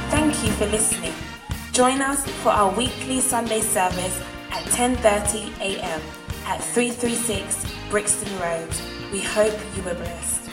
Thank 0.10 0.44
you 0.44 0.52
for 0.54 0.66
listening. 0.66 1.14
Join 1.72 2.02
us 2.02 2.26
for 2.42 2.50
our 2.50 2.76
weekly 2.76 3.22
Sunday 3.22 3.62
service 3.62 4.24
at 4.50 4.64
10:30 4.72 5.56
a.m. 5.62 6.02
at 6.48 6.64
336 6.64 7.64
Brixton 7.92 8.40
Road. 8.40 8.70
We 9.12 9.22
hope 9.22 9.58
you 9.76 9.84
were 9.84 9.94
blessed. 9.94 10.49